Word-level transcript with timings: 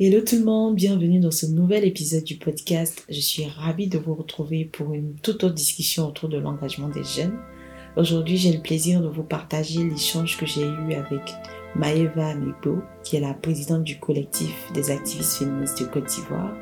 Hello 0.00 0.20
tout 0.22 0.34
le 0.34 0.44
monde, 0.44 0.74
bienvenue 0.74 1.20
dans 1.20 1.30
ce 1.30 1.46
nouvel 1.46 1.84
épisode 1.84 2.24
du 2.24 2.34
podcast. 2.34 3.04
Je 3.08 3.20
suis 3.20 3.46
ravie 3.46 3.86
de 3.86 3.96
vous 3.96 4.16
retrouver 4.16 4.64
pour 4.64 4.92
une 4.92 5.14
toute 5.22 5.44
autre 5.44 5.54
discussion 5.54 6.08
autour 6.08 6.28
de 6.28 6.36
l'engagement 6.36 6.88
des 6.88 7.04
jeunes. 7.04 7.38
Aujourd'hui, 7.96 8.36
j'ai 8.36 8.50
le 8.50 8.60
plaisir 8.60 9.00
de 9.00 9.06
vous 9.06 9.22
partager 9.22 9.84
l'échange 9.84 10.36
que 10.36 10.46
j'ai 10.46 10.64
eu 10.64 10.94
avec 10.94 11.22
Maëva 11.76 12.30
Amibo, 12.30 12.78
qui 13.04 13.14
est 13.14 13.20
la 13.20 13.34
présidente 13.34 13.84
du 13.84 14.00
collectif 14.00 14.72
des 14.74 14.90
activistes 14.90 15.34
féministes 15.34 15.80
de 15.80 15.86
Côte 15.86 16.06
d'Ivoire. 16.06 16.56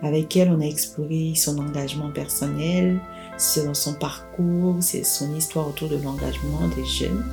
Avec 0.00 0.34
elle, 0.34 0.48
on 0.48 0.62
a 0.62 0.66
exploré 0.66 1.34
son 1.36 1.58
engagement 1.58 2.12
personnel, 2.12 2.98
son 3.36 3.92
parcours, 4.00 4.82
son 4.82 5.36
histoire 5.36 5.68
autour 5.68 5.90
de 5.90 5.96
l'engagement 5.96 6.66
des 6.74 6.86
jeunes. 6.86 7.24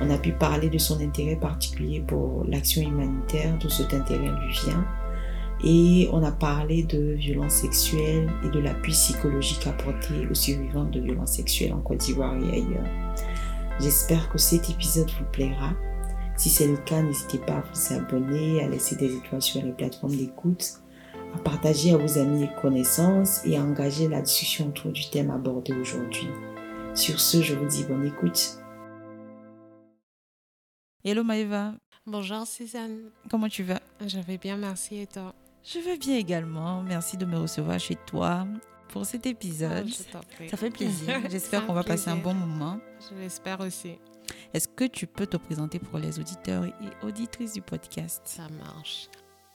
On 0.00 0.10
a 0.10 0.18
pu 0.18 0.32
parler 0.32 0.68
de 0.68 0.78
son 0.78 1.00
intérêt 1.00 1.36
particulier 1.36 2.00
pour 2.00 2.44
l'action 2.48 2.82
humanitaire, 2.82 3.56
d'où 3.60 3.68
cet 3.68 3.94
intérêt 3.94 4.28
lui 4.28 4.52
vient. 4.64 4.84
Et 5.62 6.08
on 6.12 6.22
a 6.22 6.32
parlé 6.32 6.82
de 6.82 7.12
violences 7.12 7.54
sexuelles 7.54 8.30
et 8.44 8.50
de 8.50 8.58
l'appui 8.58 8.92
psychologique 8.92 9.66
apporté 9.66 10.26
aux 10.30 10.34
survivants 10.34 10.84
de 10.84 11.00
violences 11.00 11.32
sexuelles 11.32 11.72
en 11.72 11.80
Côte 11.80 11.98
d'Ivoire 11.98 12.36
et 12.36 12.54
ailleurs. 12.54 12.88
J'espère 13.80 14.28
que 14.30 14.38
cet 14.38 14.68
épisode 14.68 15.10
vous 15.18 15.24
plaira. 15.32 15.72
Si 16.36 16.50
c'est 16.50 16.66
le 16.66 16.76
cas, 16.76 17.00
n'hésitez 17.00 17.38
pas 17.38 17.54
à 17.54 17.62
vous 17.62 17.94
abonner, 17.94 18.62
à 18.62 18.68
laisser 18.68 18.96
des 18.96 19.14
étoiles 19.14 19.42
sur 19.42 19.62
les 19.62 19.72
plateformes 19.72 20.16
d'écoute, 20.16 20.80
à 21.34 21.38
partager 21.38 21.92
à 21.92 21.96
vos 21.96 22.18
amis 22.18 22.44
et 22.44 22.60
connaissances 22.60 23.40
et 23.46 23.56
à 23.56 23.62
engager 23.62 24.08
la 24.08 24.20
discussion 24.20 24.68
autour 24.68 24.90
du 24.90 25.08
thème 25.10 25.30
abordé 25.30 25.72
aujourd'hui. 25.72 26.28
Sur 26.94 27.20
ce, 27.20 27.42
je 27.42 27.54
vous 27.54 27.66
dis 27.66 27.84
bonne 27.84 28.04
écoute. 28.04 28.63
Hello 31.04 31.22
Maëva. 31.22 31.74
Bonjour 32.06 32.46
Suzanne. 32.46 33.10
Comment 33.30 33.48
tu 33.48 33.62
vas? 33.62 33.80
Je 34.06 34.18
vais 34.20 34.38
bien, 34.38 34.56
merci 34.56 34.96
et 34.96 35.06
toi? 35.06 35.34
Je 35.62 35.78
vais 35.78 35.96
bien 35.96 36.16
également. 36.16 36.82
Merci 36.82 37.16
de 37.16 37.24
me 37.24 37.36
recevoir 37.38 37.78
chez 37.78 37.96
toi 38.06 38.46
pour 38.88 39.04
cet 39.06 39.26
épisode. 39.26 39.88
Ah, 40.14 40.20
Ça 40.50 40.56
fait 40.56 40.70
plaisir. 40.70 41.20
J'espère 41.30 41.66
qu'on 41.66 41.72
va 41.74 41.82
passer 41.84 42.10
un 42.10 42.16
bon 42.16 42.34
moment. 42.34 42.78
Je 43.10 43.16
l'espère 43.18 43.60
aussi. 43.60 43.96
Est-ce 44.52 44.68
que 44.68 44.84
tu 44.84 45.06
peux 45.06 45.26
te 45.26 45.36
présenter 45.36 45.78
pour 45.78 45.98
les 45.98 46.18
auditeurs 46.18 46.64
et 46.64 46.72
auditrices 47.02 47.52
du 47.52 47.60
podcast? 47.62 48.22
Ça 48.24 48.46
marche. 48.64 49.08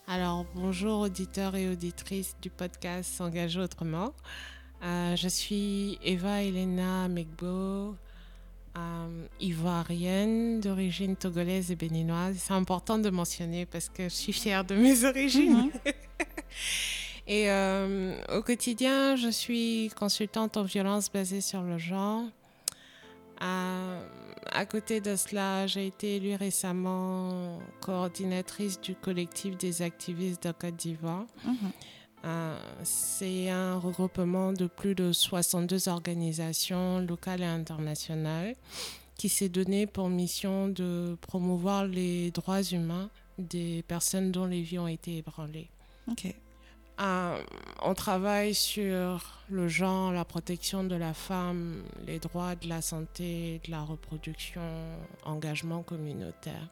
Alors, 0.08 0.46
bonjour 0.56 1.00
auditeurs 1.02 1.56
et 1.56 1.70
auditrices 1.70 2.36
du 2.42 2.50
podcast 2.50 3.12
S'engager 3.12 3.60
autrement. 3.60 4.14
Euh, 4.84 5.16
je 5.16 5.28
suis 5.28 6.00
Eva 6.04 6.42
Elena 6.42 7.08
Megbo, 7.08 7.96
euh, 8.78 9.28
ivoirienne 9.40 10.60
d'origine 10.60 11.16
togolaise 11.16 11.72
et 11.72 11.76
béninoise. 11.76 12.36
C'est 12.38 12.54
important 12.54 12.98
de 13.00 13.10
mentionner 13.10 13.66
parce 13.66 13.90
que 13.90 14.04
je 14.04 14.14
suis 14.14 14.34
fière 14.34 14.64
de 14.64 14.76
mes 14.76 15.04
origines. 15.06 15.72
Mhm. 15.72 15.72
et 17.28 17.50
euh, 17.50 18.16
au 18.38 18.42
quotidien, 18.42 19.16
je 19.16 19.30
suis 19.30 19.92
consultante 19.98 20.58
en 20.58 20.64
violence 20.64 21.12
basée 21.12 21.42
sur 21.42 21.62
le 21.64 21.78
genre. 21.78 22.24
Euh, 23.42 24.02
à 24.52 24.66
côté 24.66 25.02
de 25.02 25.16
cela, 25.16 25.68
j'ai 25.68 25.88
été 25.88 26.18
élue 26.18 26.36
récemment 26.36 27.60
coordinatrice 27.82 28.80
du 28.82 28.96
collectif 28.96 29.58
des 29.58 29.82
activistes 29.82 30.46
de 30.48 30.52
Côte 30.52 30.76
d'Ivoire. 30.76 31.26
Mhm. 31.46 31.72
Euh, 32.26 32.58
c'est 32.84 33.50
un 33.50 33.78
regroupement 33.78 34.52
de 34.52 34.68
plus 34.68 34.94
de 34.94 35.12
62 35.12 35.88
organisations 35.88 37.00
locales 37.00 37.42
et 37.42 37.46
internationales 37.46 38.56
qui 39.16 39.30
s'est 39.30 39.50
donné 39.50 39.88
pour 39.88 40.10
mission 40.10 40.68
de 40.68 41.18
promouvoir 41.22 41.86
les 41.86 42.32
droits 42.32 42.62
humains 42.62 43.10
des 43.38 43.84
personnes 43.84 44.32
dont 44.32 44.46
les 44.46 44.62
vies 44.62 44.80
ont 44.80 44.88
été 44.88 45.18
ébranlées. 45.18 45.70
Euh, 47.02 47.42
on 47.82 47.94
travaille 47.94 48.54
sur 48.54 49.40
le 49.50 49.68
genre, 49.70 50.12
la 50.12 50.26
protection 50.26 50.84
de 50.84 50.96
la 50.96 51.14
femme, 51.14 51.84
les 52.06 52.20
droits 52.20 52.56
de 52.56 52.68
la 52.68 52.82
santé, 52.82 53.62
de 53.66 53.72
la 53.72 53.82
reproduction, 53.82 54.62
engagement 55.24 55.82
communautaire. 55.82 56.68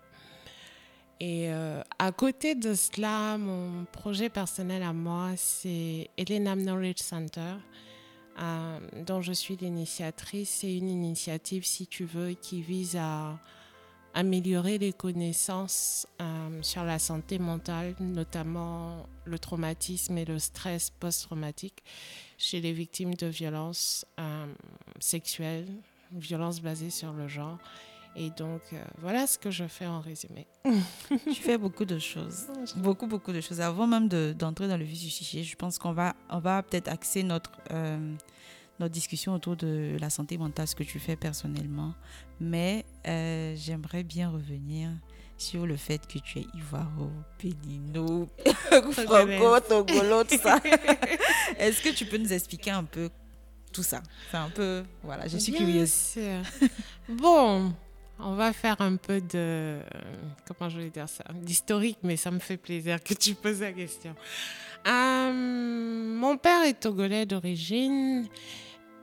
Et 1.19 1.49
euh, 1.49 1.81
à 1.97 2.11
côté 2.11 2.53
de 2.53 2.75
cela, 2.75 3.37
mon 3.37 3.85
projet 3.85 4.29
personnel 4.29 4.83
à 4.83 4.93
moi, 4.93 5.31
c'est 5.35 6.09
Elenam 6.17 6.61
Knowledge 6.61 6.99
Center, 6.99 7.55
euh, 8.39 8.79
dont 9.05 9.21
je 9.21 9.33
suis 9.33 9.55
l'initiatrice. 9.55 10.49
C'est 10.61 10.75
une 10.75 10.89
initiative, 10.89 11.65
si 11.65 11.87
tu 11.87 12.05
veux, 12.05 12.33
qui 12.33 12.61
vise 12.61 12.95
à 12.97 13.39
améliorer 14.13 14.77
les 14.77 14.93
connaissances 14.93 16.07
euh, 16.21 16.61
sur 16.61 16.83
la 16.83 16.99
santé 16.99 17.39
mentale, 17.39 17.95
notamment 17.99 19.07
le 19.25 19.39
traumatisme 19.39 20.17
et 20.19 20.25
le 20.25 20.37
stress 20.37 20.91
post-traumatique 20.91 21.83
chez 22.37 22.61
les 22.61 22.73
victimes 22.73 23.15
de 23.15 23.27
violences 23.27 24.05
sexuelles, 24.99 25.67
violences 26.11 26.61
basées 26.61 26.91
sur 26.91 27.11
le 27.13 27.27
genre 27.27 27.57
et 28.19 28.31
donc, 28.31 28.61
euh, 28.73 28.83
voilà 28.97 29.27
ce 29.27 29.37
que 29.37 29.51
je 29.51 29.65
fais 29.65 29.85
en 29.85 30.01
résumé. 30.01 30.47
tu 31.09 31.35
fais 31.35 31.59
beaucoup 31.59 31.85
de 31.85 31.99
choses. 31.99 32.47
Beaucoup, 32.75 33.05
beaucoup 33.05 33.31
de 33.31 33.41
choses. 33.41 33.61
Avant 33.61 33.85
même 33.85 34.09
d'entrer 34.09 34.67
dans 34.67 34.75
le 34.75 34.83
vif 34.83 34.99
du 34.99 35.11
sujet, 35.11 35.43
je 35.43 35.55
pense 35.55 35.77
qu'on 35.77 35.93
va, 35.93 36.15
on 36.31 36.39
va 36.39 36.63
peut-être 36.63 36.87
axer 36.87 37.21
notre, 37.21 37.51
euh, 37.71 38.15
notre 38.79 38.91
discussion 38.91 39.35
autour 39.35 39.55
de 39.55 39.97
la 40.01 40.09
santé 40.09 40.39
mentale, 40.39 40.67
ce 40.67 40.75
que 40.75 40.81
tu 40.81 40.97
fais 40.97 41.15
personnellement. 41.15 41.93
Mais 42.39 42.85
euh, 43.07 43.53
j'aimerais 43.55 44.03
bien 44.03 44.31
revenir 44.31 44.89
sur 45.37 45.67
le 45.67 45.77
fait 45.77 46.01
que 46.07 46.17
tu 46.17 46.39
es 46.39 46.47
Ivoiro, 46.55 47.11
Pénino, 47.37 48.27
Franco, 48.93 49.59
Togolo, 49.59 50.23
tout 50.23 50.39
ça. 50.41 50.59
Est-ce 51.59 51.83
que 51.83 51.89
tu 51.89 52.07
peux 52.07 52.17
nous 52.17 52.33
expliquer 52.33 52.71
un 52.71 52.83
peu 52.83 53.11
tout 53.71 53.83
ça? 53.83 54.01
C'est 54.31 54.37
un 54.37 54.49
peu... 54.49 54.83
Voilà, 55.03 55.27
je 55.27 55.37
suis 55.37 55.53
curieuse. 55.53 56.15
Bon, 57.07 57.71
on 58.19 58.33
va 58.35 58.53
faire 58.53 58.79
un 58.81 58.95
peu 58.95 59.21
de. 59.21 59.79
Comment 60.47 60.69
je 60.69 60.79
vais 60.79 60.89
dire 60.89 61.09
ça 61.09 61.23
D'historique, 61.33 61.99
mais 62.03 62.17
ça 62.17 62.31
me 62.31 62.39
fait 62.39 62.57
plaisir 62.57 63.03
que 63.03 63.13
tu 63.13 63.35
poses 63.35 63.61
la 63.61 63.71
question. 63.71 64.15
Euh, 64.87 65.33
mon 65.33 66.37
père 66.37 66.63
est 66.63 66.79
togolais 66.79 67.25
d'origine. 67.25 68.27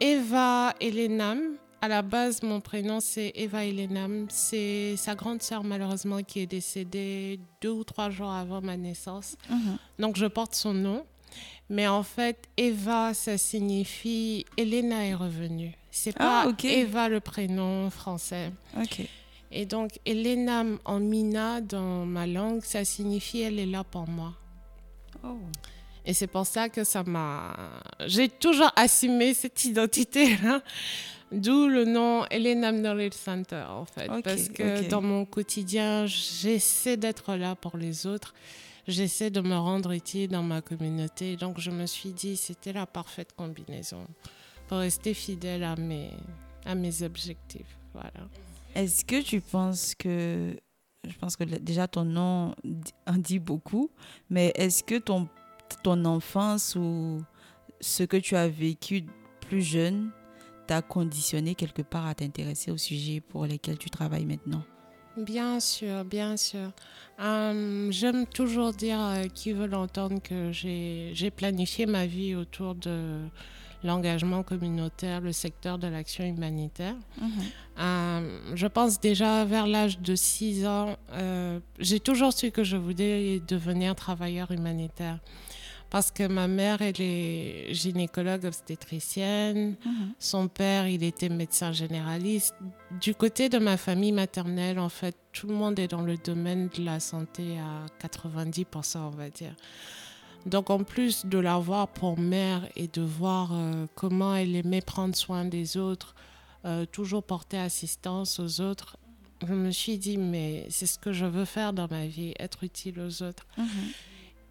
Eva 0.01 0.75
Elenam. 0.81 1.57
À 1.81 1.89
la 1.89 2.01
base, 2.01 2.43
mon 2.43 2.63
prénom, 2.63 2.99
c'est 2.99 3.33
Eva 3.35 3.67
Elenam. 3.67 4.27
C'est 4.31 4.97
sa 4.97 5.15
grande 5.15 5.43
sœur, 5.43 5.65
malheureusement, 5.65 6.23
qui 6.23 6.41
est 6.41 6.47
décédée 6.47 7.39
deux 7.61 7.71
ou 7.71 7.85
trois 7.85 8.09
jours 8.09 8.31
avant 8.31 8.63
ma 8.63 8.79
naissance. 8.79 9.37
Mhm. 9.51 9.77
Donc, 9.99 10.17
je 10.17 10.25
porte 10.25 10.55
son 10.55 10.73
nom. 10.73 11.05
Mais 11.71 11.87
en 11.87 12.03
fait, 12.03 12.49
Eva, 12.57 13.15
ça 13.15 13.39
signifie 13.39 14.45
Elena 14.57 15.07
est 15.07 15.15
revenue. 15.15 15.73
C'est 15.91 16.15
ah, 16.19 16.47
pas 16.47 16.69
Eva 16.69 17.09
le 17.09 17.21
prénom 17.21 17.89
français. 17.91 18.51
Ok. 18.77 19.03
Et 19.51 19.67
donc, 19.67 19.93
Elena 20.05 20.65
en 20.85 21.01
mina 21.01 21.61
dans 21.61 22.05
ma 22.05 22.27
langue, 22.27 22.63
ça 22.63 22.85
signifie 22.85 23.43
elle 23.43 23.59
est 23.59 23.67
là 23.67 23.85
pour 23.85 24.09
moi. 24.09 24.35
Oh. 25.23 25.39
Et 26.05 26.13
c'est 26.13 26.27
pour 26.27 26.47
ça 26.47 26.69
que 26.69 26.85
ça 26.85 27.03
m'a. 27.03 27.57
J'ai 28.07 28.29
toujours 28.29 28.71
assumé 28.77 29.33
cette 29.33 29.65
identité-là. 29.65 30.61
D'où 31.33 31.69
le 31.69 31.85
nom 31.85 32.27
Elena 32.27 32.71
Knowledge 32.71 33.15
Center, 33.15 33.65
en 33.69 33.87
fait. 33.87 34.09
Parce 34.23 34.49
que 34.49 34.89
dans 34.89 35.01
mon 35.01 35.25
quotidien, 35.25 36.07
j'essaie 36.07 36.97
d'être 36.97 37.35
là 37.35 37.55
pour 37.55 37.77
les 37.77 38.07
autres 38.07 38.35
j'essaie 38.87 39.31
de 39.31 39.41
me 39.41 39.57
rendre 39.57 39.93
utile 39.93 40.31
dans 40.31 40.43
ma 40.43 40.61
communauté. 40.61 41.37
Donc 41.37 41.61
je 41.61 41.71
me 41.71 41.87
suis 41.87 42.13
dit, 42.13 42.37
c'était 42.37 42.73
la 42.73 42.87
parfaite 42.87 43.33
combinaison 43.37 44.07
pour 44.69 44.79
rester 44.79 45.15
fidèle 45.15 45.65
à 45.65 45.77
mes, 45.77 46.11
à 46.65 46.75
mes 46.75 47.03
objectifs. 47.03 47.79
Voilà. 47.93 48.29
Est-ce 48.75 49.05
que 49.05 49.23
tu 49.23 49.41
penses 49.41 49.95
que, 49.95 50.57
je 51.07 51.17
pense 51.19 51.37
que 51.37 51.45
déjà 51.45 51.87
ton 51.87 52.05
nom 52.05 52.55
en 53.07 53.17
dit 53.17 53.39
beaucoup, 53.39 53.91
mais 54.31 54.53
est-ce 54.57 54.83
que 54.83 54.99
ton, 54.99 55.29
ton 55.83 56.05
enfance 56.05 56.75
ou 56.77 57.23
ce 57.81 58.03
que 58.03 58.17
tu 58.17 58.37
as 58.37 58.49
vécu 58.49 59.05
plus 59.41 59.63
jeune 59.63 60.11
t'a 60.67 60.83
conditionné 60.83 61.55
quelque 61.55 61.83
part 61.83 62.07
à 62.07 62.15
t'intéresser 62.15 62.71
aux 62.71 62.79
sujets 62.79 63.21
pour 63.21 63.47
lesquels 63.47 63.79
tu 63.79 63.91
travailles 63.91 64.27
maintenant? 64.27 64.65
Bien 65.17 65.61
sûr, 65.61 66.05
bien 66.05 66.37
sûr. 66.37 66.71
Euh, 67.21 67.89
j'aime 67.91 68.27
toujours 68.27 68.73
dire 68.73 68.99
à 69.01 69.29
qui 69.29 69.53
veut 69.53 69.67
l'entendre 69.67 70.21
que 70.21 70.51
j'ai 70.53 71.31
planifié 71.31 71.87
ma 71.87 72.07
vie 72.07 72.35
autour 72.35 72.75
de 72.75 73.21
l'engagement 73.85 74.43
communautaire, 74.43 75.21
le 75.21 75.31
secteur 75.31 75.79
de 75.79 75.87
l'action 75.87 76.25
humanitaire. 76.25 76.97
Mhm. 77.21 77.31
Euh, 77.79 78.39
je 78.55 78.67
pense 78.67 78.99
déjà 78.99 79.45
vers 79.45 79.67
l'âge 79.67 80.01
de 80.01 80.15
6 80.17 80.67
ans, 80.67 80.97
euh, 81.13 81.61
j'ai 81.79 82.01
toujours 82.01 82.33
su 82.33 82.51
que 82.51 82.65
je 82.65 82.77
voulais 82.77 83.41
devenir 83.47 83.95
travailleur 83.95 84.51
humanitaire 84.51 85.19
parce 85.95 86.11
que 86.11 86.27
ma 86.27 86.49
mère, 86.49 86.83
elle 86.83 87.01
est 87.01 87.73
gynécologue 87.73 88.47
obstétricienne. 88.47 89.77
Mhm. 89.87 90.15
Son 90.19 90.49
père, 90.49 90.89
il 90.89 91.05
était 91.05 91.29
médecin 91.29 91.71
généraliste. 91.71 92.57
Du 93.01 93.15
côté 93.15 93.49
de 93.49 93.59
ma 93.59 93.77
famille 93.77 94.11
maternelle, 94.11 94.81
en 94.81 94.89
fait, 94.89 95.17
tout 95.31 95.47
le 95.47 95.55
monde 95.55 95.79
est 95.79 95.87
dans 95.87 96.01
le 96.01 96.17
domaine 96.17 96.69
de 96.77 96.85
la 96.85 96.99
santé 96.99 97.61
à 97.61 97.87
90%, 98.05 98.99
on 98.99 99.11
va 99.11 99.31
dire. 99.31 99.55
Donc, 100.47 100.69
en 100.69 100.83
plus 100.83 101.27
de 101.27 101.39
la 101.39 101.59
voir 101.59 101.87
pour 101.87 102.19
mère 102.19 102.67
et 102.75 102.89
de 102.89 103.03
voir 103.03 103.51
euh, 103.53 103.87
comment 103.95 104.35
elle 104.35 104.57
aimait 104.57 104.81
prendre 104.81 105.15
soin 105.15 105.45
des 105.45 105.77
autres, 105.77 106.17
euh, 106.65 106.87
toujours 106.87 107.23
porter 107.23 107.59
assistance 107.59 108.41
aux 108.41 108.61
autres, 108.61 108.97
je 109.47 109.55
me 109.55 109.71
suis 109.71 109.99
dit, 109.99 110.19
mais 110.19 110.67
c'est 110.71 110.87
ce 110.87 110.99
que 110.99 111.13
je 111.13 111.25
veux 111.25 111.45
faire 111.45 111.73
dans 111.73 111.87
ma 111.89 112.09
vie, 112.09 112.35
être 112.41 112.65
utile 112.65 112.99
aux 112.99 113.23
autres. 113.23 113.47
Mhm. 113.57 113.67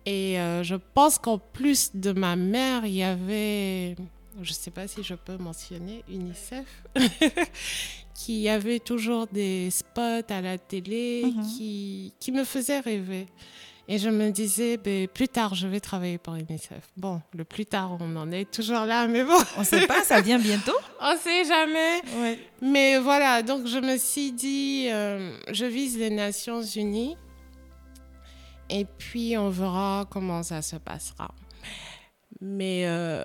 Et 0.05 0.39
euh, 0.39 0.63
je 0.63 0.75
pense 0.75 1.17
qu'en 1.17 1.37
plus 1.37 1.91
de 1.93 2.11
ma 2.11 2.35
mère, 2.35 2.85
il 2.85 2.95
y 2.95 3.03
avait, 3.03 3.95
je 4.41 4.49
ne 4.49 4.53
sais 4.53 4.71
pas 4.71 4.87
si 4.87 5.01
je 5.03 5.13
peux 5.15 5.37
mentionner, 5.37 6.03
UNICEF, 6.09 6.65
qui 8.13 8.47
avait 8.49 8.79
toujours 8.79 9.27
des 9.27 9.69
spots 9.71 10.27
à 10.29 10.41
la 10.41 10.57
télé 10.57 11.23
Mhm. 11.25 11.43
qui, 11.47 12.13
qui 12.19 12.31
me 12.31 12.43
faisaient 12.43 12.79
rêver. 12.79 13.27
Et 13.89 13.97
je 13.97 14.07
me 14.07 14.29
disais, 14.29 14.77
ben, 14.77 15.09
plus 15.09 15.27
tard, 15.27 15.55
je 15.55 15.67
vais 15.67 15.81
travailler 15.81 16.17
pour 16.17 16.35
UNICEF. 16.35 16.87
Bon, 16.95 17.21
le 17.35 17.43
plus 17.43 17.65
tard, 17.65 17.97
on 17.99 18.15
en 18.15 18.31
est 18.31 18.49
toujours 18.49 18.85
là, 18.85 19.07
mais 19.07 19.25
bon, 19.25 19.37
On 19.57 19.63
sait 19.65 19.85
pas, 19.87 20.03
ça 20.03 20.21
vient 20.21 20.39
bientôt. 20.39 20.71
on 21.01 21.17
sait 21.17 21.43
jamais. 21.43 22.01
Ouais. 22.17 22.39
Mais 22.61 22.97
voilà, 22.99 23.41
donc 23.43 23.67
je 23.67 23.79
me 23.79 23.97
suis 23.97 24.31
dit, 24.31 24.87
euh, 24.89 25.35
je 25.51 25.65
vise 25.65 25.97
les 25.97 26.09
Nations 26.11 26.61
Unies 26.61 27.17
et 28.73 28.85
puis 28.85 29.37
on 29.37 29.49
verra 29.49 30.05
comment 30.09 30.43
ça 30.43 30.61
se 30.61 30.75
passera. 30.75 31.29
Mais 32.41 32.83
euh, 32.87 33.23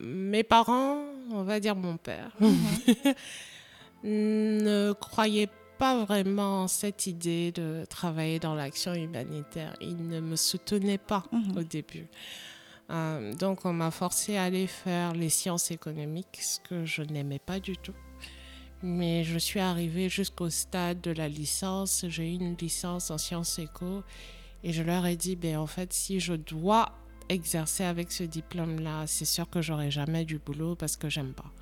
mes 0.00 0.42
parents, 0.42 0.98
on 1.30 1.42
va 1.42 1.60
dire 1.60 1.76
mon 1.76 1.96
père, 1.98 2.30
ne 4.02 4.92
croyaient 4.92 5.50
pas 5.78 6.04
vraiment 6.04 6.62
en 6.62 6.68
cette 6.68 7.06
idée 7.06 7.50
de 7.52 7.84
travailler 7.90 8.38
dans 8.38 8.54
l'action 8.54 8.94
humanitaire. 8.94 9.74
Ils 9.80 10.06
ne 10.08 10.20
me 10.20 10.36
soutenaient 10.36 10.98
pas 10.98 11.24
Mhm. 11.32 11.58
au 11.58 11.62
début. 11.62 12.06
Euh, 12.90 13.32
donc 13.34 13.64
on 13.64 13.72
m'a 13.72 13.90
forcé 13.90 14.36
à 14.36 14.44
aller 14.44 14.66
faire 14.66 15.12
les 15.14 15.30
sciences 15.30 15.70
économiques, 15.70 16.38
ce 16.40 16.60
que 16.60 16.84
je 16.84 17.02
n'aimais 17.02 17.38
pas 17.40 17.58
du 17.58 17.76
tout. 17.76 17.94
Mais 18.82 19.24
je 19.24 19.38
suis 19.38 19.60
arrivée 19.60 20.08
jusqu'au 20.10 20.50
stade 20.50 21.00
de 21.00 21.10
la 21.10 21.28
licence. 21.28 22.04
J'ai 22.08 22.30
eu 22.30 22.34
une 22.34 22.56
licence 22.56 23.10
en 23.10 23.16
sciences 23.18 23.58
éco 23.58 24.02
et 24.64 24.72
je 24.72 24.82
leur 24.82 25.04
ai 25.06 25.14
dit, 25.14 25.36
ben, 25.36 25.58
en 25.58 25.66
fait, 25.66 25.92
si 25.92 26.18
je 26.18 26.32
dois 26.32 26.90
exercer 27.28 27.84
avec 27.84 28.10
ce 28.10 28.24
diplôme-là, 28.24 29.04
c'est 29.06 29.26
sûr 29.26 29.48
que 29.48 29.62
j'aurai 29.62 29.90
jamais 29.90 30.24
du 30.24 30.38
boulot 30.38 30.74
parce 30.74 30.96
que 30.96 31.08
j'aime 31.08 31.34
pas. 31.34 31.52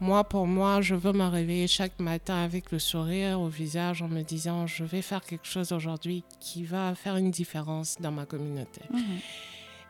Moi, 0.00 0.24
pour 0.24 0.46
moi, 0.46 0.80
je 0.80 0.94
veux 0.94 1.12
me 1.12 1.26
réveiller 1.26 1.66
chaque 1.66 1.98
matin 2.00 2.42
avec 2.42 2.72
le 2.72 2.78
sourire 2.78 3.40
au 3.40 3.48
visage 3.48 4.02
en 4.02 4.08
me 4.08 4.22
disant, 4.22 4.66
je 4.66 4.84
vais 4.84 5.02
faire 5.02 5.20
quelque 5.20 5.46
chose 5.46 5.72
aujourd'hui 5.72 6.24
qui 6.40 6.64
va 6.64 6.94
faire 6.94 7.16
une 7.16 7.30
différence 7.30 8.00
dans 8.00 8.10
ma 8.10 8.24
communauté. 8.24 8.80
Mhm. 8.90 9.18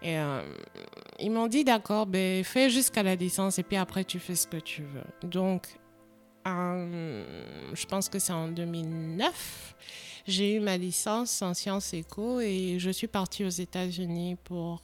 Et 0.02 0.18
euh, 0.18 0.42
ils 1.20 1.30
m'ont 1.30 1.46
dit 1.46 1.64
d'accord, 1.64 2.06
ben, 2.06 2.42
fais 2.42 2.70
jusqu'à 2.70 3.02
la 3.02 3.14
licence 3.14 3.58
et 3.58 3.62
puis 3.62 3.76
après 3.76 4.04
tu 4.04 4.18
fais 4.18 4.34
ce 4.34 4.46
que 4.46 4.56
tu 4.56 4.82
veux. 4.82 5.28
Donc, 5.28 5.68
euh, 6.46 7.24
je 7.72 7.86
pense 7.86 8.08
que 8.08 8.18
c'est 8.18 8.32
en 8.32 8.48
2009, 8.48 9.76
j'ai 10.26 10.54
eu 10.56 10.60
ma 10.60 10.76
licence 10.76 11.42
en 11.42 11.54
sciences 11.54 11.94
éco 11.94 12.40
et 12.40 12.76
je 12.78 12.90
suis 12.90 13.08
partie 13.08 13.44
aux 13.44 13.48
États-Unis 13.50 14.36
pour 14.44 14.80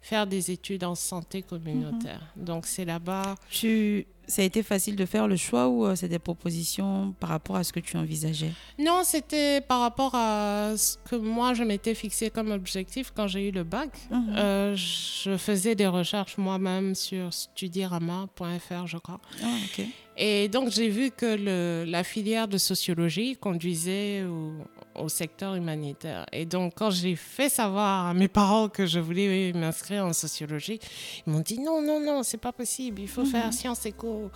faire 0.00 0.26
des 0.26 0.50
études 0.50 0.84
en 0.84 0.94
santé 0.94 1.42
communautaire. 1.42 2.20
Donc, 2.36 2.66
c'est 2.66 2.84
là-bas. 2.84 3.34
Tu, 3.50 4.06
ça 4.26 4.42
a 4.42 4.44
été 4.44 4.62
facile 4.62 4.96
de 4.96 5.04
faire 5.04 5.26
le 5.26 5.36
choix 5.36 5.68
ou 5.68 5.84
euh, 5.84 5.96
c'est 5.96 6.08
des 6.08 6.18
propositions 6.18 7.14
par 7.18 7.30
rapport 7.30 7.56
à 7.56 7.64
ce 7.64 7.72
que 7.72 7.80
tu 7.80 7.96
envisageais? 7.96 8.52
Non, 8.78 9.00
c'était 9.04 9.60
par 9.60 9.80
rapport 9.80 10.14
à 10.14 10.74
ce 10.76 10.96
que 11.10 11.16
moi 11.16 11.54
je 11.54 11.62
m'étais 11.64 11.94
fixé 11.94 12.30
comme 12.30 12.50
objectif 12.50 13.12
quand 13.14 13.26
j'ai 13.26 13.48
eu 13.48 13.50
le 13.50 13.64
bac. 13.64 13.90
Mhm. 14.10 14.34
Euh, 14.36 14.76
je 14.76 15.36
faisais 15.36 15.74
des 15.74 15.86
recherches 15.86 16.38
moi-même 16.38 16.94
sur 16.94 17.32
studierama.fr, 17.32 18.86
je 18.86 18.98
crois. 18.98 19.20
Ah, 19.42 19.56
ok. 19.64 19.84
Et 20.20 20.48
donc, 20.48 20.70
j'ai 20.70 20.88
vu 20.88 21.12
que 21.12 21.26
le- 21.36 21.84
la 21.88 22.02
filière 22.02 22.48
de 22.48 22.58
sociologie 22.58 23.36
conduisait 23.36 24.24
au, 24.24 24.52
au 25.00 25.08
secteur 25.08 25.54
humanitaire. 25.54 26.26
Et 26.32 26.44
donc, 26.44 26.72
quand 26.76 26.90
j'ai 26.90 27.14
fait 27.14 27.48
savoir 27.48 28.08
à 28.08 28.14
mes 28.14 28.26
parents 28.26 28.68
que 28.68 28.84
je 28.84 28.98
voulais 28.98 29.52
m'inscrire 29.54 30.04
en 30.04 30.12
sociologie, 30.12 30.80
ils 31.24 31.32
m'ont 31.32 31.38
dit 31.40 31.60
non, 31.60 31.80
non, 31.80 32.00
non, 32.00 32.24
c'est 32.24 32.36
pas 32.40 32.52
possible. 32.52 33.00
Il 33.00 33.08
faut 33.08 33.22
Mhm. 33.22 33.26
faire 33.30 33.52
sciences 33.52 33.86
éco 33.86 34.30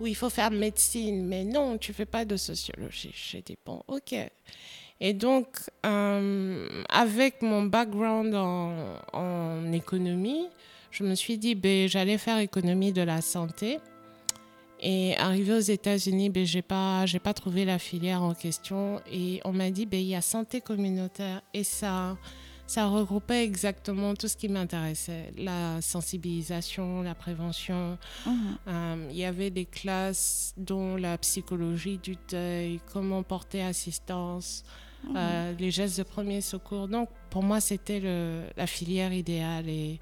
ou 0.00 0.06
il 0.06 0.14
faut 0.14 0.30
faire 0.30 0.52
médecine. 0.52 1.26
Mais 1.26 1.42
non, 1.44 1.78
tu 1.78 1.92
fais 1.92 2.06
pas 2.06 2.24
de 2.24 2.36
sociologie. 2.36 3.12
J'ai 3.12 3.42
dit 3.42 3.58
bon, 3.66 3.82
ok. 3.88 4.14
Et 5.00 5.12
donc, 5.14 5.48
euh, 5.84 6.68
avec 6.88 7.42
mon 7.42 7.64
background 7.64 8.32
en, 8.36 8.72
en 9.12 9.72
économie, 9.72 10.46
je 10.92 11.02
me 11.02 11.16
suis 11.16 11.38
dit, 11.38 11.56
ben, 11.56 11.88
j'allais 11.88 12.18
faire 12.18 12.38
économie 12.38 12.92
de 12.92 13.02
la 13.02 13.20
santé. 13.20 13.80
Et 14.86 15.16
arrivé 15.16 15.54
aux 15.54 15.58
États-Unis, 15.60 16.28
ben, 16.28 16.44
j'ai 16.44 16.60
pas, 16.60 17.06
j'ai 17.06 17.18
pas 17.18 17.32
trouvé 17.32 17.64
la 17.64 17.78
filière 17.78 18.22
en 18.22 18.34
question. 18.34 19.00
Et 19.10 19.40
on 19.46 19.52
m'a 19.52 19.70
dit, 19.70 19.86
ben, 19.86 19.98
il 19.98 20.08
y 20.08 20.14
a 20.14 20.20
santé 20.20 20.60
communautaire. 20.60 21.40
Et 21.54 21.64
ça, 21.64 22.18
ça 22.66 22.86
regroupait 22.86 23.44
exactement 23.44 24.14
tout 24.14 24.28
ce 24.28 24.36
qui 24.36 24.46
m'intéressait. 24.50 25.32
La 25.38 25.80
sensibilisation, 25.80 27.00
la 27.00 27.14
prévention. 27.14 27.96
Mhm. 28.26 28.34
Euh, 28.68 29.08
il 29.10 29.16
y 29.16 29.24
avait 29.24 29.48
des 29.50 29.64
classes 29.64 30.52
dont 30.58 30.96
la 30.96 31.16
psychologie 31.16 31.96
du 31.96 32.16
deuil, 32.30 32.78
comment 32.92 33.22
porter 33.22 33.62
assistance, 33.62 34.64
Mhm. 35.04 35.14
euh, 35.16 35.54
les 35.58 35.70
gestes 35.70 35.96
de 35.98 36.02
premier 36.02 36.42
secours. 36.42 36.88
Donc, 36.88 37.08
pour 37.30 37.42
moi, 37.42 37.60
c'était 37.60 38.00
le- 38.00 38.44
la 38.56 38.66
filière 38.66 39.12
idéale. 39.14 39.66
Et 39.68 39.98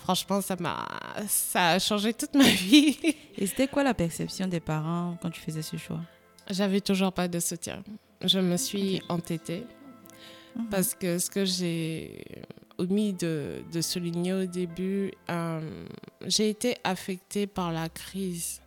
franchement, 0.00 0.40
ça 0.40 0.56
m'a, 0.58 0.86
ça 1.28 1.68
a 1.70 1.78
changé 1.78 2.12
toute 2.14 2.34
ma 2.34 2.44
vie. 2.48 2.98
Et 3.38 3.46
c'était 3.46 3.68
quoi 3.68 3.84
la 3.84 3.94
perception 3.94 4.48
des 4.48 4.60
parents 4.60 5.16
quand 5.22 5.30
tu 5.30 5.40
faisais 5.40 5.62
ce 5.62 5.76
choix? 5.76 6.00
J'avais 6.50 6.80
toujours 6.80 7.12
pas 7.12 7.28
de 7.28 7.38
soutien. 7.38 7.82
Je 8.22 8.40
me 8.40 8.56
suis 8.56 9.00
entêtée 9.08 9.64
Mhm. 10.56 10.66
parce 10.68 10.94
que 10.96 11.20
ce 11.20 11.30
que 11.30 11.44
j'ai 11.44 12.24
omis 12.76 13.12
de, 13.12 13.62
de 13.72 13.80
souligner 13.80 14.32
au 14.32 14.46
début, 14.46 15.12
euh, 15.30 15.84
j'ai 16.26 16.50
été 16.50 16.74
affectée 16.82 17.46
par 17.46 17.70
la 17.70 17.88
crise 17.88 18.60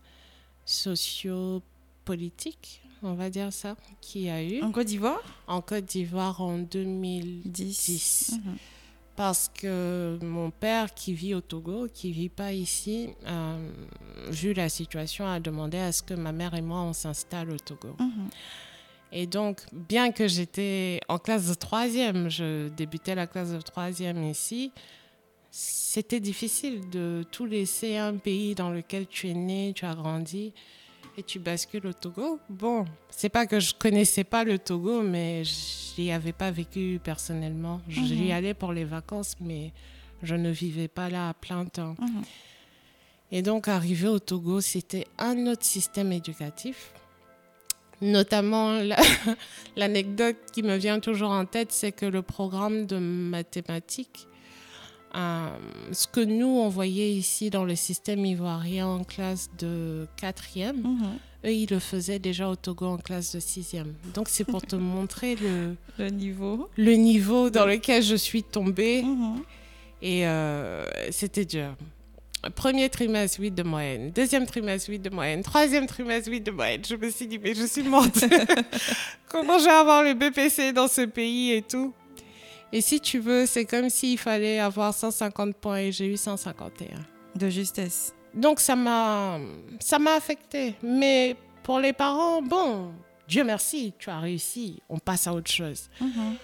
socio-politique, 0.65 2.81
on 3.01 3.15
va 3.15 3.29
dire 3.29 3.51
ça, 3.51 3.75
qu'il 3.99 4.21
y 4.21 4.29
a 4.29 4.41
eu 4.41 4.61
En 4.61 4.71
Côte 4.71 4.87
d'Ivoire? 4.87 5.19
en 5.47 5.61
Côte 5.61 5.83
d'Ivoire 5.85 6.39
en 6.41 6.57
2010. 6.59 7.51
10. 7.51 8.39
Parce 9.15 9.49
que 9.53 10.17
mon 10.23 10.49
père 10.49 10.93
qui 10.93 11.13
vit 11.13 11.35
au 11.35 11.41
Togo, 11.41 11.87
qui 11.93 12.11
vit 12.11 12.29
pas 12.29 12.51
ici, 12.51 13.09
euh, 13.27 13.69
vu 14.29 14.53
la 14.53 14.69
situation, 14.69 15.27
a 15.27 15.39
demandé 15.39 15.77
à 15.77 15.91
ce 15.91 16.01
que 16.01 16.15
ma 16.15 16.31
mère 16.31 16.55
et 16.55 16.61
moi 16.61 16.81
on 16.81 16.93
s'installe 16.93 17.51
au 17.51 17.57
Togo. 17.57 17.95
Mhm. 17.99 18.29
Et 19.11 19.27
donc, 19.27 19.61
bien 19.71 20.11
que 20.11 20.27
j'étais 20.27 20.99
en 21.07 21.19
classe 21.19 21.47
de 21.47 21.53
troisième, 21.53 22.29
je 22.29 22.69
débutais 22.69 23.13
la 23.13 23.27
classe 23.27 23.51
de 23.51 23.61
troisième 23.61 24.23
ici, 24.23 24.71
c'était 25.51 26.19
difficile 26.19 26.89
de 26.89 27.23
tout 27.29 27.45
laisser 27.45 27.97
un 27.97 28.17
pays 28.17 28.55
dans 28.55 28.71
lequel 28.71 29.05
tu 29.05 29.29
es 29.29 29.35
né, 29.35 29.73
tu 29.75 29.85
as 29.85 29.93
grandi 29.93 30.51
et 31.17 31.23
tu 31.23 31.39
bascules 31.39 31.85
au 31.87 31.93
Togo. 31.93 32.39
Bon, 32.49 32.85
c'est 33.09 33.29
pas 33.29 33.45
que 33.45 33.59
je 33.59 33.73
connaissais 33.73 34.23
pas 34.23 34.43
le 34.43 34.57
Togo, 34.59 35.01
mais 35.03 35.43
j'y 35.43 36.11
avais 36.11 36.33
pas 36.33 36.49
vécu 36.51 36.99
personnellement. 37.03 37.81
J'y 37.87 38.23
Mhm. 38.25 38.31
allais 38.31 38.53
pour 38.53 38.73
les 38.73 38.85
vacances, 38.85 39.35
mais 39.39 39.71
je 40.23 40.35
ne 40.35 40.49
vivais 40.49 40.87
pas 40.87 41.09
là 41.09 41.29
à 41.29 41.33
plein 41.33 41.65
temps. 41.65 41.95
Mhm. 41.99 42.23
Et 43.31 43.41
donc, 43.41 43.67
arrivé 43.67 44.07
au 44.07 44.19
Togo, 44.19 44.61
c'était 44.61 45.05
un 45.17 45.47
autre 45.47 45.63
système 45.65 46.11
éducatif. 46.11 46.91
Notamment, 48.01 48.73
la- 48.73 48.97
l'anecdote 49.77 50.35
qui 50.51 50.61
me 50.63 50.75
vient 50.77 50.99
toujours 50.99 51.31
en 51.31 51.45
tête, 51.45 51.71
c'est 51.71 51.91
que 51.91 52.05
le 52.05 52.21
programme 52.21 52.85
de 52.85 52.97
mathématiques, 52.97 54.27
euh, 55.15 55.47
ce 55.91 56.07
que 56.07 56.19
nous, 56.21 56.47
on 56.47 56.69
voyait 56.69 57.11
ici 57.11 57.49
dans 57.49 57.65
le 57.65 57.75
système 57.75 58.25
ivoirien 58.25 58.87
en 58.87 59.03
classe 59.03 59.49
de 59.59 60.07
quatrième, 60.17 60.77
Mhm. 60.81 61.17
eux, 61.45 61.51
ils 61.53 61.69
le 61.69 61.79
faisaient 61.79 62.19
déjà 62.19 62.49
au 62.49 62.55
Togo 62.55 62.85
en 62.87 62.97
classe 62.97 63.35
de 63.35 63.39
sixième. 63.39 63.93
Donc, 64.13 64.27
c'est 64.29 64.43
pour 64.45 64.61
te 64.61 64.75
montrer 64.95 65.35
le, 65.35 65.75
Le 65.97 66.09
niveau. 66.09 66.69
le 66.77 66.93
niveau 66.93 67.49
dans 67.49 67.65
lequel 67.65 68.01
je 68.03 68.15
suis 68.15 68.43
tombée. 68.43 69.03
Mhm. 69.03 69.41
Et 70.01 70.27
euh, 70.27 70.83
c'était 71.11 71.45
dur. 71.45 71.75
Premier 72.55 72.89
trimestre, 72.89 73.39
8 73.39 73.51
de 73.51 73.63
moyenne. 73.63 74.11
Deuxième 74.11 74.45
trimestre, 74.45 74.89
8 74.89 74.99
de 74.99 75.09
moyenne. 75.09 75.43
Troisième 75.43 75.87
trimestre, 75.87 76.29
8 76.29 76.41
de 76.41 76.51
moyenne. 76.51 76.81
Je 76.85 76.95
me 76.95 77.09
suis 77.09 77.25
dit, 77.25 77.39
mais 77.39 77.53
je 77.55 77.65
suis 77.65 77.83
morte. 77.83 78.19
Comment 79.29 79.59
je 79.59 79.63
vais 79.63 79.69
avoir 79.71 80.03
le 80.03 80.13
BPC 80.13 80.73
dans 80.73 80.89
ce 80.89 81.01
pays 81.05 81.53
et 81.53 81.61
tout? 81.61 81.93
Et 82.73 82.81
si 82.81 82.99
tu 82.99 83.19
veux, 83.19 83.45
c'est 83.45 83.65
comme 83.65 83.87
s'il 83.87 84.17
fallait 84.17 84.59
avoir 84.59 84.95
150 84.95 85.55
points 85.55 85.77
et 85.77 85.91
j'ai 85.91 86.07
eu 86.07 86.17
151. 86.17 86.95
De 87.35 87.49
justesse. 87.49 88.15
Donc 88.33 88.59
ça 88.59 88.75
m'a 88.75 89.39
ça 89.79 89.99
m'a 89.99 90.15
affecté. 90.15 90.73
Mais 90.81 91.35
pour 91.61 91.79
les 91.79 91.93
parents, 91.93 92.41
bon, 92.41 92.91
Dieu 93.27 93.43
merci, 93.43 93.93
tu 93.99 94.09
as 94.09 94.19
réussi. 94.19 94.81
On 94.89 94.97
passe 94.97 95.27
à 95.27 95.33
autre 95.33 95.51
chose. 95.51 95.87
Mhm. 96.01 96.35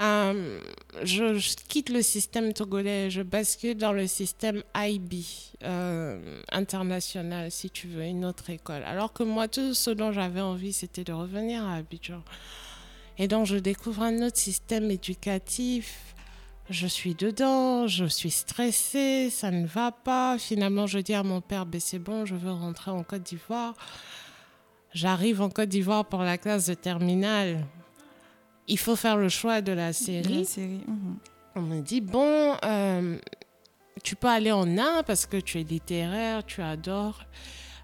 Euh, 0.00 0.60
je, 1.02 1.34
je 1.34 1.54
quitte 1.68 1.90
le 1.90 2.00
système 2.00 2.52
togolais, 2.52 3.10
je 3.10 3.22
bascule 3.22 3.76
dans 3.76 3.92
le 3.92 4.06
système 4.06 4.62
IB 4.74 5.24
euh, 5.64 6.40
international, 6.50 7.50
si 7.50 7.70
tu 7.70 7.88
veux, 7.88 8.02
une 8.02 8.24
autre 8.24 8.50
école. 8.50 8.82
Alors 8.84 9.12
que 9.12 9.22
moi, 9.22 9.48
tout 9.48 9.74
ce 9.74 9.90
dont 9.90 10.12
j'avais 10.12 10.40
envie, 10.40 10.72
c'était 10.72 11.04
de 11.04 11.12
revenir 11.12 11.64
à 11.64 11.74
Abidjan. 11.74 12.22
Et 13.18 13.28
donc, 13.28 13.46
je 13.46 13.56
découvre 13.56 14.02
un 14.02 14.22
autre 14.22 14.38
système 14.38 14.90
éducatif. 14.90 16.14
Je 16.70 16.86
suis 16.86 17.14
dedans, 17.14 17.86
je 17.86 18.04
suis 18.04 18.30
stressée, 18.30 19.28
ça 19.30 19.50
ne 19.50 19.66
va 19.66 19.92
pas. 19.92 20.38
Finalement, 20.38 20.86
je 20.86 20.98
dis 20.98 21.14
à 21.14 21.22
mon 21.22 21.40
père, 21.40 21.66
ben, 21.66 21.80
c'est 21.80 21.98
bon, 21.98 22.24
je 22.24 22.34
veux 22.34 22.50
rentrer 22.52 22.90
en 22.90 23.02
Côte 23.02 23.22
d'Ivoire. 23.22 23.74
J'arrive 24.94 25.40
en 25.42 25.50
Côte 25.50 25.68
d'Ivoire 25.68 26.04
pour 26.04 26.22
la 26.22 26.38
classe 26.38 26.66
de 26.66 26.74
terminale. 26.74 27.66
Il 28.68 28.78
faut 28.78 28.96
faire 28.96 29.16
le 29.16 29.28
choix 29.28 29.60
de 29.60 29.72
la 29.72 29.92
série. 29.92 30.38
La 30.40 30.44
série. 30.44 30.80
mhm. 30.86 31.16
On 31.54 31.60
me 31.60 31.80
dit, 31.82 32.00
bon, 32.00 32.56
euh, 32.64 33.18
tu 34.02 34.16
peux 34.16 34.28
aller 34.28 34.52
en 34.52 34.78
art 34.78 35.04
parce 35.04 35.26
que 35.26 35.36
tu 35.36 35.60
es 35.60 35.64
littéraire, 35.64 36.44
tu 36.46 36.62
adores 36.62 37.24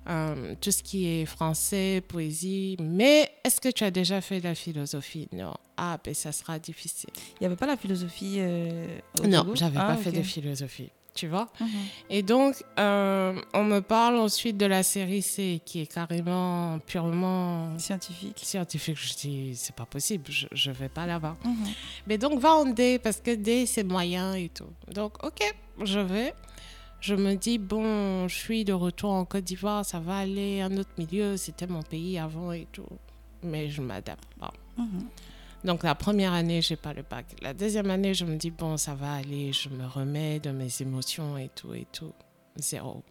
euh, 0.08 0.54
tout 0.60 0.70
ce 0.70 0.82
qui 0.82 1.06
est 1.06 1.26
français, 1.26 2.02
poésie, 2.06 2.76
mais 2.80 3.30
est-ce 3.44 3.60
que 3.60 3.68
tu 3.68 3.84
as 3.84 3.90
déjà 3.90 4.20
fait 4.20 4.38
de 4.40 4.44
la 4.44 4.54
philosophie? 4.54 5.28
Non. 5.32 5.54
Ah, 5.76 5.98
ben 6.02 6.14
ça 6.14 6.32
sera 6.32 6.58
difficile. 6.58 7.10
Il 7.32 7.42
n'y 7.42 7.46
avait 7.46 7.56
pas 7.56 7.66
la 7.66 7.76
philosophie 7.76 8.36
euh, 8.38 8.98
au 9.22 9.26
non, 9.26 9.46
j'avais 9.54 9.78
Ah, 9.78 9.88
pas 9.88 9.96
fait 9.96 10.10
de 10.10 10.22
philosophie, 10.22 10.90
tu 11.14 11.28
vois? 11.28 11.48
Mhm. 11.60 11.68
Et 12.10 12.22
donc, 12.22 12.56
euh, 12.80 13.40
on 13.54 13.62
me 13.64 13.78
parle 13.80 14.16
ensuite 14.16 14.56
de 14.56 14.66
la 14.66 14.82
série 14.82 15.22
C, 15.22 15.60
qui 15.64 15.82
est 15.82 15.86
carrément, 15.92 16.78
purement 16.80 17.78
Scientifique. 17.78 18.40
scientifique. 18.42 18.96
Je 18.96 19.14
dis, 19.14 19.52
c'est 19.54 19.74
pas 19.74 19.86
possible, 19.86 20.24
je, 20.30 20.46
je 20.52 20.70
vais 20.72 20.88
pas 20.88 21.06
là-bas. 21.06 21.36
Mhm. 21.44 21.56
Mais 22.08 22.18
donc, 22.18 22.40
va 22.40 22.54
en 22.54 22.64
D, 22.64 22.98
parce 22.98 23.20
que 23.20 23.34
D, 23.34 23.66
c'est 23.66 23.84
moyen 23.84 24.34
et 24.34 24.48
tout. 24.48 24.70
Donc, 24.92 25.22
ok, 25.24 25.54
je 25.84 26.00
vais. 26.00 26.34
Je 27.00 27.14
me 27.14 27.34
dis, 27.36 27.58
bon, 27.58 28.26
je 28.28 28.34
suis 28.36 28.64
de 28.64 28.72
retour 28.72 29.10
en 29.10 29.24
Côte 29.24 29.44
d'Ivoire, 29.44 29.84
ça 29.84 30.00
va 30.00 30.18
aller, 30.18 30.60
un 30.60 30.76
autre 30.76 30.90
milieu, 30.98 31.36
c'était 31.36 31.66
mon 31.68 31.82
pays 31.82 32.18
avant 32.18 32.52
et 32.52 32.66
tout. 32.72 32.86
Mais 33.42 33.68
je 33.70 33.80
m'adapte 33.82 34.34
pas. 34.38 34.52
Mhm. 34.76 35.06
Donc, 35.64 35.82
la 35.84 35.94
première 35.94 36.32
année, 36.32 36.60
j'ai 36.62 36.76
pas 36.76 36.92
le 36.92 37.02
bac. 37.02 37.26
La 37.42 37.54
deuxième 37.54 37.90
année, 37.90 38.14
je 38.14 38.24
me 38.24 38.36
dis, 38.36 38.50
bon, 38.50 38.76
ça 38.76 38.94
va 38.94 39.12
aller, 39.14 39.52
je 39.52 39.68
me 39.68 39.86
remets 39.86 40.40
de 40.40 40.50
mes 40.50 40.68
émotions 40.80 41.36
et 41.38 41.50
tout 41.54 41.72
et 41.74 41.86
tout. 41.92 42.12
Zéro. 42.56 43.02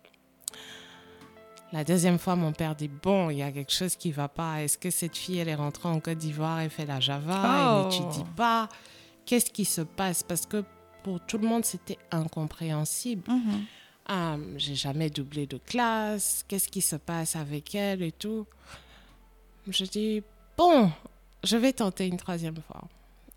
La 1.74 1.84
deuxième 1.84 2.18
fois, 2.20 2.36
mon 2.38 2.54
père 2.54 2.76
dit, 2.76 2.88
bon, 2.88 3.30
il 3.30 3.38
y 3.40 3.44
a 3.44 3.52
quelque 3.52 3.74
chose 3.74 3.96
qui 3.98 4.12
va 4.12 4.30
pas. 4.30 4.64
Est-ce 4.64 4.78
que 4.78 4.90
cette 4.90 5.18
fille, 5.18 5.38
elle 5.40 5.50
est 5.50 5.56
rentrée 5.56 5.90
en 5.90 6.00
Côte 6.00 6.18
d'Ivoire, 6.18 6.60
elle 6.62 6.70
fait 6.70 6.86
la 6.86 7.00
Java, 7.02 7.84
Oh. 7.84 7.90
elle 7.92 8.00
n'étudie 8.02 8.26
pas? 8.36 8.70
Qu'est-ce 9.26 9.52
qui 9.52 9.66
se 9.66 9.82
passe? 9.82 10.24
Parce 10.24 10.46
que 10.46 10.64
pour 11.08 11.22
tout 11.22 11.38
le 11.38 11.48
monde, 11.48 11.64
c'était 11.64 11.98
incompréhensible. 12.12 13.24
Mhm. 13.32 13.64
Ah, 14.08 14.36
j'ai 14.58 14.76
jamais 14.76 15.10
doublé 15.10 15.48
de 15.48 15.58
classe. 15.58 16.44
Qu'est-ce 16.50 16.68
qui 16.68 16.82
se 16.82 16.98
passe 16.98 17.38
avec 17.38 17.74
elle 17.76 18.02
et 18.04 18.12
tout 18.12 18.46
Je 19.70 19.86
dis, 19.86 20.22
bon, 20.58 20.92
je 21.46 21.56
vais 21.56 21.72
tenter 21.72 22.08
une 22.08 22.18
troisième 22.18 22.58
fois. 22.68 22.84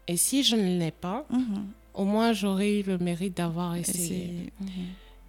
Et 0.09 0.17
si 0.17 0.43
je 0.43 0.57
ne 0.57 0.79
l'ai 0.81 0.91
pas, 0.91 1.25
Mhm. 1.31 1.69
au 1.95 2.05
moins 2.05 2.33
j'aurai 2.33 2.81
eu 2.81 2.83
le 2.83 2.99
mérite 2.99 3.37
d'avoir 3.37 3.77
essayé. 3.77 4.53
mhm. 4.61 4.69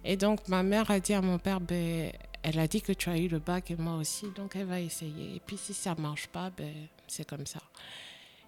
Et 0.04 0.16
donc 0.16 0.48
ma 0.48 0.64
mère 0.64 0.90
a 0.90 0.98
dit 0.98 1.14
à 1.14 1.20
mon 1.22 1.38
père, 1.38 1.60
ben, 1.60 2.10
elle 2.42 2.58
a 2.58 2.66
dit 2.66 2.82
que 2.82 2.92
tu 2.92 3.08
as 3.08 3.18
eu 3.18 3.28
le 3.28 3.38
bac 3.38 3.70
et 3.70 3.76
moi 3.76 3.94
aussi, 3.98 4.26
donc 4.34 4.56
elle 4.56 4.66
va 4.66 4.80
essayer. 4.80 5.36
Et 5.36 5.40
puis 5.46 5.56
si 5.56 5.74
ça 5.74 5.94
marche 5.96 6.26
pas, 6.26 6.50
ben, 6.50 6.74
c'est 7.06 7.24
comme 7.28 7.46
ça. 7.46 7.60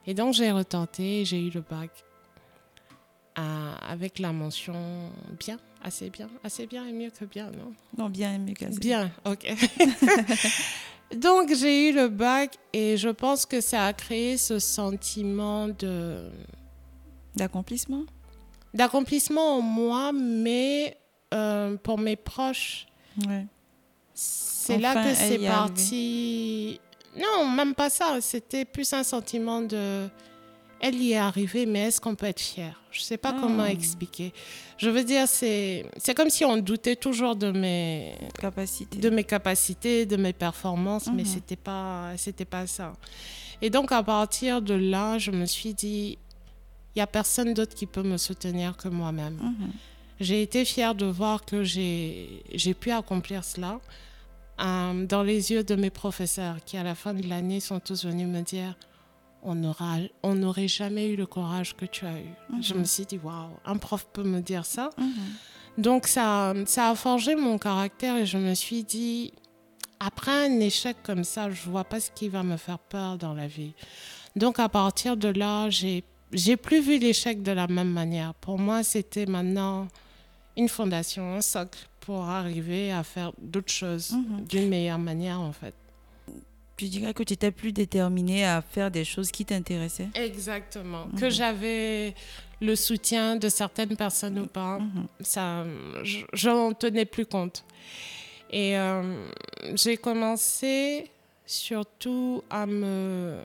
Et 0.04 0.14
donc 0.14 0.34
j'ai 0.34 0.50
retenté, 0.50 1.24
j'ai 1.24 1.40
eu 1.46 1.50
le 1.50 1.60
bac 1.60 1.90
avec 3.36 4.18
la 4.18 4.32
mention 4.32 5.10
bien, 5.38 5.58
assez 5.82 6.10
bien, 6.10 6.28
assez 6.42 6.66
bien 6.66 6.86
et 6.86 6.92
mieux 6.92 7.10
que 7.10 7.24
bien, 7.24 7.50
non? 7.50 7.72
Non, 7.96 8.08
bien 8.08 8.32
aimé 8.34 8.54
quasi. 8.54 8.78
Bien, 8.78 9.10
ok. 9.24 9.46
Donc 11.16 11.52
j'ai 11.54 11.88
eu 11.90 11.92
le 11.92 12.08
bac 12.08 12.56
et 12.72 12.96
je 12.96 13.08
pense 13.08 13.46
que 13.46 13.60
ça 13.60 13.86
a 13.86 13.92
créé 13.92 14.36
ce 14.36 14.58
sentiment 14.58 15.68
de 15.68 16.30
D'accomplissement? 17.36 18.04
D'accomplissement 18.72 19.58
en 19.58 19.60
moi, 19.60 20.12
mais 20.12 20.96
euh, 21.32 21.76
pour 21.76 21.98
mes 21.98 22.16
proches, 22.16 22.86
Ouais. 23.26 23.46
c'est 24.14 24.78
là 24.78 24.94
que 24.94 25.14
c'est 25.14 25.38
parti. 25.38 26.80
Non, 27.16 27.48
même 27.48 27.74
pas 27.74 27.90
ça. 27.90 28.20
C'était 28.20 28.64
plus 28.64 28.92
un 28.92 29.02
sentiment 29.04 29.62
de. 29.62 30.08
Elle 30.80 30.96
y 30.96 31.12
est 31.12 31.16
arrivée, 31.16 31.64
mais 31.66 31.84
est-ce 31.88 32.00
qu'on 32.00 32.14
peut 32.14 32.26
être 32.26 32.40
fier? 32.40 32.78
Je 32.90 33.00
sais 33.00 33.16
pas 33.16 33.32
Ah. 33.34 33.40
comment 33.40 33.64
expliquer. 33.64 34.32
Je 34.76 34.90
veux 34.90 35.02
dire, 35.04 35.26
c'est 35.26 35.86
comme 36.16 36.30
si 36.30 36.44
on 36.44 36.56
doutait 36.58 36.96
toujours 36.96 37.36
de 37.36 37.50
mes 37.50 38.14
Capacité. 38.38 38.98
de 38.98 39.10
mes 39.10 39.24
capacités, 39.24 40.04
de 40.04 40.16
mes 40.16 40.32
performances, 40.32 41.06
mais 41.06 41.22
Mhm. 41.22 41.28
c'était 41.28 41.56
pas 41.56 42.12
c'était 42.16 42.44
pas 42.44 42.66
ça. 42.66 42.92
Et 43.62 43.70
donc 43.70 43.92
à 43.92 44.02
partir 44.02 44.60
de 44.60 44.74
là, 44.74 45.16
je 45.18 45.30
me 45.30 45.46
suis 45.46 45.72
dit 45.74 46.18
il 46.94 46.98
y 46.98 47.02
a 47.02 47.06
personne 47.06 47.54
d'autre 47.54 47.74
qui 47.74 47.86
peut 47.86 48.02
me 48.02 48.16
soutenir 48.18 48.76
que 48.76 48.88
moi-même. 48.88 49.38
Mhm. 49.40 49.70
J'ai 50.20 50.42
été 50.42 50.64
fière 50.64 50.94
de 50.94 51.06
voir 51.06 51.44
que 51.44 51.64
j'ai 51.64 52.42
j'ai 52.52 52.74
pu 52.74 52.90
accomplir 52.90 53.42
cela 53.42 53.80
euh, 54.60 55.06
dans 55.06 55.22
les 55.22 55.50
yeux 55.50 55.64
de 55.64 55.74
mes 55.76 55.90
professeurs 55.90 56.56
qui 56.64 56.76
à 56.76 56.82
la 56.84 56.94
fin 56.94 57.14
de 57.14 57.26
l'année 57.26 57.58
sont 57.60 57.80
tous 57.80 58.04
venus 58.04 58.28
me 58.28 58.42
dire 58.42 58.76
on 59.44 59.54
n'aura 59.54 59.96
on 60.22 60.34
n'aurait 60.34 60.68
jamais 60.68 61.08
eu 61.08 61.16
le 61.16 61.26
courage 61.26 61.76
que 61.76 61.84
tu 61.84 62.04
as 62.06 62.18
eu. 62.18 62.34
Je 62.60 62.72
Mhm. 62.74 62.80
me 62.80 62.84
suis 62.84 63.04
dit 63.06 63.20
waouh, 63.22 63.50
un 63.64 63.76
prof 63.76 64.06
peut 64.12 64.22
me 64.24 64.40
dire 64.40 64.64
ça. 64.66 64.90
Mhm. 64.98 65.12
Donc 65.78 66.06
ça, 66.06 66.54
ça 66.66 66.90
a 66.90 66.94
forgé 66.94 67.34
mon 67.34 67.58
caractère 67.58 68.16
et 68.16 68.26
je 68.26 68.38
me 68.38 68.54
suis 68.54 68.84
dit, 68.84 69.32
après 70.00 70.46
un 70.46 70.60
échec 70.60 70.96
comme 71.02 71.24
ça, 71.24 71.50
je 71.50 71.68
vois 71.68 71.84
pas 71.84 72.00
ce 72.00 72.10
qui 72.10 72.28
va 72.28 72.42
me 72.42 72.56
faire 72.56 72.78
peur 72.78 73.18
dans 73.18 73.34
la 73.34 73.46
vie. 73.46 73.72
Donc 74.36 74.58
à 74.58 74.68
partir 74.68 75.16
de 75.16 75.28
là, 75.28 75.70
j'ai 75.70 76.04
j'ai 76.32 76.56
plus 76.56 76.80
vu 76.80 76.98
l'échec 76.98 77.42
de 77.44 77.52
la 77.52 77.68
même 77.68 77.90
manière. 77.92 78.34
Pour 78.34 78.58
moi, 78.58 78.82
c'était 78.82 79.26
maintenant 79.26 79.86
une 80.56 80.68
fondation, 80.68 81.34
un 81.34 81.40
socle 81.40 81.78
pour 82.00 82.24
arriver 82.24 82.90
à 82.92 83.02
faire 83.04 83.32
d'autres 83.40 83.72
choses 83.72 84.12
Mhm. 84.12 84.44
d'une 84.46 84.68
meilleure 84.68 84.98
manière 84.98 85.40
en 85.40 85.52
fait. 85.52 85.74
Tu 86.76 86.86
dirais 86.86 87.14
que 87.14 87.22
tu 87.22 87.34
étais 87.34 87.52
plus 87.52 87.72
déterminée 87.72 88.44
à 88.44 88.60
faire 88.60 88.90
des 88.90 89.04
choses 89.04 89.30
qui 89.30 89.44
t'intéressaient 89.44 90.08
Exactement. 90.14 91.06
Mhm. 91.06 91.20
Que 91.20 91.30
j'avais 91.30 92.14
le 92.60 92.74
soutien 92.76 93.36
de 93.36 93.48
certaines 93.48 93.96
personnes 93.96 94.38
ou 94.40 94.46
pas. 94.46 94.78
Mhm. 94.80 95.06
ça, 95.20 95.64
je- 96.02 96.24
j'en 96.32 96.72
tenais 96.72 97.04
plus 97.04 97.26
compte. 97.26 97.64
Et 98.50 98.76
euh, 98.78 99.28
j'ai 99.74 99.96
commencé 99.96 101.10
surtout 101.46 102.42
à 102.50 102.66
me, 102.66 103.36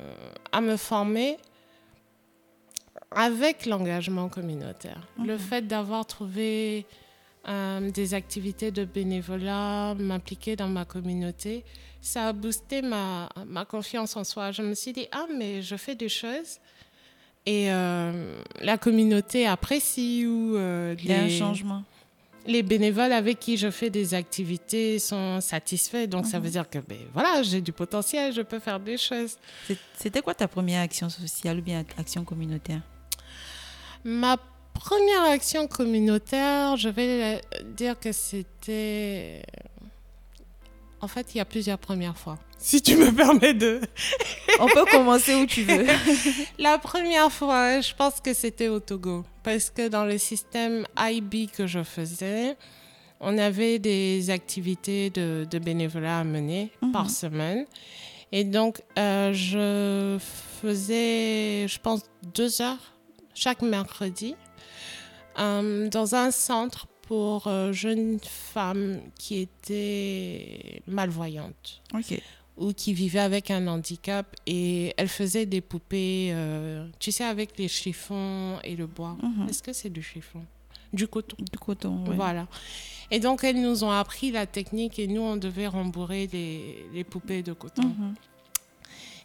à 0.51 0.61
me 0.61 0.75
former 0.77 1.37
avec 3.11 3.65
l'engagement 3.65 4.29
communautaire. 4.29 5.01
Le 5.17 5.33
Mhm. 5.33 5.39
fait 5.39 5.61
d'avoir 5.67 6.05
trouvé 6.05 6.85
euh, 7.47 7.89
des 7.91 8.13
activités 8.13 8.71
de 8.71 8.85
bénévolat, 8.85 9.95
m'impliquer 9.95 10.55
dans 10.55 10.67
ma 10.67 10.85
communauté, 10.85 11.63
ça 12.01 12.27
a 12.29 12.33
boosté 12.33 12.81
ma, 12.81 13.29
ma 13.47 13.65
confiance 13.65 14.15
en 14.17 14.23
soi. 14.23 14.51
Je 14.51 14.61
me 14.61 14.73
suis 14.73 14.93
dit, 14.93 15.07
ah, 15.11 15.25
mais 15.37 15.61
je 15.61 15.75
fais 15.75 15.95
des 15.95 16.09
choses. 16.09 16.59
Et 17.45 17.71
euh, 17.71 18.41
la 18.61 18.77
communauté 18.77 19.47
apprécie 19.47 20.25
ou 20.27 20.55
euh, 20.57 20.95
Il 20.99 21.05
y 21.09 21.13
a 21.13 21.21
un 21.21 21.25
les- 21.27 21.37
changement. 21.39 21.83
les 22.45 22.61
bénévoles 22.63 23.13
avec 23.13 23.39
qui 23.39 23.57
je 23.57 23.71
fais 23.71 23.89
des 23.89 24.13
activités 24.13 24.99
sont 24.99 25.39
satisfaits. 25.41 26.07
Donc, 26.07 26.25
ça 26.25 26.37
Mhm. 26.37 26.43
veut 26.43 26.49
dire 26.51 26.69
que 26.69 26.79
ben, 26.79 26.97
voilà, 27.13 27.41
j'ai 27.41 27.61
du 27.61 27.71
potentiel, 27.71 28.33
je 28.33 28.41
peux 28.41 28.59
faire 28.59 28.79
des 28.79 28.97
choses. 28.97 29.37
C'était 29.95 30.21
quoi 30.21 30.33
ta 30.35 30.47
première 30.47 30.81
action 30.81 31.09
sociale 31.09 31.59
ou 31.59 31.61
bien 31.61 31.83
action 31.97 32.23
communautaire? 32.25 32.81
Ma 34.03 34.37
première 34.73 35.23
action 35.23 35.67
communautaire, 35.67 36.77
je 36.77 36.89
vais 36.89 37.41
la- 37.41 37.63
dire 37.63 37.99
que 37.99 38.11
c'était... 38.11 39.41
En 41.01 41.07
fait, 41.07 41.33
il 41.33 41.37
y 41.37 41.41
a 41.41 41.45
plusieurs 41.45 41.77
premières 41.77 42.17
fois. 42.17 42.37
Si 42.57 42.81
tu 42.81 42.97
me 42.97 43.09
permets 43.15 43.53
de... 43.53 43.79
On 44.59 44.67
peut 44.67 44.83
commencer 44.91 45.33
où 45.35 45.45
tu 45.45 45.63
veux. 45.63 45.85
La 46.59 46.77
première 46.77 47.31
fois, 47.31 47.79
je 47.79 47.93
pense 47.95 48.19
que 48.19 48.33
c'était 48.33 48.67
au 48.67 48.81
Togo. 48.81 49.23
Parce 49.43 49.69
que 49.69 49.87
dans 49.87 50.03
le 50.03 50.17
système 50.17 50.85
IB 50.97 51.49
que 51.55 51.67
je 51.67 51.83
faisais, 51.83 52.57
on 53.21 53.37
avait 53.37 53.79
des 53.79 54.29
activités 54.29 55.09
de, 55.09 55.47
de 55.49 55.59
bénévolat 55.59 56.19
à 56.19 56.23
mener 56.25 56.71
Mhm. 56.81 56.91
par 56.91 57.09
semaine. 57.09 57.65
Et 58.33 58.43
donc, 58.43 58.81
euh, 58.97 59.31
je 59.33 60.17
faisais, 60.61 61.65
je 61.67 61.79
pense, 61.79 62.01
deux 62.33 62.61
heures 62.61 62.93
chaque 63.33 63.61
mercredi 63.61 64.35
euh, 65.39 65.89
dans 65.89 66.15
un 66.15 66.31
centre 66.31 66.87
pour 67.03 67.47
euh, 67.47 67.73
jeunes 67.73 68.19
femmes 68.21 68.99
qui 69.17 69.39
étaient 69.39 70.81
malvoyantes 70.87 71.81
ou 72.57 72.73
qui 72.73 72.93
vivaient 72.93 73.19
avec 73.19 73.49
un 73.51 73.67
handicap 73.67 74.35
et 74.45 74.93
elles 74.97 75.07
faisaient 75.07 75.45
des 75.45 75.61
poupées, 75.61 76.31
euh, 76.33 76.87
tu 76.99 77.11
sais, 77.11 77.23
avec 77.23 77.57
les 77.57 77.67
chiffons 77.67 78.59
et 78.63 78.75
le 78.75 78.85
bois. 78.85 79.17
Mhm. 79.23 79.49
Est-ce 79.49 79.63
que 79.63 79.73
c'est 79.73 79.89
du 79.89 80.03
chiffon? 80.03 80.45
Du 80.91 81.07
coton. 81.07 81.37
Du 81.39 81.57
coton. 81.57 82.03
Voilà. 82.05 82.47
Et 83.11 83.19
donc, 83.19 83.43
elles 83.43 83.61
nous 83.61 83.83
ont 83.83 83.91
appris 83.91 84.31
la 84.31 84.45
technique 84.45 84.99
et 84.99 85.07
nous, 85.07 85.21
on 85.21 85.37
devait 85.37 85.67
rembourrer 85.67 86.29
les, 86.31 86.85
les 86.93 87.03
poupées 87.03 87.43
de 87.43 87.53
coton. 87.53 87.87
Mhm. 87.87 88.15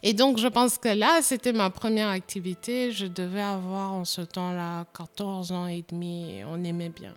Et 0.07 0.13
donc, 0.13 0.37
je 0.37 0.47
pense 0.47 0.77
que 0.77 0.89
là, 0.89 1.21
c'était 1.23 1.51
ma 1.51 1.71
première 1.71 2.09
activité. 2.09 2.91
Je 2.91 3.07
devais 3.07 3.41
avoir 3.41 3.91
en 3.91 4.05
ce 4.05 4.21
temps-là 4.21 4.85
14 4.95 5.51
ans 5.51 5.65
et 5.65 5.83
demi. 5.89 6.29
et 6.31 6.45
On 6.45 6.63
aimait 6.63 6.89
bien. 6.89 7.15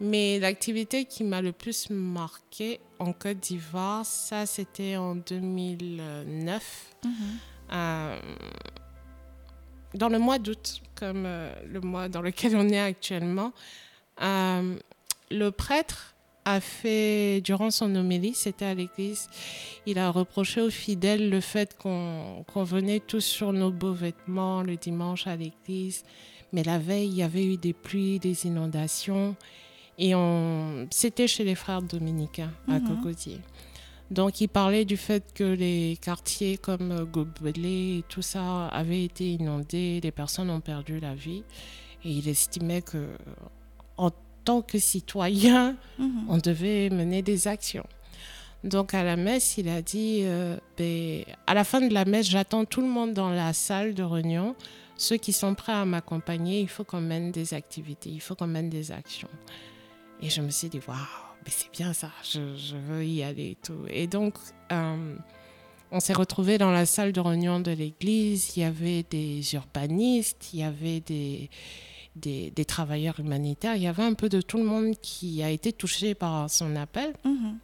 Mais 0.00 0.38
l'activité 0.38 1.04
qui 1.04 1.22
m'a 1.22 1.42
le 1.42 1.52
plus 1.52 1.90
marqué 1.90 2.80
en 2.98 3.12
Côte 3.12 3.40
d'Ivoire, 3.40 4.06
ça, 4.06 4.46
c'était 4.46 4.96
en 4.96 5.16
2009. 5.16 6.94
Mhm. 7.04 7.12
euh, 7.74 8.20
dans 9.92 10.08
le 10.08 10.18
mois 10.18 10.38
d'août, 10.38 10.80
comme 10.94 11.24
euh, 11.26 11.52
le 11.66 11.80
mois 11.82 12.08
dans 12.08 12.22
lequel 12.22 12.56
on 12.56 12.70
est 12.70 12.80
actuellement, 12.80 13.52
euh, 14.22 14.76
le 15.30 15.50
prêtre 15.50 16.14
a 16.44 16.60
fait, 16.60 17.40
durant 17.42 17.70
son 17.70 17.94
homélie, 17.94 18.34
c'était 18.34 18.64
à 18.64 18.74
l'église, 18.74 19.28
il 19.86 19.98
a 19.98 20.10
reproché 20.10 20.60
aux 20.60 20.70
fidèles 20.70 21.30
le 21.30 21.40
fait 21.40 21.76
qu'on 21.78 22.44
venait 22.56 23.00
tous 23.00 23.20
sur 23.20 23.52
nos 23.52 23.70
beaux 23.70 23.92
vêtements 23.92 24.62
le 24.62 24.76
dimanche 24.76 25.26
à 25.26 25.36
l'église, 25.36 26.04
mais 26.52 26.62
la 26.64 26.78
veille, 26.78 27.08
il 27.08 27.14
y 27.14 27.22
avait 27.22 27.44
eu 27.44 27.56
des 27.56 27.72
pluies, 27.72 28.18
des 28.18 28.46
inondations, 28.46 29.36
et 29.98 30.14
on, 30.14 30.88
c'était 30.90 31.28
chez 31.28 31.44
les 31.44 31.54
frères 31.54 31.82
dominicains 31.82 32.52
à 32.68 32.78
Mhm. 32.80 32.88
Cocodier. 32.88 33.38
Donc, 34.10 34.40
il 34.42 34.48
parlait 34.48 34.84
du 34.84 34.96
fait 34.98 35.24
que 35.32 35.44
les 35.44 35.96
quartiers 36.02 36.58
comme 36.58 36.92
euh, 36.92 37.04
Gobelé 37.06 37.98
et 37.98 38.04
tout 38.08 38.20
ça 38.20 38.66
avaient 38.66 39.04
été 39.04 39.30
inondés, 39.32 40.00
les 40.02 40.10
personnes 40.10 40.50
ont 40.50 40.60
perdu 40.60 41.00
la 41.00 41.14
vie. 41.14 41.44
Et 42.04 42.10
il 42.10 42.28
estimait 42.28 42.82
que, 42.82 43.06
tant 44.44 44.62
que 44.62 44.78
citoyen, 44.78 45.76
Mhm. 45.98 46.24
on 46.28 46.38
devait 46.38 46.90
mener 46.90 47.22
des 47.22 47.48
actions. 47.48 47.86
Donc, 48.64 48.94
à 48.94 49.02
la 49.02 49.16
messe, 49.16 49.58
il 49.58 49.68
a 49.68 49.82
dit 49.82 50.20
euh, 50.22 50.56
Ben, 50.76 51.24
à 51.46 51.54
la 51.54 51.64
fin 51.64 51.80
de 51.80 51.92
la 51.92 52.04
messe, 52.04 52.28
j'attends 52.28 52.64
tout 52.64 52.80
le 52.80 52.86
monde 52.88 53.12
dans 53.12 53.30
la 53.30 53.52
salle 53.52 53.94
de 53.94 54.02
réunion. 54.04 54.54
Ceux 54.96 55.16
qui 55.16 55.32
sont 55.32 55.54
prêts 55.54 55.72
à 55.72 55.84
m'accompagner, 55.84 56.60
il 56.60 56.68
faut 56.68 56.84
qu'on 56.84 57.00
mène 57.00 57.32
des 57.32 57.54
activités, 57.54 58.10
il 58.10 58.20
faut 58.20 58.36
qu'on 58.36 58.46
mène 58.46 58.70
des 58.70 58.92
actions. 58.92 59.28
Et 60.20 60.30
je 60.30 60.40
me 60.42 60.50
suis 60.50 60.68
dit, 60.68 60.80
waouh, 60.86 60.96
mais 61.44 61.50
c'est 61.50 61.72
bien 61.72 61.92
ça, 61.92 62.10
je, 62.22 62.54
je 62.56 62.76
veux 62.76 63.04
y 63.04 63.24
aller 63.24 63.50
et 63.52 63.56
tout. 63.60 63.84
Et 63.90 64.06
donc, 64.06 64.34
euh, 64.70 65.16
on 65.90 65.98
s'est 65.98 66.12
retrouvés 66.12 66.56
dans 66.58 66.70
la 66.70 66.86
salle 66.86 67.10
de 67.12 67.18
réunion 67.20 67.58
de 67.58 67.72
l'église. 67.72 68.56
Il 68.56 68.60
y 68.60 68.64
avait 68.64 69.02
des 69.10 69.42
urbanistes, 69.54 70.50
il 70.52 70.60
y 70.60 70.62
avait 70.62 71.00
des, 71.00 71.50
des, 72.16 72.50
des 72.50 72.64
travailleurs 72.64 73.18
humanitaires, 73.20 73.76
il 73.76 73.82
y 73.82 73.86
avait 73.86 74.02
un 74.02 74.14
peu 74.14 74.28
de 74.28 74.40
tout 74.40 74.58
le 74.58 74.64
monde 74.64 74.94
qui 75.00 75.42
a 75.42 75.50
été 75.50 75.72
touché 75.72 76.14
par 76.14 76.50
son 76.50 76.76
appel. 76.76 77.12
Mhm. 77.24 77.58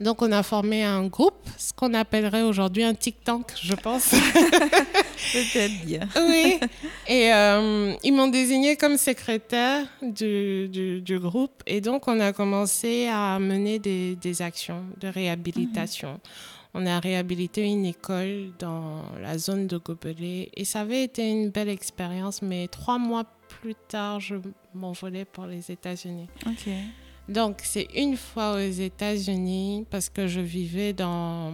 Donc, 0.00 0.22
on 0.22 0.32
a 0.32 0.42
formé 0.42 0.82
un 0.82 1.06
groupe, 1.06 1.48
ce 1.56 1.72
qu'on 1.72 1.94
appellerait 1.94 2.42
aujourd'hui 2.42 2.82
un 2.82 2.94
tic-tank, 2.94 3.52
je 3.62 3.74
pense. 3.74 4.08
Peut-être 5.32 5.86
bien. 5.86 6.00
Oui. 6.16 6.58
Et 7.06 7.32
euh, 7.32 7.94
ils 8.02 8.12
m'ont 8.12 8.26
désigné 8.26 8.76
comme 8.76 8.96
secrétaire 8.96 9.86
du, 10.02 10.68
du, 10.68 11.00
du 11.00 11.18
groupe. 11.20 11.62
Et 11.66 11.80
donc, 11.80 12.08
on 12.08 12.18
a 12.18 12.32
commencé 12.32 13.06
à 13.06 13.38
mener 13.38 13.78
des, 13.78 14.16
des 14.16 14.42
actions 14.42 14.82
de 15.00 15.06
réhabilitation. 15.06 16.20
On 16.74 16.86
a 16.86 16.98
réhabilité 16.98 17.62
une 17.62 17.86
école 17.86 18.50
dans 18.58 19.02
la 19.22 19.38
zone 19.38 19.68
de 19.68 19.76
Gobelé. 19.76 20.50
Et 20.56 20.64
ça 20.64 20.80
avait 20.80 21.04
été 21.04 21.30
une 21.30 21.50
belle 21.50 21.68
expérience. 21.68 22.42
Mais 22.42 22.66
trois 22.66 22.98
mois 22.98 23.24
plus 23.64 23.74
tard, 23.88 24.20
je 24.20 24.34
m'envolais 24.74 25.24
pour 25.24 25.46
les 25.46 25.70
États-Unis. 25.70 26.28
Ok. 26.46 26.68
Donc, 27.30 27.60
c'est 27.62 27.88
une 27.94 28.18
fois 28.18 28.56
aux 28.56 28.58
États-Unis 28.90 29.86
parce 29.90 30.10
que 30.10 30.26
je 30.26 30.40
vivais 30.40 30.92
dans 30.92 31.50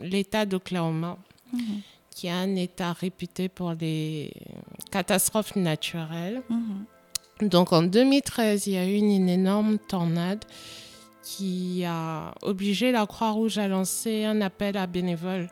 l'État 0.00 0.46
d'Oklahoma 0.46 1.18
Mhm. 1.52 1.80
qui 2.14 2.28
est 2.28 2.30
un 2.30 2.54
État 2.56 2.92
réputé 2.92 3.48
pour 3.48 3.72
les 3.72 4.32
catastrophes 4.92 5.56
naturelles. 5.56 6.42
Mhm. 6.48 7.48
Donc 7.48 7.72
en 7.72 7.82
2013, 7.82 8.66
il 8.68 8.74
y 8.74 8.76
a 8.76 8.86
eu 8.86 8.94
une 8.94 9.28
énorme 9.28 9.78
tornade 9.78 10.44
qui 11.22 11.84
a 11.84 12.32
obligé 12.42 12.92
la 12.92 13.04
Croix-Rouge 13.06 13.58
à 13.58 13.66
lancer 13.68 14.24
un 14.24 14.40
appel 14.40 14.76
à 14.76 14.86
bénévoles, 14.86 15.48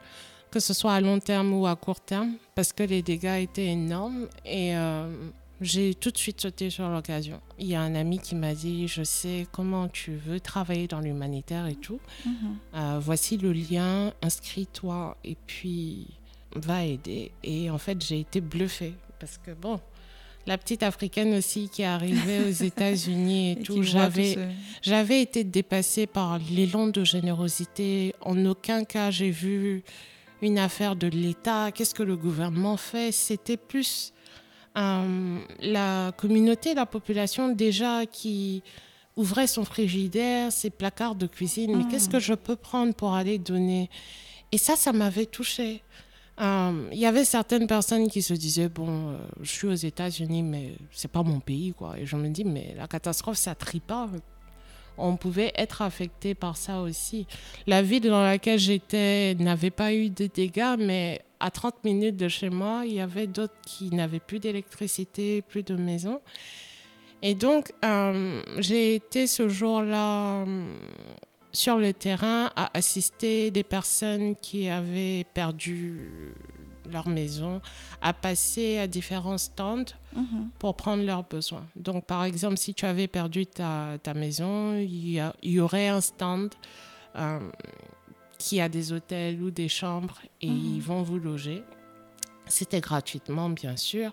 que 0.52 0.60
ce 0.60 0.72
soit 0.72 0.94
à 0.94 1.00
long 1.00 1.18
terme 1.18 1.52
ou 1.52 1.66
à 1.66 1.74
court 1.76 2.00
terme, 2.00 2.34
parce 2.54 2.72
que 2.72 2.84
les 2.84 3.02
dégâts 3.02 3.42
étaient 3.42 3.66
énormes. 3.66 4.28
Et 4.46 4.76
euh, 4.76 5.08
j'ai 5.64 5.94
tout 5.94 6.10
de 6.10 6.18
suite 6.18 6.40
sauté 6.40 6.70
sur 6.70 6.88
l'occasion. 6.88 7.40
Il 7.58 7.66
y 7.66 7.74
a 7.74 7.80
un 7.80 7.94
ami 7.94 8.18
qui 8.18 8.34
m'a 8.34 8.54
dit, 8.54 8.88
je 8.88 9.02
sais 9.02 9.46
comment 9.52 9.88
tu 9.88 10.12
veux 10.12 10.40
travailler 10.40 10.86
dans 10.86 11.00
l'humanitaire 11.00 11.66
et 11.66 11.74
tout. 11.74 12.00
Mhm. 12.24 12.34
Euh, 12.74 12.98
voici 13.00 13.36
le 13.36 13.52
lien, 13.52 14.12
inscris-toi 14.22 15.16
et 15.24 15.36
puis 15.46 16.06
va 16.54 16.84
aider. 16.84 17.32
Et 17.42 17.70
en 17.70 17.78
fait, 17.78 18.04
j'ai 18.04 18.20
été 18.20 18.40
bluffée 18.40 18.94
parce 19.18 19.38
que 19.38 19.52
bon, 19.52 19.80
la 20.46 20.58
petite 20.58 20.82
africaine 20.82 21.34
aussi 21.34 21.68
qui 21.68 21.82
est 21.82 21.86
arrivée 21.86 22.44
aux 22.44 22.62
États-Unis 22.64 23.52
et, 23.52 23.56
tout, 23.62 23.82
j'avais 23.82 24.36
j'avais 24.82 25.20
été 25.20 25.44
dépassée 25.44 26.06
par 26.06 26.38
l'élan 26.50 26.88
de 26.88 27.04
générosité. 27.04 28.14
En 28.20 28.44
aucun 28.46 28.84
cas, 28.84 29.10
j'ai 29.10 29.30
vu 29.30 29.82
une 30.42 30.58
affaire 30.58 30.96
de 30.96 31.06
l'État. 31.06 31.72
Qu'est-ce 31.72 31.94
que 31.94 32.02
le 32.02 32.16
gouvernement 32.16 32.76
fait? 32.76 33.12
C'était 33.12 33.56
plus 33.56 34.13
euh, 34.76 35.38
la 35.60 36.12
communauté, 36.16 36.74
la 36.74 36.86
population 36.86 37.48
déjà 37.50 38.06
qui 38.06 38.62
ouvrait 39.16 39.46
son 39.46 39.64
frigidaire, 39.64 40.50
ses 40.50 40.70
placards 40.70 41.14
de 41.14 41.26
cuisine. 41.26 41.76
Mais 41.76 41.84
qu'est-ce 41.90 42.08
que 42.08 42.18
je 42.18 42.34
peux 42.34 42.56
prendre 42.56 42.94
pour 42.94 43.14
aller 43.14 43.38
donner? 43.38 43.88
Et 44.50 44.58
ça, 44.58 44.76
ça 44.76 44.92
m'avait 44.92 45.26
touchée. 45.26 45.82
Euh, 46.40 46.88
Il 46.92 46.98
y 46.98 47.06
avait 47.06 47.24
certaines 47.24 47.68
personnes 47.68 48.08
qui 48.08 48.20
se 48.20 48.34
disaient 48.34 48.68
bon, 48.68 49.10
euh, 49.10 49.18
je 49.40 49.50
suis 49.50 49.68
aux 49.68 49.74
États-Unis, 49.74 50.42
mais 50.42 50.74
c'est 50.90 51.10
pas 51.10 51.22
mon 51.22 51.38
pays, 51.38 51.72
quoi. 51.72 51.96
Et 51.98 52.06
je 52.06 52.16
me 52.16 52.28
dis 52.28 52.44
mais 52.44 52.74
la 52.76 52.88
catastrophe, 52.88 53.36
ça 53.36 53.54
trie 53.54 53.80
pas. 53.80 54.08
On 54.96 55.16
pouvait 55.16 55.52
être 55.56 55.82
affecté 55.82 56.34
par 56.34 56.56
ça 56.56 56.80
aussi. 56.80 57.26
La 57.66 57.82
ville 57.82 58.02
dans 58.02 58.22
laquelle 58.22 58.58
j'étais 58.58 59.34
n'avait 59.34 59.70
pas 59.70 59.92
eu 59.92 60.10
de 60.10 60.26
dégâts, 60.26 60.76
mais 60.78 61.22
à 61.40 61.50
30 61.50 61.84
minutes 61.84 62.16
de 62.16 62.28
chez 62.28 62.50
moi, 62.50 62.82
il 62.86 62.94
y 62.94 63.00
avait 63.00 63.26
d'autres 63.26 63.54
qui 63.66 63.90
n'avaient 63.90 64.20
plus 64.20 64.38
d'électricité, 64.38 65.42
plus 65.42 65.62
de 65.62 65.74
maison. 65.74 66.20
Et 67.22 67.34
donc, 67.34 67.72
euh, 67.84 68.42
j'ai 68.58 68.94
été 68.94 69.26
ce 69.26 69.48
jour-là 69.48 70.42
euh, 70.42 70.64
sur 71.52 71.78
le 71.78 71.92
terrain 71.92 72.50
à 72.54 72.70
assister 72.76 73.50
des 73.50 73.62
personnes 73.62 74.36
qui 74.36 74.68
avaient 74.68 75.24
perdu 75.32 76.34
leur 76.90 77.08
maison, 77.08 77.60
à 78.02 78.12
passer 78.12 78.78
à 78.78 78.86
différents 78.86 79.38
stands 79.38 79.84
Mhm. 80.14 80.50
pour 80.58 80.76
prendre 80.76 81.02
leurs 81.04 81.24
besoins. 81.24 81.66
Donc, 81.76 82.04
par 82.04 82.24
exemple, 82.24 82.56
si 82.58 82.72
tu 82.74 82.84
avais 82.86 83.08
perdu 83.08 83.46
ta, 83.46 83.98
ta 84.02 84.14
maison, 84.14 84.76
il 84.76 85.10
y, 85.10 85.20
a- 85.20 85.34
il 85.42 85.52
y 85.52 85.60
aurait 85.60 85.88
un 85.88 86.00
stand 86.00 86.54
euh, 87.16 87.38
qui 88.38 88.60
a 88.60 88.68
des 88.68 88.92
hôtels 88.92 89.40
ou 89.42 89.50
des 89.50 89.68
chambres 89.68 90.18
et 90.40 90.48
Mhm. 90.50 90.74
ils 90.76 90.82
vont 90.82 91.02
vous 91.02 91.18
loger. 91.18 91.62
C'était 92.46 92.80
gratuitement, 92.80 93.48
bien 93.50 93.76
sûr. 93.76 94.12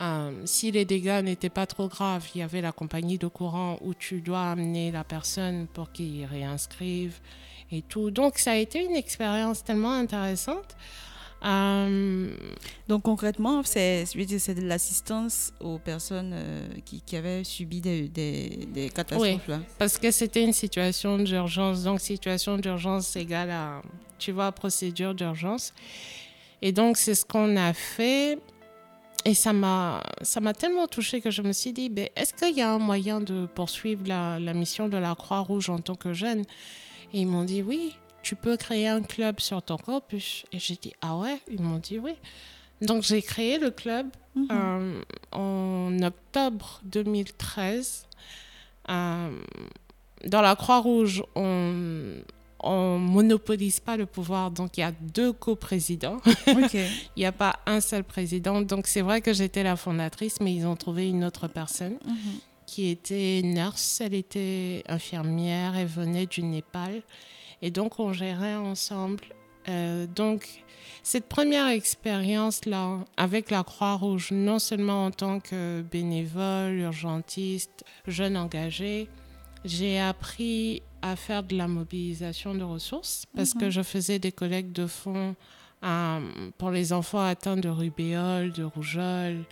Euh, 0.00 0.32
si 0.46 0.70
les 0.70 0.86
dégâts 0.86 1.20
n'étaient 1.22 1.50
pas 1.50 1.66
trop 1.66 1.86
graves, 1.86 2.26
il 2.34 2.38
y 2.38 2.42
avait 2.42 2.62
la 2.62 2.72
compagnie 2.72 3.18
de 3.18 3.26
courant 3.26 3.78
où 3.82 3.92
tu 3.92 4.22
dois 4.22 4.50
amener 4.50 4.90
la 4.90 5.04
personne 5.04 5.66
pour 5.66 5.92
qu'il 5.92 6.24
réinscrive 6.24 7.20
et 7.70 7.82
tout. 7.82 8.10
Donc, 8.10 8.38
ça 8.38 8.52
a 8.52 8.56
été 8.56 8.82
une 8.82 8.96
expérience 8.96 9.62
tellement 9.62 9.92
intéressante. 9.92 10.74
Euh, 11.42 12.30
Donc 12.88 13.02
concrètement, 13.02 13.62
c'est 13.64 14.04
de 14.04 14.66
l'assistance 14.66 15.52
aux 15.60 15.78
personnes 15.78 16.32
euh, 16.34 16.66
qui, 16.84 17.00
qui 17.00 17.16
avaient 17.16 17.44
subi 17.44 17.80
des, 17.80 18.08
des, 18.08 18.68
des 18.72 18.90
catastrophes. 18.90 19.48
Là. 19.48 19.60
Parce 19.78 19.96
que 19.98 20.10
c'était 20.10 20.42
une 20.42 20.52
situation 20.52 21.16
d'urgence. 21.18 21.82
Donc, 21.82 22.00
situation 22.00 22.58
d'urgence 22.58 23.16
égale 23.16 23.50
à, 23.50 23.80
tu 24.18 24.32
vois, 24.32 24.52
procédure 24.52 25.14
d'urgence. 25.14 25.72
Et 26.60 26.72
donc, 26.72 26.96
c'est 26.98 27.14
ce 27.14 27.24
qu'on 27.24 27.56
a 27.56 27.72
fait. 27.72 28.38
Et 29.24 29.34
ça 29.34 29.52
m'a, 29.52 30.02
ça 30.22 30.40
m'a 30.40 30.54
tellement 30.54 30.86
touchée 30.86 31.20
que 31.20 31.30
je 31.30 31.42
me 31.42 31.52
suis 31.52 31.72
dit, 31.72 31.88
ben, 31.90 32.08
est-ce 32.16 32.32
qu'il 32.34 32.56
y 32.56 32.62
a 32.62 32.70
un 32.72 32.78
moyen 32.78 33.20
de 33.20 33.46
poursuivre 33.46 34.02
la, 34.06 34.38
la 34.40 34.54
mission 34.54 34.88
de 34.88 34.96
la 34.96 35.14
Croix-Rouge 35.14 35.70
en 35.70 35.78
tant 35.78 35.94
que 35.94 36.12
jeune? 36.12 36.40
Et 37.12 37.20
ils 37.20 37.26
m'ont 37.26 37.44
dit, 37.44 37.62
oui, 37.62 37.96
tu 38.22 38.36
peux 38.36 38.56
créer 38.56 38.88
un 38.88 39.02
club 39.02 39.40
sur 39.40 39.62
ton 39.62 39.76
campus. 39.76 40.44
Et 40.52 40.58
j'ai 40.58 40.76
dit, 40.76 40.92
ah 41.00 41.16
ouais? 41.16 41.38
Ils 41.50 41.60
m'ont 41.62 41.78
dit, 41.78 41.98
oui. 41.98 42.12
Donc 42.82 43.02
j'ai 43.02 43.22
créé 43.22 43.58
le 43.58 43.70
club 43.70 44.06
Mhm. 44.34 44.48
euh, 44.52 45.02
en 45.32 46.02
octobre 46.02 46.80
2013. 46.84 48.06
Euh, 48.88 49.30
dans 50.26 50.40
la 50.42 50.54
Croix-Rouge, 50.56 51.22
on 51.34 52.14
on 52.62 52.98
monopolise 52.98 53.80
pas 53.80 53.96
le 53.96 54.04
pouvoir, 54.04 54.50
donc 54.50 54.76
il 54.76 54.80
y 54.80 54.82
a 54.82 54.92
deux 54.92 55.32
coprésidents. 55.32 56.18
Ok. 56.48 56.74
Il 56.74 57.20
n'y 57.20 57.24
a 57.24 57.32
pas 57.32 57.58
un 57.64 57.80
seul 57.80 58.04
président. 58.04 58.60
Donc 58.60 58.86
c'est 58.86 59.00
vrai 59.00 59.22
que 59.22 59.32
j'étais 59.32 59.62
la 59.62 59.76
fondatrice, 59.76 60.40
mais 60.42 60.54
ils 60.54 60.66
ont 60.66 60.76
trouvé 60.76 61.08
une 61.08 61.24
autre 61.24 61.48
personne 61.48 61.96
Mhm. 62.04 62.14
qui 62.66 62.90
était 62.90 63.40
nurse. 63.42 64.02
Elle 64.02 64.12
était 64.12 64.84
infirmière, 64.88 65.74
elle 65.74 65.86
venait 65.86 66.26
du 66.26 66.42
Népal. 66.42 67.00
Et 67.62 67.70
donc 67.70 67.98
on 67.98 68.12
gérait 68.12 68.56
ensemble. 68.56 69.24
Euh, 69.68 70.06
donc 70.06 70.64
cette 71.02 71.28
première 71.28 71.68
expérience-là 71.68 72.98
avec 73.16 73.50
la 73.50 73.62
Croix-Rouge, 73.62 74.30
non 74.32 74.58
seulement 74.58 75.06
en 75.06 75.10
tant 75.10 75.40
que 75.40 75.82
bénévole, 75.82 76.78
urgentiste, 76.78 77.84
jeune 78.06 78.36
engagé, 78.36 79.08
j'ai 79.64 80.00
appris 80.00 80.82
à 81.02 81.16
faire 81.16 81.42
de 81.42 81.56
la 81.56 81.68
mobilisation 81.68 82.54
de 82.54 82.62
ressources 82.62 83.24
parce 83.34 83.54
que 83.54 83.70
je 83.70 83.82
faisais 83.82 84.18
des 84.18 84.32
collectes 84.32 84.72
de 84.74 84.86
fonds 84.86 85.34
euh, 85.82 86.20
pour 86.58 86.70
les 86.70 86.92
enfants 86.92 87.24
atteints 87.24 87.56
de 87.56 87.68
rubéole, 87.68 88.52
de 88.52 88.64
rougeole. 88.64 89.44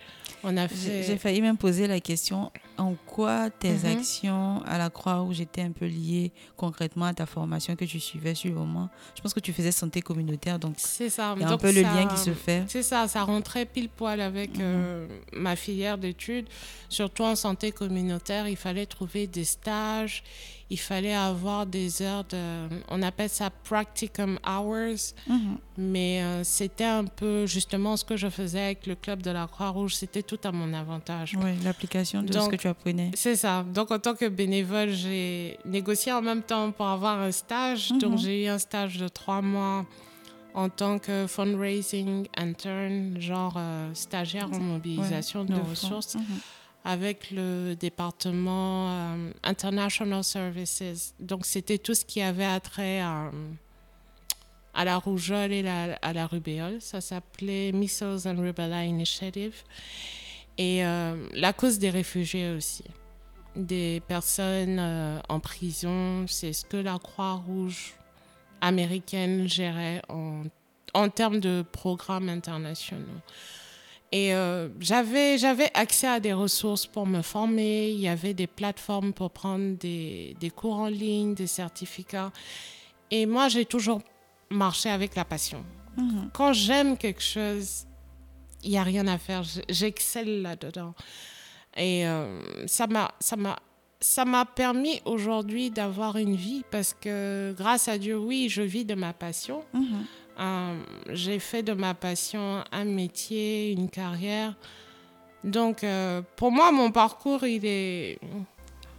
On 0.44 0.56
a 0.56 0.66
J'ai 0.66 0.74
fait... 0.74 1.02
j'ai 1.04 1.16
failli 1.16 1.40
même 1.40 1.56
poser 1.56 1.86
la 1.86 2.00
question 2.00 2.50
en 2.78 2.94
quoi 3.06 3.50
tes 3.50 3.72
Mhm. 3.72 3.84
actions 3.98 4.62
à 4.64 4.78
la 4.78 4.88
Croix-Rouge 4.88 5.40
étaient 5.40 5.62
un 5.62 5.72
peu 5.72 5.86
liées 5.86 6.32
concrètement 6.56 7.06
à 7.06 7.14
ta 7.14 7.26
formation 7.26 7.74
que 7.76 7.84
tu 7.84 7.98
suivais 8.00 8.34
sur 8.34 8.50
le 8.50 8.56
moment. 8.56 8.88
Je 9.16 9.20
pense 9.20 9.34
que 9.34 9.40
tu 9.40 9.52
faisais 9.52 9.72
santé 9.72 10.00
communautaire, 10.00 10.58
donc 10.58 10.74
C'est 10.78 11.10
ça. 11.10 11.34
y 11.38 11.42
a 11.44 11.50
un 11.50 11.58
peu 11.58 11.72
le 11.72 11.82
lien 11.82 12.06
qui 12.06 12.18
se 12.18 12.32
fait. 12.32 12.64
C'est 12.68 12.82
ça, 12.82 13.08
ça 13.08 13.22
rentrait 13.24 13.66
pile 13.66 13.88
poil 13.88 14.20
avec 14.20 14.50
Mhm. 14.56 14.60
euh, 14.60 15.06
ma 15.32 15.56
filière 15.56 15.98
d'études. 15.98 16.46
Surtout 16.88 17.24
en 17.24 17.34
santé 17.36 17.72
communautaire, 17.72 18.48
il 18.48 18.56
fallait 18.56 18.86
trouver 18.86 19.26
des 19.26 19.44
stages, 19.44 20.22
il 20.70 20.78
fallait 20.78 21.14
avoir 21.14 21.64
des 21.66 22.02
heures 22.02 22.24
de... 22.24 22.68
On 22.90 23.02
appelle 23.02 23.30
ça 23.30 23.50
practicum 23.50 24.38
hours, 24.46 25.14
Mhm. 25.26 25.58
mais 25.78 26.22
euh, 26.22 26.44
c'était 26.44 26.84
un 26.84 27.04
peu 27.04 27.46
justement 27.46 27.96
ce 27.96 28.04
que 28.04 28.16
je 28.16 28.28
faisais 28.28 28.60
avec 28.60 28.86
le 28.86 28.94
club 28.94 29.22
de 29.22 29.30
la 29.30 29.46
Croix-Rouge, 29.46 29.94
c'était 29.94 30.22
tout 30.22 30.38
à 30.44 30.52
mon 30.52 30.72
avantage. 30.74 31.36
Oui, 31.42 31.52
l'application 31.64 32.22
de 32.22 32.32
ce 32.38 32.48
que 32.48 32.56
tu 32.56 32.67
apprenais. 32.68 33.10
C'est 33.14 33.36
ça. 33.36 33.64
Donc, 33.64 33.90
en 33.90 33.98
tant 33.98 34.14
que 34.14 34.28
bénévole, 34.28 34.90
j'ai 34.90 35.58
négocié 35.64 36.12
en 36.12 36.22
même 36.22 36.42
temps 36.42 36.70
pour 36.70 36.86
avoir 36.86 37.18
un 37.20 37.32
stage. 37.32 37.90
Mhm. 37.92 37.98
Donc, 37.98 38.18
j'ai 38.18 38.44
eu 38.44 38.48
un 38.48 38.58
stage 38.58 38.98
de 38.98 39.08
trois 39.08 39.42
mois 39.42 39.84
en 40.54 40.68
tant 40.68 40.98
que 40.98 41.26
fundraising 41.28 42.26
intern, 42.36 43.20
genre 43.20 43.54
euh, 43.56 43.90
stagiaire 43.94 44.48
en 44.52 44.58
mobilisation 44.60 45.44
de 45.44 45.54
ressources, 45.54 46.14
Mhm. 46.16 46.22
avec 46.84 47.30
le 47.30 47.74
département 47.74 48.88
euh, 48.90 49.30
International 49.44 50.22
Services. 50.24 51.14
Donc, 51.20 51.44
c'était 51.46 51.78
tout 51.78 51.94
ce 51.94 52.04
qui 52.04 52.20
avait 52.22 52.44
attrait 52.44 53.00
à, 53.00 53.30
à 54.74 54.84
la 54.84 54.96
rougeole 54.96 55.52
et 55.52 55.62
la- 55.62 55.98
à 56.02 56.12
la 56.12 56.26
rubéole. 56.26 56.78
Ça 56.80 57.00
s'appelait 57.00 57.72
Measles 57.72 58.26
and 58.26 58.40
Rubella 58.40 58.84
Initiative. 58.84 59.54
Et 60.58 60.84
euh, 60.84 61.14
la 61.32 61.52
cause 61.52 61.78
des 61.78 61.90
réfugiés 61.90 62.50
aussi. 62.50 62.84
Des 63.54 64.02
personnes 64.06 64.78
euh, 64.78 65.18
en 65.28 65.40
prison, 65.40 66.26
c'est 66.26 66.52
ce 66.52 66.64
que 66.64 66.76
la 66.76 66.98
Croix-Rouge 66.98 67.94
américaine 68.60 69.48
gérait 69.48 70.02
en, 70.08 70.42
en 70.94 71.08
termes 71.08 71.40
de 71.40 71.64
programmes 71.72 72.28
internationaux. 72.28 73.06
Et 74.10 74.34
euh, 74.34 74.68
j'avais, 74.80 75.38
j'avais 75.38 75.70
accès 75.74 76.08
à 76.08 76.18
des 76.18 76.32
ressources 76.32 76.86
pour 76.86 77.06
me 77.06 77.22
former. 77.22 77.90
Il 77.90 78.00
y 78.00 78.08
avait 78.08 78.34
des 78.34 78.46
plateformes 78.46 79.12
pour 79.12 79.30
prendre 79.30 79.76
des, 79.76 80.36
des 80.40 80.50
cours 80.50 80.78
en 80.78 80.88
ligne, 80.88 81.34
des 81.34 81.46
certificats. 81.46 82.32
Et 83.10 83.26
moi, 83.26 83.48
j'ai 83.48 83.64
toujours 83.64 84.00
marché 84.50 84.88
avec 84.88 85.14
la 85.14 85.24
passion. 85.24 85.64
Mhm. 85.96 86.30
Quand 86.32 86.52
j'aime 86.52 86.96
quelque 86.96 87.22
chose, 87.22 87.86
il 88.64 88.70
n'y 88.70 88.78
a 88.78 88.82
rien 88.82 89.06
à 89.06 89.18
faire. 89.18 89.42
J'excelle 89.68 90.42
là-dedans. 90.42 90.94
Et 91.76 92.06
euh, 92.06 92.40
ça 92.66 92.86
m'a, 92.86 93.12
ça 93.20 93.36
m'a, 93.36 93.56
ça 94.00 94.24
m'a 94.24 94.44
permis 94.44 95.00
aujourd'hui 95.04 95.70
d'avoir 95.70 96.16
une 96.16 96.34
vie 96.36 96.64
parce 96.70 96.94
que 96.94 97.54
grâce 97.56 97.88
à 97.88 97.98
Dieu, 97.98 98.18
oui, 98.18 98.48
je 98.48 98.62
vis 98.62 98.84
de 98.84 98.94
ma 98.94 99.12
passion. 99.12 99.62
Mhm. 99.74 99.86
Euh, 100.40 100.80
j'ai 101.12 101.38
fait 101.40 101.62
de 101.62 101.72
ma 101.72 101.94
passion 101.94 102.62
un 102.70 102.84
métier, 102.84 103.72
une 103.72 103.88
carrière. 103.90 104.54
Donc, 105.44 105.82
euh, 105.84 106.22
pour 106.36 106.50
moi, 106.52 106.70
mon 106.72 106.90
parcours, 106.90 107.44
il 107.44 107.64
est, 107.64 108.18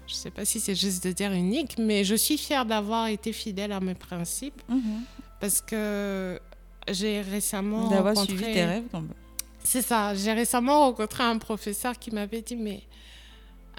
je 0.08 0.14
ne 0.14 0.18
sais 0.18 0.32
pas 0.32 0.44
si 0.46 0.60
c'est 0.60 0.76
juste 0.76 1.04
de 1.06 1.12
dire 1.12 1.32
unique, 1.32 1.78
mais 1.78 2.04
je 2.04 2.16
suis 2.16 2.38
fière 2.38 2.66
d'avoir 2.66 3.08
été 3.08 3.32
fidèle 3.34 3.72
à 3.72 3.80
mes 3.80 3.96
principes 3.96 4.62
Mhm. 4.70 5.02
parce 5.40 5.62
que 5.62 6.40
j'ai 6.90 7.22
récemment 7.22 7.90
D'avoir 7.90 8.16
rencontré... 8.16 8.36
suivi 8.38 8.54
tes 8.54 8.66
rêves. 8.66 8.88
donc. 8.92 9.06
C'est 9.64 9.82
ça. 9.82 10.14
J'ai 10.16 10.34
récemment 10.34 10.86
rencontré 10.86 11.24
un 11.24 11.38
professeur 11.38 11.98
qui 11.98 12.12
m'avait 12.12 12.42
dit, 12.42 12.56
mais 12.56 12.82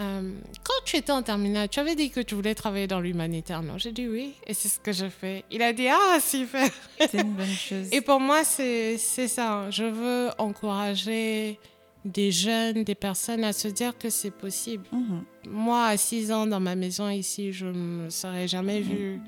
euh, 0.01 0.33
quand 0.63 0.85
tu 0.85 0.97
étais 0.97 1.13
en 1.13 1.23
terminale, 1.23 1.69
tu 1.69 1.79
avais 1.79 1.95
dit 1.95 2.11
que 2.11 2.21
tu 2.21 2.35
voulais 2.35 2.55
travailler 2.55 2.87
dans 2.87 3.01
l'humanitaire, 3.01 3.63
non? 3.63 3.77
J'ai 3.77 3.93
dit 3.93 4.09
oui, 4.09 4.33
et 4.47 4.55
c'est 4.55 4.69
ce 4.69 4.81
que 4.81 4.93
je 4.93 5.07
fais. 5.09 5.45
Il 5.51 5.63
a 5.63 5.73
dit, 5.73 5.89
ah, 5.89 6.19
super. 6.21 6.69
C'est 6.99 7.21
une 7.21 7.35
bonne 7.35 7.47
chose. 7.47 7.89
Et 7.93 8.01
pour 8.01 8.19
moi, 8.21 8.45
c'est 8.45 8.97
ça. 8.99 9.71
Je 9.71 9.85
veux 9.85 10.31
encourager 10.39 11.59
des 12.05 12.33
jeunes, 12.33 12.83
des 12.83 12.95
personnes 12.95 13.45
à 13.45 13.53
se 13.53 13.69
dire 13.69 13.97
que 13.99 14.09
c'est 14.09 14.31
possible. 14.31 14.85
Mhm. 14.91 15.25
Moi, 15.49 15.85
à 15.85 15.97
6 15.99 16.33
ans, 16.33 16.47
dans 16.47 16.61
ma 16.61 16.75
maison 16.75 17.09
ici, 17.11 17.53
je 17.53 17.67
ne 17.67 17.73
me 18.05 18.11
serais 18.11 18.49
jamais 18.49 18.81
vue. 18.81 19.21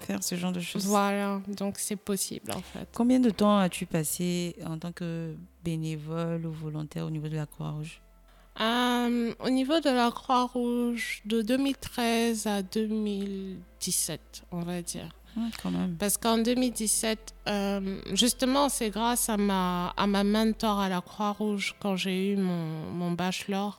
Faire 0.00 0.22
ce 0.22 0.34
genre 0.34 0.52
de 0.52 0.60
choses. 0.60 0.86
Voilà, 0.86 1.40
donc 1.56 1.78
c'est 1.78 1.96
possible 1.96 2.52
en 2.52 2.60
fait. 2.60 2.88
Combien 2.94 3.18
de 3.20 3.30
temps 3.30 3.58
as-tu 3.58 3.86
passé 3.86 4.54
en 4.64 4.78
tant 4.78 4.92
que 4.92 5.34
bénévole 5.64 6.46
ou 6.46 6.52
volontaire 6.52 7.06
au 7.06 7.10
niveau 7.10 7.28
de 7.28 7.36
la 7.36 7.46
Croix-Rouge 7.46 8.00
Euh, 8.60 9.34
au 9.40 9.50
niveau 9.50 9.80
de 9.80 9.90
la 9.90 10.10
Croix-Rouge, 10.10 11.22
de 11.26 11.42
2013 11.42 12.46
à 12.46 12.62
2017, 12.62 14.42
on 14.52 14.60
va 14.60 14.82
dire. 14.82 15.08
Mhm, 15.36 15.50
Quand 15.62 15.70
même. 15.70 15.96
Parce 15.98 16.16
qu'en 16.16 16.38
2017, 16.38 17.34
euh, 17.48 18.00
justement, 18.14 18.68
c'est 18.68 18.90
grâce 18.90 19.28
à 19.28 19.36
ma, 19.36 19.88
à 19.96 20.06
ma 20.06 20.24
mentor 20.24 20.78
à 20.80 20.88
la 20.88 21.00
Croix-Rouge, 21.00 21.74
quand 21.80 21.96
j'ai 21.96 22.32
eu 22.32 22.36
mon, 22.36 22.90
mon 22.92 23.12
bachelor, 23.12 23.78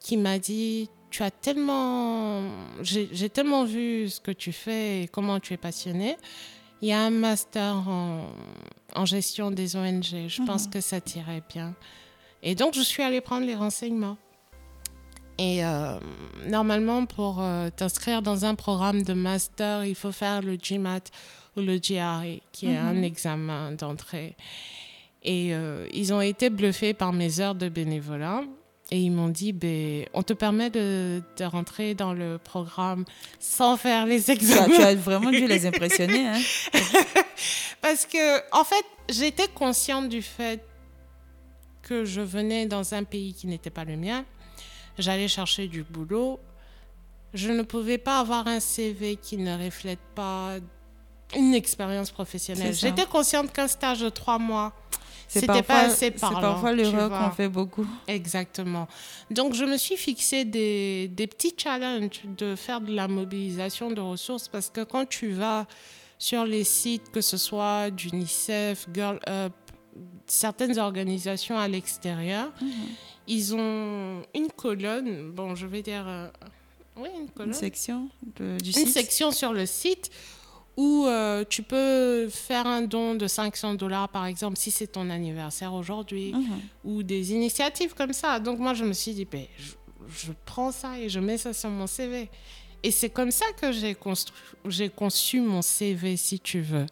qui 0.00 0.16
m'a 0.16 0.38
dit, 0.38 0.88
tu 1.10 1.22
as 1.22 1.30
tellement... 1.30 2.42
J'ai 2.82 3.30
tellement 3.30 3.64
vu 3.64 4.08
ce 4.08 4.20
que 4.20 4.30
tu 4.30 4.52
fais 4.52 5.02
et 5.02 5.08
comment 5.08 5.40
tu 5.40 5.54
es 5.54 5.56
passionné. 5.56 6.16
Il 6.80 6.88
y 6.88 6.92
a 6.92 7.00
un 7.00 7.10
master 7.10 7.88
en, 7.88 8.26
en 8.94 9.04
gestion 9.04 9.50
des 9.50 9.76
ONG. 9.76 10.28
Je 10.28 10.42
pense 10.44 10.66
que 10.66 10.80
ça 10.80 11.00
t'irait 11.00 11.42
bien. 11.48 11.74
Et 12.42 12.54
donc, 12.54 12.74
je 12.74 12.82
suis 12.82 13.02
allée 13.02 13.20
prendre 13.20 13.46
les 13.46 13.56
renseignements. 13.56 14.16
Et 15.38 15.64
euh, 15.64 15.98
normalement, 16.46 17.06
pour 17.06 17.40
euh, 17.40 17.70
t'inscrire 17.70 18.22
dans 18.22 18.44
un 18.44 18.56
programme 18.56 19.02
de 19.02 19.12
master, 19.12 19.84
il 19.84 19.94
faut 19.94 20.10
faire 20.10 20.42
le 20.42 20.56
GMAT 20.56 21.04
ou 21.56 21.60
le 21.60 21.78
GRE, 21.78 22.40
qui 22.50 22.66
est 22.66 22.76
un 22.76 23.02
examen 23.02 23.72
d'entrée. 23.72 24.36
Et 25.22 25.54
euh, 25.54 25.86
ils 25.92 26.12
ont 26.12 26.20
été 26.20 26.50
bluffés 26.50 26.92
par 26.92 27.12
mes 27.12 27.40
heures 27.40 27.54
de 27.54 27.68
bénévolat. 27.68 28.42
Et 28.90 28.98
ils 29.00 29.10
m'ont 29.10 29.28
dit, 29.28 29.52
ben, 29.52 30.06
on 30.14 30.22
te 30.22 30.32
permet 30.32 30.70
de, 30.70 31.22
de 31.36 31.44
rentrer 31.44 31.94
dans 31.94 32.14
le 32.14 32.38
programme 32.38 33.04
sans 33.38 33.76
faire 33.76 34.06
les 34.06 34.22
Tu 34.22 34.30
as, 34.30 34.34
examens. 34.34 34.74
tu 34.74 34.82
as 34.82 34.94
vraiment 34.94 35.30
dû 35.30 35.46
les 35.46 35.66
impressionner. 35.66 36.26
Hein? 36.26 36.40
Parce 37.82 38.06
que, 38.06 38.38
en 38.58 38.64
fait, 38.64 38.84
j'étais 39.10 39.48
consciente 39.48 40.08
du 40.08 40.22
fait 40.22 40.64
que 41.82 42.04
je 42.06 42.20
venais 42.22 42.66
dans 42.66 42.94
un 42.94 43.04
pays 43.04 43.34
qui 43.34 43.46
n'était 43.46 43.70
pas 43.70 43.84
le 43.84 43.96
mien. 43.96 44.24
J'allais 44.98 45.28
chercher 45.28 45.68
du 45.68 45.82
boulot. 45.82 46.40
Je 47.34 47.50
ne 47.52 47.62
pouvais 47.62 47.98
pas 47.98 48.20
avoir 48.20 48.46
un 48.48 48.58
CV 48.60 49.16
qui 49.16 49.36
ne 49.36 49.64
reflète 49.64 50.00
pas 50.14 50.54
une 51.36 51.54
expérience 51.54 52.10
professionnelle. 52.10 52.74
J'étais 52.74 53.04
consciente 53.04 53.52
qu'un 53.52 53.68
stage 53.68 54.00
de 54.00 54.08
trois 54.08 54.38
mois, 54.38 54.72
C'est 55.30 55.40
c'était 55.40 55.46
pas 55.48 55.62
parfois- 55.62 55.76
assez 55.92 55.96
C'est 56.06 56.10
parlant. 56.12 56.40
parfois 56.40 56.72
l'erreur 56.72 57.10
qu'on 57.10 57.30
fait 57.30 57.48
beaucoup. 57.50 57.86
Exactement. 58.06 58.88
Donc, 59.30 59.52
je 59.54 59.64
me 59.66 59.76
suis 59.76 59.96
fixé 59.96 60.44
des, 60.46 61.08
des 61.08 61.26
petits 61.26 61.54
challenges 61.56 62.22
de 62.24 62.56
faire 62.56 62.80
de 62.80 62.92
la 62.94 63.08
mobilisation 63.08 63.90
de 63.90 64.00
ressources 64.00 64.48
parce 64.48 64.70
que 64.70 64.82
quand 64.84 65.06
tu 65.06 65.30
vas 65.32 65.66
sur 66.18 66.44
les 66.46 66.64
sites, 66.64 67.10
que 67.12 67.20
ce 67.20 67.36
soit 67.36 67.90
d'UNICEF, 67.90 68.86
Girl 68.92 69.20
Up, 69.28 69.52
certaines 70.26 70.78
organisations 70.78 71.58
à 71.58 71.68
l'extérieur, 71.68 72.50
ils 73.26 73.54
ont 73.54 74.22
une 74.34 74.48
colonne, 74.56 75.30
bon, 75.32 75.54
je 75.54 75.66
vais 75.66 75.82
dire, 75.82 76.04
euh, 76.08 76.28
oui, 76.96 77.08
une 77.20 77.28
colonne, 77.28 77.50
Une 77.50 77.54
section 77.54 78.08
de- 78.36 78.56
du 78.62 78.70
une 78.70 78.86
site. 78.86 78.88
section 78.88 79.30
sur 79.30 79.52
le 79.52 79.66
site 79.66 80.10
Ou 80.80 81.06
euh, 81.08 81.44
tu 81.50 81.64
peux 81.64 82.28
faire 82.30 82.66
un 82.68 82.82
don 82.82 83.16
de 83.16 83.26
500 83.26 83.74
dollars, 83.74 84.08
par 84.10 84.26
exemple, 84.26 84.56
si 84.56 84.70
c'est 84.70 84.86
ton 84.86 85.10
anniversaire 85.10 85.74
aujourd'hui, 85.74 86.32
Mhm. 86.32 86.60
ou 86.84 87.02
des 87.02 87.32
initiatives 87.32 87.94
comme 87.94 88.12
ça. 88.12 88.38
Donc 88.38 88.60
moi, 88.60 88.74
je 88.74 88.84
me 88.84 88.92
suis 88.92 89.12
dit, 89.12 89.24
ben, 89.24 89.44
je, 89.58 89.72
je 90.28 90.32
prends 90.46 90.70
ça 90.70 90.96
et 91.00 91.08
je 91.08 91.18
mets 91.18 91.36
ça 91.36 91.52
sur 91.52 91.68
mon 91.70 91.88
CV. 91.88 92.30
Et 92.84 92.92
c'est 92.92 93.10
comme 93.10 93.32
ça 93.32 93.46
que 93.60 93.72
j'ai 93.72 93.96
construit, 93.96 94.38
j'ai 94.66 94.88
conçu 94.88 95.40
mon 95.40 95.62
CV, 95.62 96.16
si 96.16 96.38
tu 96.38 96.60
veux. 96.60 96.86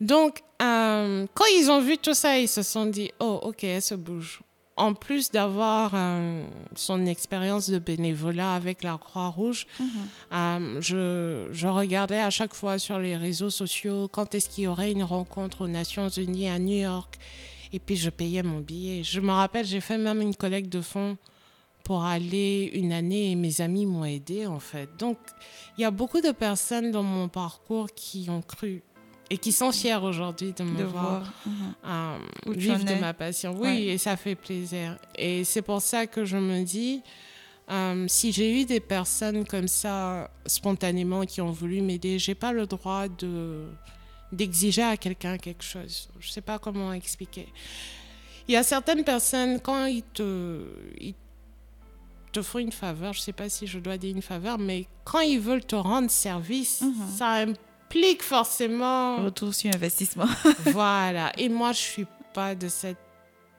Donc, 0.00 0.40
euh, 0.62 1.26
quand 1.34 1.46
ils 1.58 1.68
ont 1.68 1.80
vu 1.80 1.98
tout 1.98 2.14
ça, 2.14 2.38
ils 2.38 2.46
se 2.48 2.62
sont 2.62 2.86
dit, 2.86 3.10
oh, 3.18 3.40
ok, 3.42 3.64
elle 3.64 3.82
se 3.82 3.96
bouge. 3.96 4.40
En 4.76 4.94
plus 4.94 5.30
d'avoir 5.30 5.92
euh, 5.94 6.42
son 6.74 7.04
expérience 7.04 7.68
de 7.68 7.78
bénévolat 7.78 8.54
avec 8.54 8.82
la 8.82 8.96
Croix-Rouge, 8.96 9.66
euh, 10.32 10.80
je, 10.80 11.48
je 11.52 11.66
regardais 11.66 12.20
à 12.20 12.30
chaque 12.30 12.54
fois 12.54 12.78
sur 12.78 12.98
les 12.98 13.16
réseaux 13.16 13.50
sociaux 13.50 14.08
quand 14.08 14.34
est-ce 14.34 14.48
qu'il 14.48 14.64
y 14.64 14.66
aurait 14.66 14.92
une 14.92 15.02
rencontre 15.02 15.62
aux 15.62 15.68
Nations 15.68 16.08
Unies 16.08 16.48
à 16.48 16.58
New 16.58 16.78
York. 16.78 17.18
Et 17.72 17.78
puis 17.78 17.96
je 17.96 18.10
payais 18.10 18.42
mon 18.42 18.60
billet. 18.60 19.02
Je 19.02 19.20
me 19.20 19.32
rappelle, 19.32 19.66
j'ai 19.66 19.80
fait 19.80 19.98
même 19.98 20.22
une 20.22 20.34
collecte 20.34 20.70
de 20.72 20.80
fonds 20.80 21.18
pour 21.84 22.04
aller 22.04 22.70
une 22.74 22.92
année 22.92 23.32
et 23.32 23.34
mes 23.34 23.60
amis 23.60 23.86
m'ont 23.86 24.04
aidé 24.04 24.46
en 24.46 24.60
fait. 24.60 24.88
Donc 24.98 25.18
il 25.76 25.82
y 25.82 25.84
a 25.84 25.90
beaucoup 25.90 26.20
de 26.20 26.30
personnes 26.30 26.90
dans 26.90 27.02
mon 27.02 27.28
parcours 27.28 27.88
qui 27.94 28.28
ont 28.30 28.42
cru 28.42 28.82
et 29.30 29.38
qui 29.38 29.52
sont 29.52 29.70
fiers 29.72 29.94
aujourd'hui 30.02 30.52
de 30.52 30.64
me 30.64 30.76
De 30.78 30.84
voir 30.84 31.20
voir. 31.20 31.32
Euh, 31.86 32.18
vivre 32.52 32.84
de 32.84 32.94
ma 33.00 33.14
passion. 33.14 33.52
Oui, 33.54 33.60
Ouais. 33.68 33.82
et 33.84 33.98
ça 33.98 34.16
fait 34.16 34.34
plaisir. 34.34 34.98
Et 35.16 35.44
c'est 35.44 35.62
pour 35.62 35.80
ça 35.80 36.06
que 36.06 36.24
je 36.24 36.36
me 36.36 36.62
dis, 36.64 37.00
euh, 37.70 38.06
si 38.08 38.32
j'ai 38.32 38.60
eu 38.60 38.64
des 38.64 38.80
personnes 38.80 39.46
comme 39.46 39.68
ça 39.68 40.28
spontanément 40.46 41.24
qui 41.26 41.40
ont 41.40 41.52
voulu 41.52 41.80
m'aider, 41.80 42.18
j'ai 42.18 42.34
pas 42.34 42.52
le 42.52 42.66
droit 42.66 43.06
de 43.08 43.66
d'exiger 44.32 44.82
à 44.84 44.96
quelqu'un 44.96 45.38
quelque 45.38 45.64
chose. 45.64 46.08
Je 46.20 46.30
sais 46.30 46.40
pas 46.40 46.58
comment 46.60 46.92
expliquer. 46.92 47.48
Il 48.46 48.54
y 48.54 48.56
a 48.56 48.62
certaines 48.62 49.02
personnes 49.04 49.58
quand 49.60 49.86
ils 49.86 50.02
te 50.02 50.60
ils 51.00 51.14
te 52.32 52.42
font 52.42 52.60
une 52.60 52.70
faveur, 52.70 53.12
je 53.12 53.20
sais 53.20 53.32
pas 53.32 53.48
si 53.48 53.66
je 53.66 53.80
dois 53.80 53.96
dire 53.98 54.14
une 54.14 54.22
faveur, 54.22 54.56
mais 54.58 54.86
quand 55.04 55.18
ils 55.20 55.40
veulent 55.40 55.64
te 55.64 55.74
rendre 55.74 56.10
service, 56.10 56.80
Mhm. 56.82 57.08
ça 57.16 57.44
implique 57.90 58.22
forcément 58.22 59.16
Retour 59.24 59.52
sur 59.54 59.74
investissement. 59.74 60.26
voilà. 60.66 61.32
Et 61.38 61.48
moi, 61.48 61.72
je 61.72 61.78
suis 61.78 62.06
pas 62.32 62.54
de 62.54 62.68
cette 62.68 62.98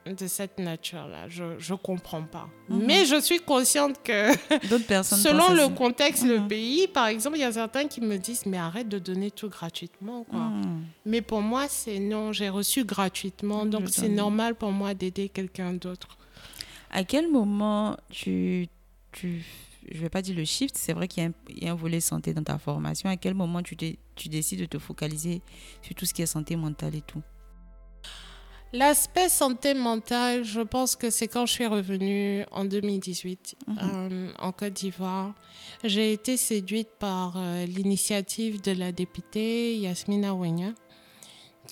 de 0.04 0.26
cette 0.26 0.58
nature-là. 0.58 1.28
Je 1.28 1.44
je 1.60 1.74
comprends 1.74 2.24
pas. 2.24 2.48
Mhm. 2.68 2.82
Mais 2.86 3.04
je 3.04 3.20
suis 3.20 3.38
consciente 3.38 4.02
que 4.02 4.32
D'autres 4.68 4.86
personnes. 4.86 5.18
selon 5.20 5.50
le 5.52 5.68
contexte, 5.68 6.24
le 6.24 6.40
Mhm. 6.40 6.48
pays, 6.48 6.88
par 6.88 7.06
exemple, 7.06 7.36
il 7.36 7.40
y 7.40 7.44
a 7.44 7.52
certains 7.52 7.86
qui 7.86 8.00
me 8.00 8.16
disent 8.16 8.44
mais 8.46 8.56
arrête 8.58 8.88
de 8.88 8.98
donner 8.98 9.30
tout 9.30 9.48
gratuitement 9.48 10.24
quoi. 10.24 10.40
Mhm. 10.40 10.82
Mais 11.06 11.20
pour 11.22 11.40
moi, 11.40 11.66
c'est 11.68 12.00
non, 12.00 12.32
j'ai 12.32 12.48
reçu 12.48 12.84
gratuitement, 12.84 13.64
donc 13.64 13.90
c'est 13.90 14.08
normal 14.08 14.56
pour 14.56 14.72
moi 14.72 14.92
d'aider 14.94 15.28
quelqu'un 15.28 15.72
d'autre. 15.74 16.08
À 16.90 17.04
quel 17.04 17.30
moment 17.30 17.96
tu, 18.10 18.66
tu 19.12 19.44
je 19.90 19.98
vais 20.00 20.08
pas 20.10 20.22
dire 20.22 20.36
le 20.36 20.44
shift, 20.44 20.76
c'est 20.76 20.92
vrai 20.92 21.08
qu'il 21.08 21.22
y, 21.22 21.26
a 21.26 21.28
un- 21.30 21.34
il 21.48 21.64
y 21.64 21.68
a 21.68 21.72
un 21.72 21.76
volet 21.76 22.00
santé 22.00 22.32
dans 22.34 22.42
ta 22.44 22.58
formation. 22.58 23.08
À 23.08 23.16
quel 23.16 23.34
moment 23.34 23.62
tu, 23.62 23.74
dé- 23.76 23.98
tu 24.16 24.28
décides 24.28 24.60
de 24.60 24.66
te 24.66 24.78
focaliser 24.78 25.42
sur 25.82 25.94
tout 25.94 26.04
ce 26.06 26.14
qui 26.14 26.22
est 26.22 26.26
santé 26.26 26.56
mentale 26.56 26.94
et 26.94 27.00
tout? 27.02 27.22
L'aspect 28.74 29.28
santé 29.28 29.74
mentale, 29.74 30.44
je 30.44 30.62
pense 30.62 30.96
que 30.96 31.10
c'est 31.10 31.28
quand 31.28 31.44
je 31.44 31.52
suis 31.52 31.66
revenue 31.66 32.42
en 32.52 32.64
2018 32.64 33.54
Mhm. 33.66 33.76
euh, 33.82 34.32
en 34.38 34.50
Côte 34.52 34.72
d'Ivoire. 34.72 35.34
J'ai 35.84 36.14
été 36.14 36.38
séduite 36.38 36.88
par 36.98 37.34
euh, 37.36 37.66
l'initiative 37.66 38.62
de 38.62 38.72
la 38.72 38.90
députée 38.90 39.76
Yasmina 39.76 40.34
Wenya 40.34 40.72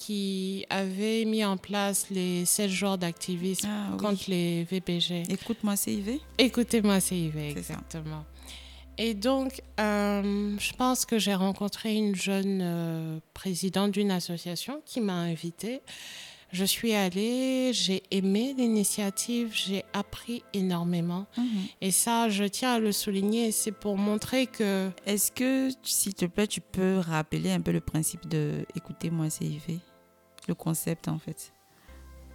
qui 0.00 0.64
avait 0.70 1.26
mis 1.26 1.44
en 1.44 1.58
place 1.58 2.06
les 2.10 2.46
7 2.46 2.70
jours 2.70 2.96
d'activisme 2.96 3.68
Ah, 3.70 3.88
oui. 3.92 3.98
contre 3.98 4.22
les 4.28 4.64
VBG. 4.64 5.24
Écoute-moi, 5.28 5.76
CIV. 5.76 6.18
Écoutez-moi, 6.38 7.00
CIV, 7.00 7.34
ça. 7.34 7.58
exactement. 7.58 8.24
Et 8.96 9.12
donc, 9.12 9.60
euh, 9.78 10.56
je 10.58 10.72
pense 10.72 11.04
que 11.04 11.18
j'ai 11.18 11.34
rencontré 11.34 11.94
une 11.94 12.14
jeune 12.16 12.60
euh, 12.62 13.18
présidente 13.34 13.90
d'une 13.92 14.10
association 14.10 14.80
qui 14.86 15.02
m'a 15.02 15.12
invitée. 15.20 15.82
Je 16.50 16.64
suis 16.64 16.94
allée, 16.94 17.70
j'ai 17.74 18.02
aimé 18.10 18.54
l'initiative, 18.58 19.50
j'ai 19.54 19.84
appris 19.92 20.42
énormément. 20.54 21.26
Mhm. 21.36 21.44
Et 21.82 21.90
ça, 21.90 22.28
je 22.30 22.44
tiens 22.44 22.72
à 22.74 22.78
le 22.80 22.90
souligner, 22.92 23.52
c'est 23.52 23.70
pour 23.70 23.96
montrer 23.98 24.46
que 24.46 24.90
Est-ce 25.06 25.30
que, 25.30 25.68
s'il 25.84 26.14
te 26.14 26.24
plaît, 26.24 26.46
tu 26.46 26.60
peux 26.62 26.98
rappeler 26.98 27.50
un 27.52 27.60
peu 27.60 27.70
le 27.70 27.80
principe 27.80 28.26
de 28.28 28.64
écoutez-moi, 28.74 29.28
CIV 29.30 29.78
Le 30.50 30.54
concept, 30.56 31.06
en 31.06 31.16
fait. 31.20 31.52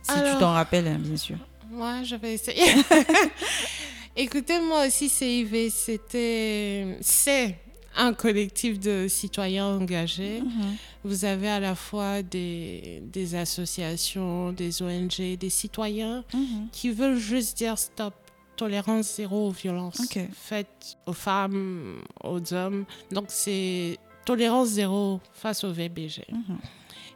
Si 0.02 0.14
tu 0.14 0.40
t'en 0.40 0.54
rappelles, 0.54 0.88
hein, 0.88 0.98
bien 0.98 1.18
sûr. 1.18 1.36
Moi, 1.70 2.04
je 2.04 2.16
vais 2.16 2.36
essayer. 2.36 2.64
Écoutez, 4.16 4.62
moi 4.62 4.88
aussi, 4.88 5.10
CIV, 5.10 5.70
c'était, 5.70 6.98
c'est 7.02 7.58
un 7.98 8.14
collectif 8.14 8.80
de 8.80 9.08
citoyens 9.10 9.66
engagés. 9.66 10.40
Mhm. 10.40 10.78
Vous 11.04 11.26
avez 11.26 11.50
à 11.50 11.60
la 11.60 11.76
fois 11.76 12.22
des, 12.22 13.04
des 13.04 13.36
associations, 13.36 14.54
des 14.54 14.82
ONG, 14.82 15.38
des 15.38 15.50
citoyens 15.50 16.24
Mhm. 16.34 16.68
qui 16.72 16.92
veulent 16.92 17.18
juste 17.18 17.58
dire 17.58 17.78
stop, 17.78 18.14
tolérance 18.56 19.18
zéro 19.18 19.50
aux 19.50 19.52
violences 19.52 20.02
faites 20.34 20.96
aux 21.06 21.12
femmes, 21.14 21.98
aux 22.24 22.54
hommes. 22.54 22.86
Donc, 23.12 23.26
c'est 23.28 23.98
tolérance 24.26 24.70
zéro 24.70 25.20
face 25.34 25.66
au 25.66 25.74
VBG. 25.74 26.24
Mhm. 26.32 26.58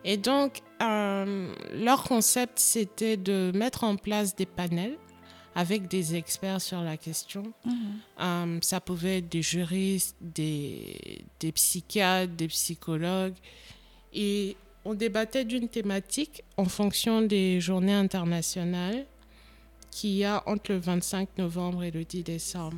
Et 0.05 0.17
donc, 0.17 0.61
euh, 0.81 1.53
leur 1.73 2.03
concept, 2.03 2.59
c'était 2.59 3.17
de 3.17 3.51
mettre 3.53 3.83
en 3.83 3.95
place 3.95 4.35
des 4.35 4.45
panels 4.45 4.97
avec 5.55 5.87
des 5.87 6.15
experts 6.15 6.61
sur 6.61 6.81
la 6.81 6.95
question. 6.95 7.43
Mhm. 7.65 7.73
Euh, 8.21 8.59
ça 8.61 8.79
pouvait 8.79 9.17
être 9.17 9.29
des 9.29 9.41
juristes, 9.41 10.15
des, 10.21 11.25
des 11.39 11.51
psychiatres, 11.51 12.33
des 12.33 12.47
psychologues. 12.47 13.35
Et 14.13 14.55
on 14.85 14.93
débattait 14.93 15.45
d'une 15.45 15.67
thématique 15.67 16.43
en 16.57 16.65
fonction 16.65 17.21
des 17.21 17.59
journées 17.59 17.93
internationales 17.93 19.05
qu'il 19.91 20.11
y 20.11 20.23
a 20.23 20.43
entre 20.45 20.71
le 20.71 20.77
25 20.77 21.37
novembre 21.37 21.83
et 21.83 21.91
le 21.91 22.05
10 22.05 22.23
décembre. 22.23 22.77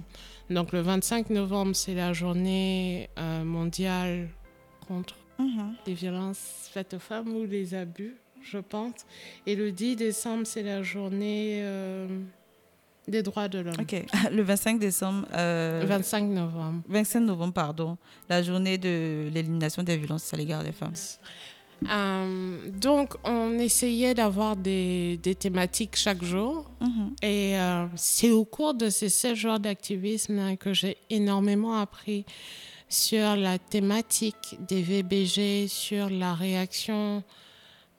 Donc 0.50 0.72
le 0.72 0.82
25 0.82 1.30
novembre, 1.30 1.76
c'est 1.76 1.94
la 1.94 2.14
journée 2.14 3.10
euh, 3.20 3.44
mondiale 3.44 4.30
contre 4.88 5.16
Mhm. 5.42 5.74
les 5.88 5.94
violences 5.94 6.70
faites 6.74 6.94
aux 6.94 7.00
femmes 7.00 7.30
ou 7.36 7.46
les 7.46 7.74
abus, 7.74 8.16
je 8.42 8.58
pense. 8.60 9.06
Et 9.46 9.56
le 9.56 9.72
10 9.72 9.96
décembre, 9.96 10.46
c'est 10.46 10.64
la 10.64 10.82
journée 10.84 11.60
euh, 11.64 12.08
des 13.08 13.22
droits 13.24 13.48
de 13.48 13.60
l'homme. 13.60 13.76
Ok. 13.80 14.04
Le 14.32 14.42
25 14.44 14.80
décembre. 14.80 15.28
euh, 15.34 15.84
25 15.86 16.24
novembre. 16.26 16.82
25 16.88 17.20
novembre, 17.22 17.54
pardon, 17.54 17.98
la 18.30 18.42
journée 18.44 18.78
de 18.78 19.30
l'élimination 19.34 19.84
des 19.84 19.98
violences 19.98 20.34
à 20.34 20.38
l'égard 20.38 20.64
des 20.64 20.72
femmes. 20.72 20.94
Euh, 21.90 22.58
donc, 22.80 23.16
on 23.24 23.58
essayait 23.58 24.14
d'avoir 24.14 24.56
des, 24.56 25.18
des 25.18 25.34
thématiques 25.34 25.96
chaque 25.96 26.24
jour. 26.24 26.70
Mhm. 26.80 27.16
Et 27.24 27.58
euh, 27.60 27.86
c'est 27.96 28.30
au 28.32 28.46
cours 28.46 28.76
de 28.76 28.90
ces 28.90 29.10
16 29.10 29.34
jours 29.36 29.60
d'activisme 29.60 30.38
hein, 30.38 30.56
que 30.56 30.74
j'ai 30.74 30.98
énormément 31.10 31.76
appris 31.80 32.24
sur 32.92 33.36
la 33.38 33.58
thématique 33.58 34.58
des 34.68 34.82
VBG, 34.82 35.68
sur 35.70 36.10
la 36.10 36.34
réaction 36.36 37.24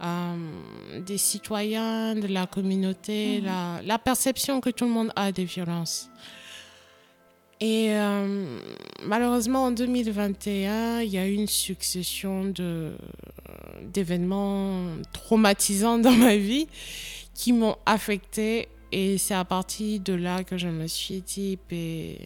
euh, 0.04 0.36
des 1.06 1.16
citoyens, 1.18 2.14
de 2.14 2.26
la 2.26 2.46
communauté, 2.46 3.38
Mhm. 3.38 3.44
la, 3.46 3.80
la 3.84 3.98
perception 3.98 4.60
que 4.60 4.70
tout 4.70 4.84
le 4.84 4.90
monde 4.90 5.12
a 5.16 5.32
des 5.32 5.44
violences. 5.44 6.10
Et 7.60 7.90
euh, 7.92 8.58
malheureusement, 9.04 9.64
en 9.66 9.70
2021, 9.70 11.00
il 11.02 11.10
y 11.10 11.18
a 11.18 11.26
eu 11.28 11.34
une 11.34 11.46
succession 11.46 12.44
de, 12.46 12.92
d'événements 13.94 14.84
traumatisants 15.12 15.98
dans 15.98 16.10
ma 16.12 16.36
vie 16.36 16.66
qui 17.34 17.52
m'ont 17.52 17.76
affectée. 17.86 18.68
Et 18.90 19.16
c'est 19.16 19.34
à 19.34 19.44
partir 19.44 20.00
de 20.00 20.12
là 20.12 20.42
que 20.42 20.58
je 20.58 20.66
me 20.68 20.86
suis 20.88 21.22
dit, 21.22 21.56
ben, 21.70 22.16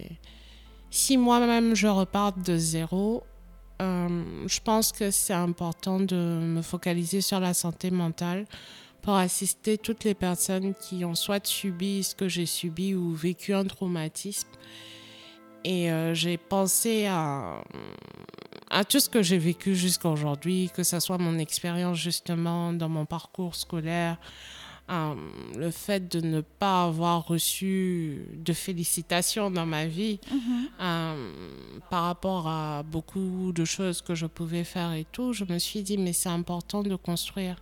si 0.90 1.16
moi-même 1.16 1.74
je 1.74 1.86
reparte 1.86 2.40
de 2.44 2.56
zéro, 2.56 3.24
euh, 3.82 4.46
je 4.46 4.60
pense 4.60 4.92
que 4.92 5.10
c'est 5.10 5.34
important 5.34 6.00
de 6.00 6.16
me 6.16 6.62
focaliser 6.62 7.20
sur 7.20 7.40
la 7.40 7.54
santé 7.54 7.90
mentale 7.90 8.46
pour 9.02 9.16
assister 9.16 9.78
toutes 9.78 10.04
les 10.04 10.14
personnes 10.14 10.74
qui 10.74 11.04
ont 11.04 11.14
soit 11.14 11.46
subi 11.46 12.02
ce 12.02 12.14
que 12.14 12.28
j'ai 12.28 12.46
subi 12.46 12.94
ou 12.94 13.14
vécu 13.14 13.54
un 13.54 13.64
traumatisme. 13.64 14.48
Et 15.64 15.90
euh, 15.90 16.14
j'ai 16.14 16.38
pensé 16.38 17.06
à, 17.06 17.62
à 18.70 18.84
tout 18.84 19.00
ce 19.00 19.08
que 19.08 19.22
j'ai 19.22 19.38
vécu 19.38 19.74
jusqu'à 19.74 20.08
aujourd'hui, 20.08 20.70
que 20.74 20.82
ce 20.82 21.00
soit 21.00 21.18
mon 21.18 21.38
expérience 21.38 21.98
justement 21.98 22.72
dans 22.72 22.88
mon 22.88 23.04
parcours 23.04 23.54
scolaire, 23.54 24.16
euh, 24.88 25.14
le 25.56 25.70
fait 25.70 26.08
de 26.10 26.20
ne 26.20 26.40
pas 26.42 26.84
avoir 26.84 27.26
reçu 27.26 28.24
de 28.36 28.52
félicitations 28.52 29.50
dans 29.50 29.66
ma 29.66 29.86
vie 29.86 30.20
Mhm. 30.30 30.68
euh, 30.80 31.32
par 31.90 32.04
rapport 32.04 32.46
à 32.48 32.82
beaucoup 32.84 33.52
de 33.52 33.64
choses 33.64 34.00
que 34.02 34.14
je 34.14 34.26
pouvais 34.26 34.64
faire 34.64 34.92
et 34.92 35.04
tout, 35.10 35.32
je 35.32 35.44
me 35.44 35.58
suis 35.58 35.82
dit, 35.82 35.98
mais 35.98 36.12
c'est 36.12 36.28
important 36.28 36.82
de 36.82 36.94
construire 36.96 37.56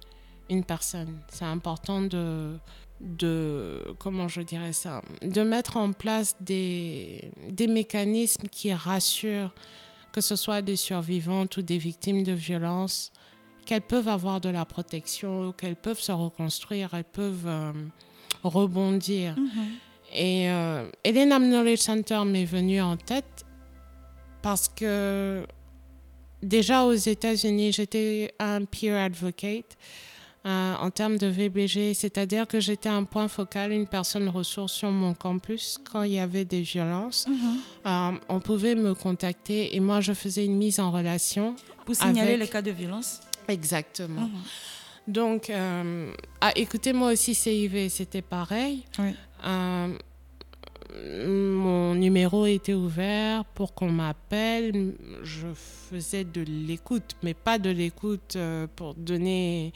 une 0.50 0.64
personne. 0.64 1.18
C'est 1.28 1.46
important 1.46 2.02
de, 2.02 2.56
de, 3.00 3.94
comment 3.98 4.28
je 4.28 4.40
dirais 4.42 4.72
ça, 4.72 5.02
de 5.22 5.42
mettre 5.42 5.76
en 5.76 5.92
place 5.92 6.37
des, 6.40 7.30
des 7.50 7.66
mécanismes 7.66 8.48
qui 8.48 8.72
rassurent, 8.72 9.54
que 10.12 10.20
ce 10.20 10.37
soit 10.37 10.62
des 10.62 10.76
survivantes 10.76 11.56
ou 11.56 11.62
des 11.62 11.78
victimes 11.78 12.22
de 12.22 12.32
violences, 12.32 13.12
qu'elles 13.64 13.81
peuvent 13.83 14.09
avoir 14.09 14.40
de 14.40 14.48
la 14.48 14.64
protection, 14.64 15.53
qu'elles 15.53 15.77
peuvent 15.77 16.00
se 16.00 16.12
reconstruire, 16.12 16.90
elles 16.94 17.05
peuvent 17.05 17.46
euh, 17.46 17.72
rebondir. 18.42 19.35
Mhm. 19.37 19.48
Et 20.14 20.48
euh, 20.50 20.88
Elena 21.03 21.38
Knowledge 21.38 21.81
Center 21.81 22.20
m'est 22.24 22.44
venue 22.44 22.81
en 22.81 22.96
tête 22.96 23.44
parce 24.42 24.68
que 24.68 25.44
déjà 26.42 26.85
aux 26.85 26.92
États-Unis, 26.92 27.72
j'étais 27.72 28.33
un 28.38 28.64
peer 28.64 28.94
advocate 28.96 29.77
euh, 30.46 30.74
en 30.79 30.90
termes 30.90 31.16
de 31.16 31.27
VBG, 31.27 31.94
c'est-à-dire 31.94 32.46
que 32.46 32.61
j'étais 32.61 32.90
un 32.90 33.05
point 33.05 33.29
focal, 33.29 33.72
une 33.72 33.87
personne 33.87 34.29
ressource 34.29 34.74
sur 34.74 34.90
mon 34.90 35.14
campus 35.14 35.79
quand 35.90 36.03
il 36.03 36.12
y 36.12 36.18
avait 36.18 36.44
des 36.44 36.61
violences. 36.61 37.27
Mhm. 37.27 37.57
Euh, 37.87 38.11
on 38.29 38.40
pouvait 38.40 38.74
me 38.74 38.94
contacter 38.94 39.74
et 39.74 39.81
moi 39.81 40.00
je 40.03 40.12
faisais 40.12 40.44
une 40.44 40.57
mise 40.59 40.79
en 40.81 40.90
relation. 40.92 41.57
Pour 41.87 41.94
signaler 41.96 42.35
Avec- 42.35 42.40
les 42.40 42.48
cas 42.48 42.62
de 42.62 42.70
violence? 42.70 43.20
Exactement. 43.48 44.22
Mhm. 44.22 44.42
Donc, 45.07 45.50
euh, 45.50 46.12
ah, 46.40 46.52
écoutez, 46.57 46.92
moi 46.92 47.12
aussi, 47.12 47.35
CIV, 47.35 47.88
c'était 47.90 48.22
pareil. 48.22 48.85
Oui. 48.98 49.11
Euh, 49.44 49.88
mon 51.26 51.94
numéro 51.94 52.46
était 52.46 52.74
ouvert 52.74 53.44
pour 53.44 53.74
qu'on 53.74 53.90
m'appelle. 53.90 54.94
Je 55.24 55.48
faisais 55.54 56.24
de 56.24 56.42
l'écoute, 56.42 57.16
mais 57.22 57.35
pas 57.35 57.59
de 57.59 57.70
l'écoute 57.70 58.37
euh, 58.37 58.66
pour 58.76 58.94
donner 58.94 59.72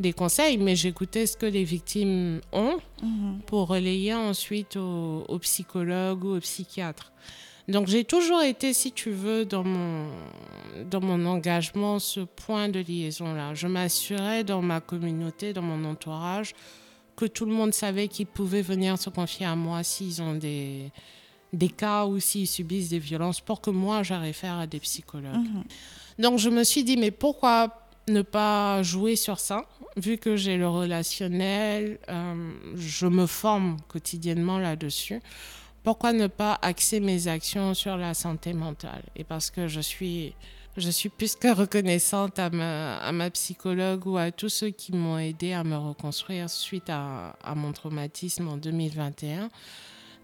des 0.00 0.12
conseils, 0.12 0.56
mais 0.58 0.74
j'écoutais 0.76 1.26
ce 1.26 1.36
que 1.36 1.46
les 1.46 1.64
victimes 1.64 2.40
ont 2.52 2.78
Mhm. 3.02 3.40
pour 3.46 3.68
relayer 3.68 4.14
ensuite 4.14 4.76
au, 4.76 5.24
au 5.28 5.38
psychologue 5.40 6.24
ou 6.24 6.36
au 6.36 6.40
psychiatre. 6.40 7.12
Donc 7.68 7.86
j'ai 7.86 8.04
toujours 8.04 8.42
été, 8.42 8.72
si 8.72 8.92
tu 8.92 9.10
veux, 9.10 9.44
dans 9.44 9.64
mon, 9.64 10.08
dans 10.90 11.00
mon 11.00 11.24
engagement, 11.26 11.98
ce 11.98 12.20
point 12.20 12.68
de 12.68 12.80
liaison-là. 12.80 13.54
Je 13.54 13.66
m'assurais 13.66 14.44
dans 14.44 14.62
ma 14.62 14.80
communauté, 14.80 15.52
dans 15.52 15.62
mon 15.62 15.88
entourage, 15.88 16.54
que 17.16 17.26
tout 17.26 17.44
le 17.44 17.52
monde 17.52 17.72
savait 17.72 18.08
qu'ils 18.08 18.26
pouvaient 18.26 18.62
venir 18.62 18.98
se 18.98 19.10
confier 19.10 19.46
à 19.46 19.54
moi 19.54 19.82
s'ils 19.82 20.20
ont 20.22 20.34
des, 20.34 20.90
des 21.52 21.68
cas 21.68 22.06
ou 22.06 22.18
s'ils 22.18 22.48
subissent 22.48 22.88
des 22.88 22.98
violences 22.98 23.40
pour 23.40 23.60
que 23.60 23.70
moi, 23.70 24.02
j'arrive 24.02 24.34
faire 24.34 24.58
à 24.58 24.66
des 24.66 24.80
psychologues. 24.80 25.36
Mhm. 25.36 25.64
Donc 26.18 26.38
je 26.38 26.50
me 26.50 26.64
suis 26.64 26.84
dit, 26.84 26.96
mais 26.96 27.10
pourquoi 27.10 27.88
ne 28.08 28.22
pas 28.22 28.82
jouer 28.82 29.16
sur 29.16 29.38
ça? 29.38 29.66
Vu 29.96 30.18
que 30.18 30.36
j'ai 30.36 30.56
le 30.56 30.68
relationnel, 30.68 31.98
euh, 32.08 32.52
je 32.76 33.06
me 33.06 33.26
forme 33.26 33.76
quotidiennement 33.88 34.58
là-dessus. 34.58 35.20
Pourquoi 35.82 36.12
ne 36.12 36.28
pas 36.28 36.58
axer 36.62 37.00
mes 37.00 37.26
actions 37.26 37.74
sur 37.74 37.96
la 37.96 38.14
santé 38.14 38.52
mentale? 38.52 39.02
Et 39.16 39.24
parce 39.24 39.50
que 39.50 39.66
je 39.66 39.80
suis, 39.80 40.34
je 40.76 40.88
suis 40.90 41.08
plus 41.08 41.34
que 41.34 41.52
reconnaissante 41.52 42.38
à 42.38 42.50
ma, 42.50 43.30
psychologue 43.30 44.06
ou 44.06 44.16
à 44.16 44.30
tous 44.30 44.48
ceux 44.48 44.70
qui 44.70 44.92
m'ont 44.92 45.18
aidé 45.18 45.52
à 45.52 45.64
me 45.64 45.76
reconstruire 45.76 46.48
suite 46.48 46.88
à, 46.88 47.36
à 47.42 47.54
mon 47.56 47.72
traumatisme 47.72 48.46
en 48.46 48.56
2021. 48.56 49.50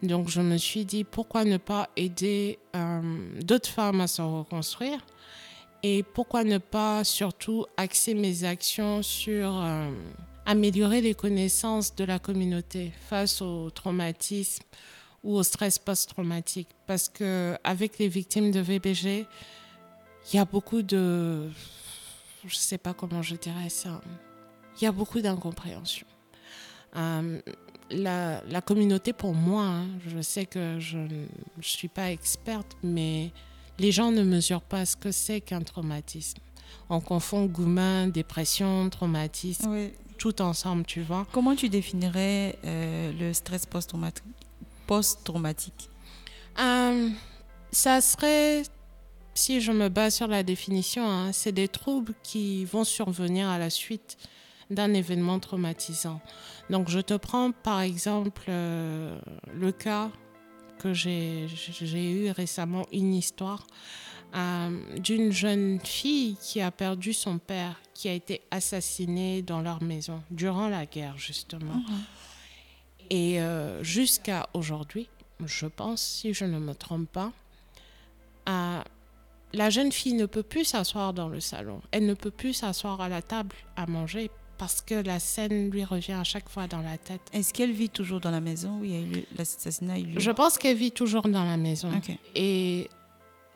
Donc 0.04 0.28
je 0.28 0.40
me 0.40 0.58
suis 0.58 0.84
dit, 0.84 1.02
pourquoi 1.02 1.44
ne 1.44 1.56
pas 1.56 1.88
aider 1.96 2.60
euh, 2.76 3.00
d'autres 3.42 3.68
femmes 3.68 4.00
à 4.00 4.06
se 4.06 4.22
reconstruire? 4.22 5.04
Et 5.82 6.04
pourquoi 6.04 6.44
ne 6.44 6.58
pas 6.58 7.02
surtout 7.02 7.66
axer 7.76 8.14
mes 8.14 8.44
actions 8.44 9.02
sur 9.02 9.60
euh, 9.60 9.90
améliorer 10.46 11.00
les 11.00 11.14
connaissances 11.14 11.96
de 11.96 12.04
la 12.04 12.20
communauté 12.20 12.92
face 13.08 13.42
au 13.42 13.70
traumatisme 13.70 14.62
ou 15.28 15.36
au 15.36 15.42
stress 15.42 15.78
post-traumatique 15.78 16.68
Parce 16.86 17.08
que 17.10 17.54
avec 17.62 17.98
les 17.98 18.08
victimes 18.08 18.50
de 18.50 18.60
VBG, 18.60 19.26
il 20.32 20.36
y 20.36 20.38
a 20.38 20.46
beaucoup 20.46 20.80
de... 20.82 21.50
Je 22.44 22.54
ne 22.54 22.58
sais 22.58 22.78
pas 22.78 22.94
comment 22.94 23.20
je 23.20 23.36
dirais 23.36 23.68
ça. 23.68 24.00
Il 24.80 24.84
y 24.84 24.86
a 24.86 24.92
beaucoup 24.92 25.20
d'incompréhension. 25.20 26.06
Euh, 26.96 27.42
la, 27.90 28.42
la 28.44 28.60
communauté, 28.62 29.12
pour 29.12 29.34
moi, 29.34 29.64
hein, 29.64 29.86
je 30.06 30.20
sais 30.22 30.46
que 30.46 30.78
je 30.80 30.96
ne 30.98 31.26
suis 31.60 31.88
pas 31.88 32.10
experte, 32.10 32.76
mais 32.82 33.30
les 33.78 33.92
gens 33.92 34.10
ne 34.10 34.22
mesurent 34.22 34.62
pas 34.62 34.86
ce 34.86 34.96
que 34.96 35.12
c'est 35.12 35.42
qu'un 35.42 35.60
traumatisme. 35.60 36.38
On 36.88 37.00
confond 37.00 37.44
goumin, 37.44 38.08
dépression, 38.08 38.88
traumatisme, 38.88 39.70
Oui. 39.70 39.92
tout 40.16 40.40
ensemble, 40.40 40.84
tu 40.86 41.02
vois. 41.02 41.26
Comment 41.32 41.54
tu 41.54 41.68
définirais 41.68 42.58
euh, 42.64 43.12
le 43.18 43.34
stress 43.34 43.66
post-traumatique? 43.66 44.24
Post-traumatique 44.88 45.90
Euh, 46.58 47.10
ça 47.70 48.00
serait, 48.00 48.62
si 49.34 49.60
je 49.60 49.70
me 49.70 49.88
base 49.88 50.16
sur 50.16 50.26
la 50.26 50.42
définition, 50.42 51.08
hein, 51.08 51.30
c'est 51.32 51.52
des 51.52 51.68
troubles 51.68 52.14
qui 52.24 52.64
vont 52.64 52.82
survenir 52.82 53.48
à 53.48 53.58
la 53.58 53.70
suite 53.70 54.16
d'un 54.70 54.92
événement 54.94 55.38
traumatisant. 55.38 56.20
Donc 56.68 56.88
je 56.88 57.00
te 57.00 57.14
prends 57.14 57.52
par 57.52 57.80
exemple 57.80 58.42
euh, 58.48 59.16
le 59.54 59.70
cas 59.70 60.10
que 60.80 60.92
j'ai 60.92 61.46
eu 61.94 62.30
récemment, 62.30 62.84
une 62.92 63.14
histoire 63.14 63.66
euh, 64.34 64.98
d'une 64.98 65.32
jeune 65.32 65.80
fille 65.80 66.36
qui 66.42 66.60
a 66.60 66.70
perdu 66.70 67.12
son 67.12 67.38
père, 67.38 67.80
qui 67.94 68.08
a 68.08 68.12
été 68.12 68.42
assassiné 68.50 69.42
dans 69.42 69.60
leur 69.62 69.82
maison 69.82 70.22
durant 70.30 70.68
la 70.68 70.86
guerre 70.86 71.16
justement. 71.16 71.82
Et 73.10 73.40
euh, 73.40 73.82
jusqu'à 73.82 74.48
aujourd'hui, 74.54 75.08
je 75.44 75.66
pense, 75.66 76.02
si 76.02 76.34
je 76.34 76.44
ne 76.44 76.58
me 76.58 76.74
trompe 76.74 77.08
pas, 77.10 77.32
la 79.52 79.70
jeune 79.70 79.92
fille 79.92 80.14
ne 80.14 80.26
peut 80.26 80.42
plus 80.42 80.64
s'asseoir 80.64 81.12
dans 81.12 81.28
le 81.28 81.40
salon. 81.40 81.80
Elle 81.90 82.06
ne 82.06 82.14
peut 82.14 82.30
plus 82.30 82.54
s'asseoir 82.54 83.00
à 83.00 83.08
la 83.08 83.22
table 83.22 83.54
à 83.76 83.86
manger 83.86 84.30
parce 84.58 84.80
que 84.82 84.94
la 84.94 85.20
scène 85.20 85.70
lui 85.70 85.84
revient 85.84 86.14
à 86.14 86.24
chaque 86.24 86.48
fois 86.48 86.66
dans 86.66 86.82
la 86.82 86.98
tête. 86.98 87.20
Est-ce 87.32 87.54
qu'elle 87.54 87.72
vit 87.72 87.88
toujours 87.88 88.20
dans 88.20 88.32
la 88.32 88.40
maison 88.40 88.80
où 88.80 88.84
il 88.84 88.90
y 88.90 88.96
a 88.96 89.00
eu 89.00 89.24
l'assassinat 89.36 89.94
Je 90.16 90.30
pense 90.32 90.58
qu'elle 90.58 90.76
vit 90.76 90.90
toujours 90.90 91.22
dans 91.22 91.44
la 91.44 91.56
maison. 91.56 91.90
Et 92.34 92.90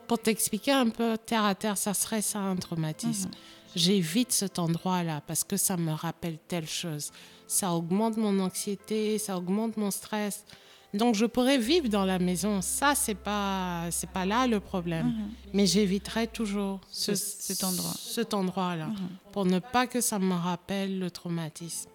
pour 0.07 0.19
t'expliquer 0.19 0.71
un 0.71 0.89
peu 0.89 1.17
terre 1.17 1.43
à 1.43 1.55
terre, 1.55 1.77
ça 1.77 1.93
serait 1.93 2.21
ça 2.21 2.39
un 2.39 2.55
traumatisme. 2.55 3.29
Mhm. 3.29 3.35
J'évite 3.75 4.31
cet 4.31 4.59
endroit-là 4.59 5.21
parce 5.27 5.43
que 5.43 5.57
ça 5.57 5.77
me 5.77 5.91
rappelle 5.91 6.37
telle 6.47 6.67
chose. 6.67 7.11
Ça 7.47 7.71
augmente 7.71 8.17
mon 8.17 8.39
anxiété, 8.39 9.17
ça 9.17 9.37
augmente 9.37 9.77
mon 9.77 9.91
stress. 9.91 10.45
Donc 10.93 11.15
je 11.15 11.25
pourrais 11.25 11.57
vivre 11.57 11.87
dans 11.89 12.05
la 12.05 12.19
maison. 12.19 12.61
Ça, 12.61 12.93
c'est 12.93 13.15
pas, 13.15 13.87
c'est 13.89 14.09
pas 14.09 14.25
là 14.25 14.45
le 14.45 14.59
problème. 14.59 15.07
Mhm. 15.07 15.29
Mais 15.53 15.65
j'éviterai 15.65 16.27
toujours 16.27 16.79
ce, 16.91 17.15
Ce- 17.15 17.41
cet 17.41 17.63
endroit. 17.63 17.93
cet 17.97 18.33
endroit-là 18.35 18.87
Mhm. 18.87 19.09
pour 19.31 19.45
ne 19.45 19.57
pas 19.59 19.87
que 19.87 20.01
ça 20.01 20.19
me 20.19 20.35
rappelle 20.35 20.99
le 20.99 21.09
traumatisme. 21.09 21.89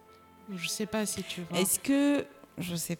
Je 0.53 0.67
sais 0.67 0.85
pas 0.85 1.05
si 1.05 1.23
tu 1.23 1.41
vois. 1.49 1.59
Est-ce 1.59 1.79
que, 1.79 2.25
je 2.57 2.75
sais, 2.75 2.97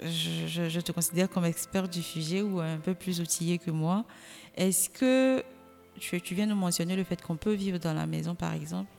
je, 0.00 0.46
je- 0.46 0.68
je 0.68 0.80
te 0.80 0.92
considère 0.92 1.28
comme 1.28 1.44
expert 1.46 1.88
du 1.88 2.02
sujet 2.02 2.42
ou 2.42 2.60
un 2.60 2.76
peu 2.78 2.94
plus 2.94 3.20
outillé 3.20 3.58
que 3.58 3.70
moi. 3.72 4.04
Est-ce 4.56 4.90
que 4.90 5.42
tu, 5.98 6.20
tu 6.20 6.34
viens 6.34 6.46
de 6.46 6.54
mentionner 6.54 6.96
le 6.96 7.04
fait 7.04 7.20
qu'on 7.22 7.36
peut 7.36 7.52
vivre 7.54 7.78
dans 7.78 7.92
la 7.94 8.06
maison, 8.06 8.34
par 8.34 8.52
exemple, 8.54 8.90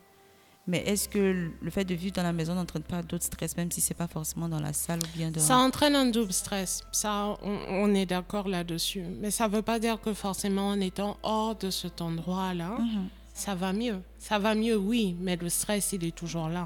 mais 0.66 0.78
est-ce 0.86 1.10
que 1.10 1.50
le 1.62 1.70
fait 1.72 1.84
de 1.84 1.94
vivre 1.94 2.14
dans 2.16 2.24
la 2.24 2.32
maison 2.32 2.56
n'entraîne 2.56 2.84
pas 2.84 3.02
d'autres 3.04 3.26
stress, 3.26 3.58
même 3.58 3.70
si 3.70 3.82
c'est 3.82 3.94
pas 3.94 4.08
forcément 4.08 4.48
dans 4.48 4.62
la 4.62 4.72
salle 4.72 5.00
ou 5.04 5.18
bien 5.18 5.30
dehors? 5.30 5.44
Ça 5.46 5.58
entraîne 5.58 5.94
un 5.96 6.06
double 6.06 6.32
stress. 6.32 6.84
Ça, 6.94 7.38
on, 7.44 7.58
on 7.68 7.94
est 7.94 8.06
d'accord 8.06 8.48
là-dessus. 8.48 9.04
Mais 9.20 9.30
ça 9.30 9.50
ne 9.50 9.54
veut 9.56 9.62
pas 9.62 9.78
dire 9.80 10.00
que 10.00 10.14
forcément 10.14 10.70
en 10.70 10.80
étant 10.80 11.18
hors 11.24 11.56
de 11.56 11.70
cet 11.70 12.00
endroit-là, 12.00 12.78
Mhm. 12.80 13.08
ça 13.34 13.56
va 13.56 13.74
mieux. 13.74 14.00
Ça 14.20 14.40
va 14.40 14.56
mieux, 14.56 14.78
oui, 14.78 15.18
mais 15.20 15.36
le 15.36 15.50
stress, 15.50 15.92
il 15.92 16.06
est 16.06 16.16
toujours 16.16 16.48
là. 16.48 16.66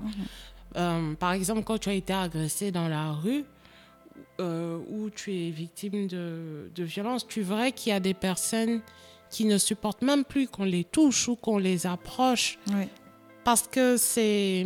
Euh, 0.76 1.16
par 1.16 1.32
exemple, 1.32 1.64
quand 1.64 1.80
tu 1.80 1.90
as 1.90 1.94
été 1.94 2.14
agressé 2.14 2.72
dans 2.72 2.88
la 2.88 3.14
rue, 3.14 3.46
euh, 4.40 4.78
ou 4.92 5.10
tu 5.10 5.34
es 5.34 5.50
victime 5.50 6.06
de, 6.06 6.70
de 6.76 6.84
violence, 6.84 7.26
tu 7.28 7.42
verrais 7.42 7.72
qu'il 7.72 7.92
y 7.92 7.96
a 7.96 8.00
des 8.00 8.14
personnes 8.14 8.82
qui 9.30 9.46
ne 9.46 9.58
supportent 9.58 10.02
même 10.02 10.24
plus 10.24 10.48
qu'on 10.48 10.64
les 10.64 10.84
touche 10.84 11.28
ou 11.28 11.36
qu'on 11.36 11.58
les 11.58 11.86
approche 11.88 12.58
Oui. 12.74 12.86
parce 13.44 13.68
que 13.68 13.98
c'est. 13.98 14.66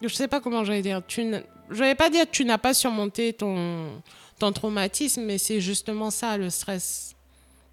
Je 0.00 0.08
sais 0.08 0.28
pas 0.28 0.40
comment 0.40 0.64
j'allais 0.64 0.82
dire. 0.82 1.02
Tu 1.06 1.24
ne- 1.24 1.40
Je 1.70 1.78
vais 1.84 1.94
pas 1.94 2.10
dire 2.10 2.26
que 2.26 2.30
tu 2.32 2.44
n'as 2.44 2.58
pas 2.58 2.74
surmonté 2.74 3.32
ton, 3.32 4.02
ton 4.38 4.52
traumatisme, 4.52 5.22
mais 5.22 5.38
c'est 5.38 5.60
justement 5.60 6.10
ça 6.10 6.36
le 6.36 6.50
stress 6.50 7.14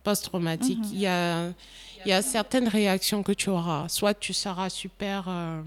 post-traumatique. 0.03 0.78
Mhm. 0.80 0.89
Il 0.93 0.99
y, 0.99 1.07
a, 1.07 1.47
il 2.05 2.09
y 2.09 2.11
a 2.13 2.22
certaines 2.22 2.68
réactions 2.68 3.24
que 3.24 3.32
tu 3.34 3.49
auras. 3.49 3.89
Soit 3.89 4.13
tu 4.13 4.32
seras 4.34 4.70
super. 4.70 5.26
euh, 5.28 5.61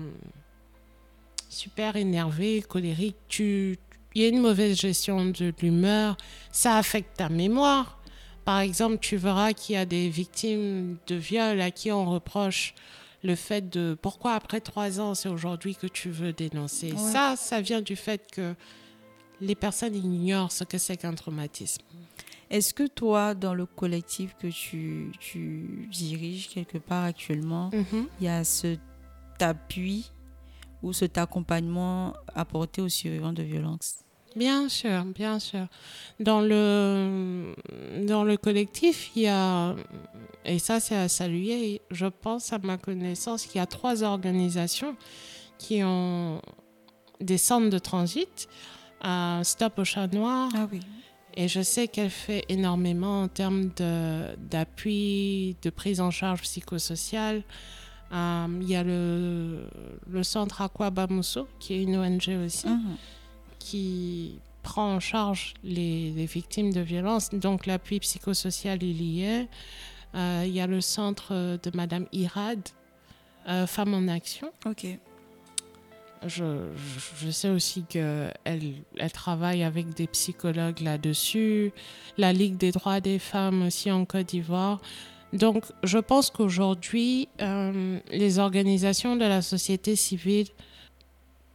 super 1.49 1.96
énervé, 1.96 2.62
colérique, 2.66 3.16
tu, 3.28 3.78
il 4.14 4.22
y 4.22 4.24
a 4.24 4.28
une 4.28 4.40
mauvaise 4.40 4.78
gestion 4.80 5.26
de 5.26 5.53
l'humeur, 5.61 6.16
ça 6.51 6.76
affecte 6.78 7.18
ta 7.18 7.28
mémoire. 7.28 7.99
Par 8.45 8.59
exemple, 8.61 8.99
tu 8.99 9.16
verras 9.16 9.53
qu'il 9.53 9.74
y 9.74 9.78
a 9.78 9.84
des 9.86 10.09
victimes 10.09 10.97
de 11.07 11.14
viol 11.14 11.61
à 11.61 11.70
qui 11.70 11.93
on 11.93 12.11
reproche 12.11 12.74
le 13.22 13.36
fait 13.36 13.70
de 13.70 13.97
pourquoi 14.01 14.32
après 14.34 14.61
trois 14.61 14.99
ans, 15.01 15.14
c'est 15.14 15.28
aujourd'hui 15.28 15.76
que 15.76 15.86
tu 15.86 16.11
veux 16.11 16.32
dénoncer? 16.32 16.93
Ça, 16.97 17.36
ça 17.36 17.61
vient 17.61 17.80
du 17.80 17.95
fait 17.95 18.28
que 18.32 18.55
les 19.40 19.55
personnes 19.55 19.95
ignorent 19.95 20.51
ce 20.51 20.64
que 20.64 20.76
c'est 20.76 20.97
qu'un 20.97 21.14
traumatisme. 21.14 21.82
Est-ce 22.51 22.74
que 22.74 22.86
toi, 22.88 23.34
dans 23.34 23.55
le 23.55 23.64
collectif 23.64 24.34
que 24.38 24.49
tu, 24.49 25.12
tu 25.20 25.88
diriges 25.90 26.49
quelque 26.49 26.78
part 26.78 27.05
actuellement, 27.05 27.70
Mhm. 27.72 28.09
il 28.20 28.26
y 28.26 28.28
a 28.28 28.43
cet 28.45 28.80
appui 29.40 30.11
ou 30.82 30.93
cet 30.93 31.16
accompagnement 31.16 32.12
apporté 32.34 32.82
aux 32.82 32.88
survivants 32.88 33.32
de 33.32 33.43
violence? 33.45 34.01
Bien 34.37 34.68
sûr, 34.68 35.05
bien 35.05 35.39
sûr. 35.39 35.66
Dans 36.20 36.41
le, 36.41 37.55
dans 38.07 38.24
le 38.24 38.37
collectif, 38.37 39.11
il 39.14 39.22
y 39.22 39.28
a, 39.28 39.74
et 40.45 40.59
ça 40.59 40.80
c'est 40.80 40.97
à 40.97 41.09
saluer, 41.09 41.80
je 41.91 42.07
pense 42.07 42.53
à 42.53 42.59
ma 42.59 42.78
connaissance, 42.78 43.45
qu'il 43.47 43.59
y 43.59 43.62
a 43.62 43.66
trois 43.66 44.03
organisations 44.03 44.97
qui 45.59 45.83
ont 45.85 46.41
des 47.20 47.39
centres 47.39 47.70
de 47.70 47.78
transit. 47.78 48.49
à 49.01 49.41
Stop 49.45 49.78
au 49.78 49.85
chat 49.85 50.07
noir, 50.12 50.49
Ah 50.55 50.66
oui. 50.72 50.80
et 51.37 51.49
je 51.49 51.61
sais 51.61 51.89
qu'elle 51.89 52.11
fait 52.11 52.45
énormément 52.49 53.22
en 53.22 53.28
termes 53.28 53.68
d'appui, 54.51 55.57
de, 55.62 55.70
prise 55.70 56.01
en 56.01 56.11
charge 56.11 56.43
psychosociale. 56.43 57.43
Euh, 58.12 58.47
Il 58.61 58.68
y 58.68 58.76
a 58.76 58.83
le, 58.85 59.64
le 60.11 60.22
centre 60.22 60.61
Aqua 60.62 60.91
Bamuso, 60.91 61.49
qui 61.59 61.74
est 61.74 61.83
une 61.83 61.97
ONG 61.97 62.28
aussi 62.45 62.66
Mhm. 62.68 62.97
Qui 63.62 64.40
prend 64.62 64.94
en 64.94 65.00
charge 65.00 65.54
les, 65.62 66.10
les 66.10 66.26
victimes 66.26 66.72
de 66.72 66.80
violences. 66.80 67.30
Donc 67.30 67.66
l'appui 67.66 68.00
psychosocial, 68.00 68.82
il 68.82 69.02
y 69.02 69.24
est. 69.24 69.48
Euh, 70.14 70.44
Il 70.46 70.52
y 70.52 70.60
a 70.60 70.66
le 70.66 70.80
centre 70.80 71.58
de 71.62 71.76
Madame 71.76 72.06
Irad, 72.12 72.60
euh, 73.48 73.66
Femmes 73.66 73.94
en 73.94 74.08
Action. 74.08 74.52
Ok. 74.66 74.86
Je, 76.24 76.68
sais 77.30 77.48
aussi 77.48 77.82
qu'elle 77.82 78.32
elle 78.44 79.12
travaille 79.12 79.64
avec 79.64 79.94
des 79.94 80.06
psychologues 80.06 80.80
là-dessus. 80.80 81.72
La 82.16 82.32
Ligue 82.32 82.56
des 82.56 82.70
droits 82.70 83.00
des 83.00 83.18
femmes 83.18 83.62
aussi 83.62 83.90
en 83.90 84.04
Côte 84.04 84.26
d'Ivoire. 84.26 84.80
Donc 85.32 85.64
je 85.82 85.98
pense 85.98 86.30
qu'aujourd'hui, 86.30 87.28
euh, 87.40 87.98
les 88.10 88.38
organisations 88.38 89.16
de 89.16 89.24
la 89.24 89.42
société 89.42 89.96
civile 89.96 90.48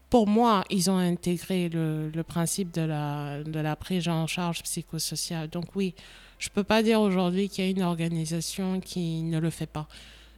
pour 0.10 0.28
moi, 0.28 0.64
ils 0.70 0.90
ont 0.90 0.98
intégré 0.98 1.70
le, 1.70 2.10
le 2.10 2.24
principe 2.24 2.74
de 2.74 2.82
la, 2.82 3.44
de 3.44 3.60
la 3.60 3.76
prise 3.76 4.08
en 4.08 4.26
charge 4.28 4.64
psychosociale. 4.64 5.50
Donc 5.50 5.76
oui, 5.76 5.94
je 6.40 6.50
ne 6.50 6.54
peux 6.54 6.64
pas 6.64 6.84
dire 6.84 7.02
aujourd'hui 7.02 7.50
qu'il 7.50 7.66
y 7.66 7.68
a 7.68 7.72
une 7.72 7.84
organisation 7.84 8.80
qui 8.80 9.22
ne 9.24 9.40
le 9.40 9.50
fait 9.50 9.66
pas. 9.68 9.88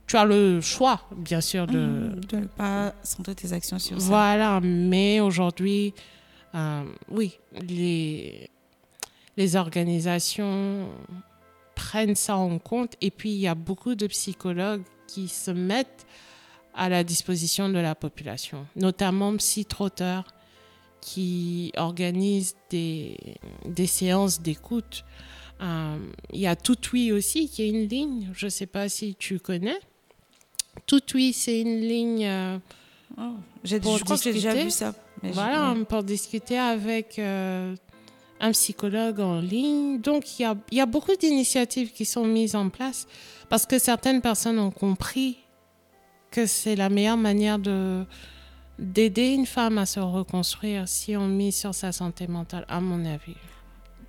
Tu 0.07 0.17
as 0.17 0.25
le 0.25 0.59
choix, 0.59 1.01
bien 1.15 1.39
sûr, 1.39 1.67
de... 1.67 1.79
Mhm. 1.79 2.25
De 2.25 2.37
ne 2.37 2.45
pas 2.45 2.95
centrer 3.03 3.35
tes 3.35 3.53
actions 3.53 3.77
sur 3.77 4.01
ça. 4.01 4.07
Voilà, 4.07 4.59
mais 4.59 5.19
aujourd'hui, 5.19 5.93
euh, 6.55 6.83
oui, 7.11 7.37
les, 7.61 8.49
les 9.37 9.55
organisations 9.55 10.89
prennent 11.75 12.15
ça 12.15 12.37
en 12.37 12.57
compte. 12.57 12.93
Et 13.01 13.11
puis, 13.11 13.29
il 13.29 13.39
y 13.39 13.47
a 13.47 13.53
beaucoup 13.53 13.93
de 13.93 14.07
psychologues 14.07 14.81
qui 15.05 15.27
se 15.27 15.51
mettent 15.51 16.07
à 16.73 16.89
la 16.89 17.03
disposition 17.03 17.69
de 17.69 17.79
la 17.79 17.95
population, 17.95 18.65
notamment 18.75 19.35
Psy 19.37 19.65
Trotter, 19.65 20.21
qui 21.01 21.71
organise 21.77 22.55
des, 22.69 23.17
des 23.65 23.87
séances 23.87 24.41
d'écoute. 24.41 25.03
Euh, 25.61 25.97
Il 26.33 26.39
y 26.39 26.47
a 26.47 26.55
Tout 26.55 26.77
Oui 26.93 27.11
aussi, 27.11 27.49
qui 27.49 27.63
est 27.63 27.69
une 27.69 27.87
ligne, 27.87 28.29
je 28.33 28.45
ne 28.45 28.49
sais 28.49 28.65
pas 28.65 28.87
si 28.89 29.15
tu 29.15 29.39
connais. 29.39 29.79
Tout 30.85 31.01
Oui, 31.13 31.33
c'est 31.33 31.61
une 31.61 31.79
ligne... 31.81 32.25
euh, 32.25 32.57
Oh, 33.17 33.33
j'ai- 33.63 33.79
Pour 33.79 33.97
je 33.97 34.03
crois 34.03 34.17
que 34.17 34.23
j'ai 34.23 34.33
déjà 34.33 34.53
vu 34.53 34.69
ça. 34.69 34.93
mais 35.23 35.31
voilà, 35.31 35.73
pour 35.89 36.03
discuter 36.03 36.57
avec 36.59 37.17
euh, 37.17 37.75
un 38.39 38.51
psychologue 38.51 39.19
en 39.19 39.39
ligne. 39.41 39.99
Donc, 39.99 40.37
il 40.39 40.43
y 40.43 40.45
a, 40.45 40.55
il 40.71 40.77
y 40.77 40.81
a 40.81 40.85
beaucoup 40.85 41.15
d'initiatives 41.15 41.91
qui 41.91 42.05
sont 42.05 42.23
mises 42.25 42.55
en 42.55 42.69
place 42.69 43.07
parce 43.49 43.65
que 43.65 43.79
certaines 43.79 44.21
personnes 44.21 44.59
ont 44.59 44.69
compris 44.71 45.37
que 46.31 46.45
c'est 46.45 46.75
la 46.75 46.89
meilleure 46.89 47.17
manière 47.17 47.59
de 47.59 48.05
d'aider 48.77 49.33
une 49.33 49.45
femme 49.45 49.77
à 49.77 49.85
se 49.85 49.99
reconstruire 49.99 50.87
si 50.87 51.17
on 51.17 51.27
mise 51.27 51.57
sur 51.57 51.75
sa 51.75 51.91
santé 51.91 52.27
mentale, 52.27 52.63
à 52.69 52.79
mon 52.79 53.03
avis. 53.05 53.35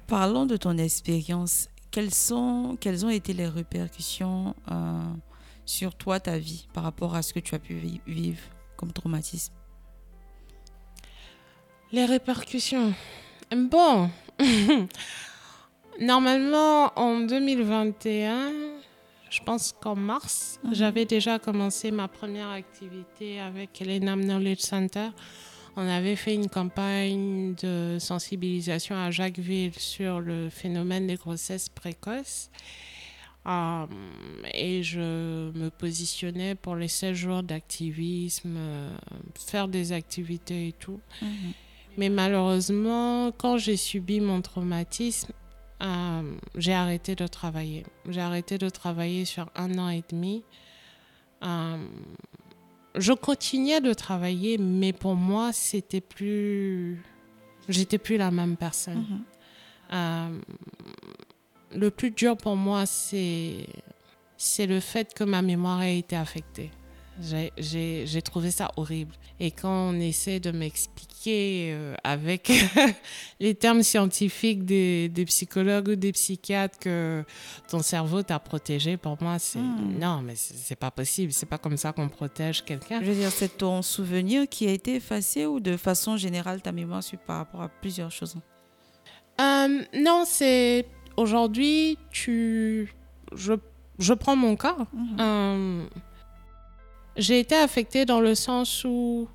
Parlons 0.07 0.47
de 0.47 0.57
ton 0.57 0.79
expérience. 0.79 1.69
Quelles, 1.91 2.15
sont, 2.15 2.77
quelles 2.81 3.05
ont 3.05 3.11
été 3.11 3.33
les 3.33 3.49
répercussions 3.49 4.55
euh, 4.71 5.01
sur 5.67 5.97
toi, 5.97 6.21
ta 6.21 6.39
vie, 6.39 6.69
par 6.73 6.85
rapport 6.85 7.17
à 7.17 7.23
ce 7.23 7.33
que 7.33 7.41
tu 7.41 7.57
as 7.57 7.59
pu 7.59 7.75
vi- 7.75 8.01
vivre 8.07 8.43
comme 8.77 8.93
traumatisme? 8.93 9.53
Les 11.91 12.05
répercussions. 12.05 12.95
Bon, 13.53 14.09
normalement 16.01 16.93
en 16.97 17.21
2021, 17.21 18.53
je 19.31 19.41
pense 19.43 19.73
qu'en 19.81 19.95
mars, 19.97 20.59
Mhm. 20.65 20.75
j'avais 20.75 21.05
déjà 21.07 21.39
commencé 21.39 21.91
ma 21.91 22.09
première 22.09 22.49
activité 22.51 23.41
avec 23.41 23.81
l'ENAM 23.81 24.23
Knowledge 24.25 24.61
Center. 24.61 25.09
On 25.77 25.87
avait 25.87 26.17
fait 26.17 26.35
une 26.35 26.49
campagne 26.49 27.55
de 27.63 27.97
sensibilisation 28.01 28.97
à 28.97 29.11
Jacquesville 29.13 29.73
sur 29.79 30.21
le 30.21 30.51
phénomène 30.51 31.07
des 31.07 31.15
grossesses 31.15 31.69
précoces. 31.69 32.51
Euh, 33.47 33.87
et 34.53 34.83
je 34.83 34.99
me 35.53 35.71
positionnais 35.71 36.55
pour 36.57 36.75
les 36.77 36.89
16 36.89 37.17
jours 37.17 37.43
d'activisme, 37.43 38.55
euh, 38.59 38.91
faire 39.35 39.69
des 39.69 39.93
activités 39.93 40.69
et 40.69 40.73
tout. 40.73 41.01
Mais 41.97 42.09
malheureusement, 42.11 43.31
quand 43.33 43.57
j'ai 43.57 43.77
subi 43.77 44.21
mon 44.21 44.43
traumatisme, 44.43 45.33
euh, 45.83 46.33
j'ai 46.57 46.75
arrêté 46.75 47.15
de 47.15 47.27
travailler. 47.27 47.85
J'ai 48.09 48.21
arrêté 48.21 48.59
de 48.59 48.69
travailler 48.69 49.25
sur 49.25 49.51
un 49.55 49.79
an 49.79 49.89
et 49.89 50.05
demi. 50.11 50.45
Euh, 51.43 51.79
je 52.97 53.13
continuais 53.13 53.81
de 53.81 53.95
travailler, 53.95 54.59
mais 54.59 54.93
pour 54.93 55.15
moi, 55.15 55.53
c'était 55.53 56.01
plus. 56.01 57.03
J'étais 57.69 57.99
plus 57.99 58.17
la 58.17 58.31
même 58.31 58.57
personne. 58.57 59.07
Mhm. 59.09 59.25
Euh, 59.93 60.39
le 61.77 61.91
plus 61.91 62.11
dur 62.11 62.37
pour 62.37 62.57
moi, 62.57 62.87
c'est 62.87 63.67
c'est 64.37 64.67
le 64.67 64.81
fait 64.81 65.13
que 65.15 65.23
ma 65.25 65.43
mémoire 65.43 65.81
a 65.81 65.89
été 65.89 66.17
affectée. 66.17 66.71
J'ai- 67.21 68.23
trouvé 68.23 68.51
ça 68.51 68.71
horrible. 68.77 69.15
Et 69.39 69.51
quand 69.51 69.91
on 69.91 70.01
essaie 70.01 70.41
de 70.41 70.51
m'expliquer 70.51 71.10
euh, 71.29 71.95
avec 72.05 72.51
les 73.41 73.55
termes 73.55 73.83
scientifiques 73.83 74.65
des, 74.65 75.09
des 75.09 75.25
psychologues 75.25 75.89
ou 75.89 75.95
des 75.97 76.13
psychiatres 76.13 76.79
que 76.79 77.25
ton 77.69 77.81
cerveau 77.83 78.23
t'a 78.23 78.39
protégé, 78.39 78.97
pour 78.97 79.17
moi, 79.21 79.39
c'est 79.39 79.61
Hmm. 79.61 79.99
non, 79.99 80.23
mais 80.23 80.35
c'est 80.37 80.77
pas 80.77 80.91
possible. 80.91 81.33
C'est 81.33 81.47
pas 81.47 81.59
comme 81.59 81.77
ça 81.77 81.93
qu'on 81.93 82.09
protège 82.09 82.65
quelqu'un. 82.65 83.01
Je 83.01 83.07
veux 83.07 83.15
dire, 83.15 83.31
c'est 83.31 83.59
ton 83.59 83.83
souvenir 83.83 84.49
qui 84.49 84.67
a 84.67 84.71
été 84.71 84.97
effacé 84.97 85.47
ou 85.47 85.61
de 85.61 85.77
façon 85.77 86.17
générale 86.17 86.63
ta 86.63 86.73
mémoire 86.73 87.03
par 87.27 87.39
rapport 87.39 87.63
à 87.63 87.69
plusieurs 87.69 88.11
choses? 88.11 88.37
Euh, 89.41 89.83
non, 89.95 90.25
c'est 90.27 90.87
aujourd'hui, 91.17 91.99
tu, 92.11 92.93
je, 93.35 93.55
je 93.99 94.15
prends 94.15 94.37
mon 94.37 94.57
cas. 94.57 94.77
Mhm. 94.93 95.17
Euh, 95.21 95.85
j'ai 97.17 97.41
été 97.41 97.55
affectée 97.55 98.05
dans 98.05 98.21
le 98.21 98.35
sens 98.35 98.85
où 98.85 99.29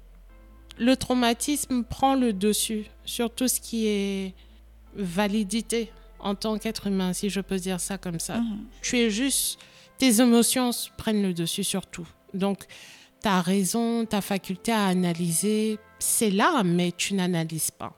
le 0.77 0.95
traumatisme 0.95 1.83
prend 1.83 2.15
le 2.15 2.33
dessus 2.33 2.85
sur 3.05 3.29
tout 3.29 3.47
ce 3.47 3.59
qui 3.59 3.87
est 3.87 4.33
validité 4.95 5.91
en 6.19 6.35
tant 6.35 6.57
qu'être 6.57 6.87
humain, 6.87 7.13
si 7.13 7.29
je 7.29 7.41
peux 7.41 7.57
dire 7.57 7.79
ça 7.79 7.97
comme 7.97 8.19
ça. 8.19 8.37
Mhm. 8.37 8.65
Tu 8.81 8.97
es 8.97 9.09
juste, 9.09 9.59
tes 9.97 10.21
émotions 10.21 10.71
prennent 10.97 11.21
le 11.21 11.33
dessus 11.33 11.63
sur 11.63 11.85
tout. 11.85 12.07
Donc, 12.33 12.65
ta 13.21 13.41
raison, 13.41 14.05
ta 14.05 14.21
faculté 14.21 14.71
à 14.71 14.85
analyser, 14.85 15.79
c'est 15.99 16.29
là, 16.29 16.63
mais 16.63 16.91
tu 16.91 17.13
n'analyses 17.13 17.71
pas. 17.71 17.95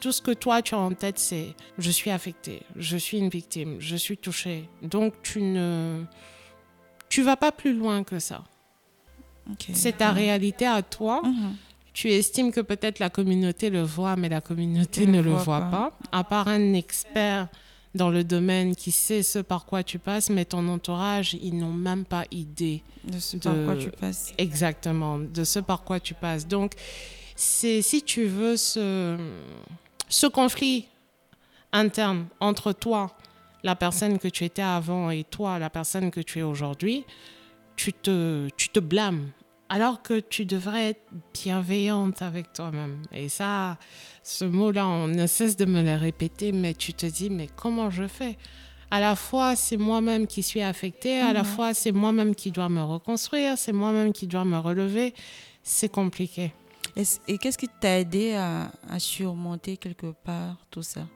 Tout 0.00 0.12
ce 0.12 0.20
que 0.22 0.32
toi 0.32 0.62
tu 0.62 0.74
as 0.74 0.78
en 0.78 0.92
tête, 0.92 1.18
c'est 1.18 1.54
je 1.78 1.90
suis 1.90 2.10
affectée, 2.10 2.62
je 2.76 2.96
suis 2.96 3.18
une 3.18 3.28
victime, 3.28 3.76
je 3.80 3.96
suis 3.96 4.16
touchée. 4.16 4.68
Donc 4.82 5.14
tu 5.22 5.40
ne 5.42 6.04
tu 7.08 7.22
vas 7.22 7.36
pas 7.36 7.52
plus 7.52 7.74
loin 7.74 8.04
que 8.04 8.18
ça. 8.18 8.44
C'est 9.72 9.98
ta 9.98 10.12
réalité 10.12 10.66
à 10.66 10.82
toi. 10.82 11.22
Mhm. 11.24 11.56
Tu 11.92 12.08
estimes 12.10 12.52
que 12.52 12.60
peut-être 12.60 12.98
la 13.00 13.10
communauté 13.10 13.68
le 13.70 13.82
voit, 13.82 14.16
mais 14.16 14.28
la 14.28 14.40
communauté 14.40 15.06
ne 15.06 15.20
le 15.20 15.32
voit 15.32 15.60
pas. 15.62 15.92
À 16.12 16.24
part 16.24 16.48
un 16.48 16.72
expert 16.74 17.48
dans 17.94 18.10
le 18.10 18.22
domaine 18.22 18.76
qui 18.76 18.92
sait 18.92 19.24
ce 19.24 19.40
par 19.40 19.64
quoi 19.66 19.82
tu 19.82 19.98
passes, 19.98 20.30
mais 20.30 20.44
ton 20.44 20.66
entourage, 20.68 21.34
ils 21.42 21.56
n'ont 21.58 21.72
même 21.72 22.04
pas 22.04 22.24
idée 22.30 22.82
De 23.04 23.18
ce 23.18 23.36
de- 23.36 23.42
par 23.42 23.54
quoi 23.64 23.76
tu 23.76 23.90
passes. 23.90 24.32
exactement 24.38 25.18
de 25.18 25.42
ce 25.42 25.58
par 25.58 25.82
quoi 25.82 25.98
tu 25.98 26.14
passes. 26.14 26.46
Donc, 26.46 26.74
c'est, 27.34 27.82
si 27.82 28.02
tu 28.02 28.26
veux, 28.26 28.56
ce, 28.56 29.16
ce 30.08 30.26
conflit 30.28 30.86
interne 31.72 32.26
entre 32.38 32.72
toi, 32.72 33.16
la 33.64 33.74
personne 33.74 34.18
que 34.18 34.28
tu 34.28 34.44
étais 34.44 34.62
avant, 34.62 35.10
et 35.10 35.24
toi, 35.24 35.58
la 35.58 35.70
personne 35.70 36.10
que 36.12 36.20
tu 36.20 36.38
es 36.38 36.42
aujourd'hui, 36.42 37.04
tu 37.76 37.92
te, 37.92 38.48
tu 38.56 38.68
te 38.68 38.78
blâmes. 38.78 39.30
Alors 39.72 40.02
que 40.02 40.18
tu 40.18 40.46
devrais 40.46 40.90
être 40.90 41.06
bienveillante 41.32 42.22
avec 42.22 42.52
toi-même. 42.52 43.02
Et 43.12 43.28
ça, 43.28 43.78
ce 44.24 44.44
mot-là, 44.44 44.88
on 44.88 45.06
ne 45.06 45.28
cesse 45.28 45.56
de 45.56 45.64
me 45.64 45.80
le 45.80 45.94
répéter, 45.94 46.50
mais 46.50 46.74
tu 46.74 46.92
te 46.92 47.06
dis, 47.06 47.30
mais 47.30 47.46
comment 47.54 47.88
je 47.88 48.08
fais? 48.08 48.36
À 48.90 48.98
la 48.98 49.14
fois 49.14 49.54
c'est 49.54 49.76
moi-même 49.76 50.26
qui 50.26 50.42
suis 50.42 50.62
affectée, 50.62 51.20
à 51.20 51.32
la 51.32 51.44
fois 51.44 51.74
c'est 51.74 51.92
moi-même 51.92 52.34
qui 52.34 52.50
dois 52.50 52.68
me 52.68 52.82
reconstruire, 52.82 53.56
c'est 53.56 53.70
moi-même 53.70 54.12
qui 54.12 54.26
dois 54.26 54.44
me 54.44 54.58
relever. 54.58 55.14
C'est 55.62 55.88
compliqué. 55.88 56.52
Et, 56.96 57.38
qu'est-ce 57.38 57.56
qui 57.56 57.68
t'a 57.68 58.00
aidé 58.00 58.34
à, 58.34 58.72
surmonter 58.98 59.76
quelque 59.76 60.10
part 60.24 60.56
tout 60.72 60.82
ça? 60.82 61.06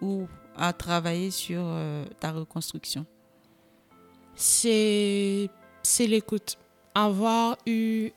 Ou 0.00 0.26
à 0.56 0.72
travailler 0.72 1.30
sur 1.30 1.60
euh, 1.62 2.06
ta 2.18 2.32
reconstruction? 2.32 3.04
C'est 4.34 5.50
l'écoute. 6.00 6.56
Avoir 7.00 7.56
eu, 7.66 8.10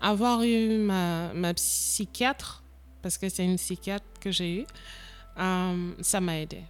avoir 0.00 0.42
eu 0.42 0.78
ma, 0.78 1.32
ma 1.32 1.54
psychiatre, 1.54 2.62
parce 3.00 3.16
que 3.16 3.28
c'est 3.28 3.44
une 3.44 3.56
psychiatre 3.56 4.04
que 4.20 4.30
j'ai 4.30 4.60
eue, 4.60 4.66
euh, 5.38 5.92
ça 6.00 6.20
m'a 6.20 6.38
aidé 6.40 6.62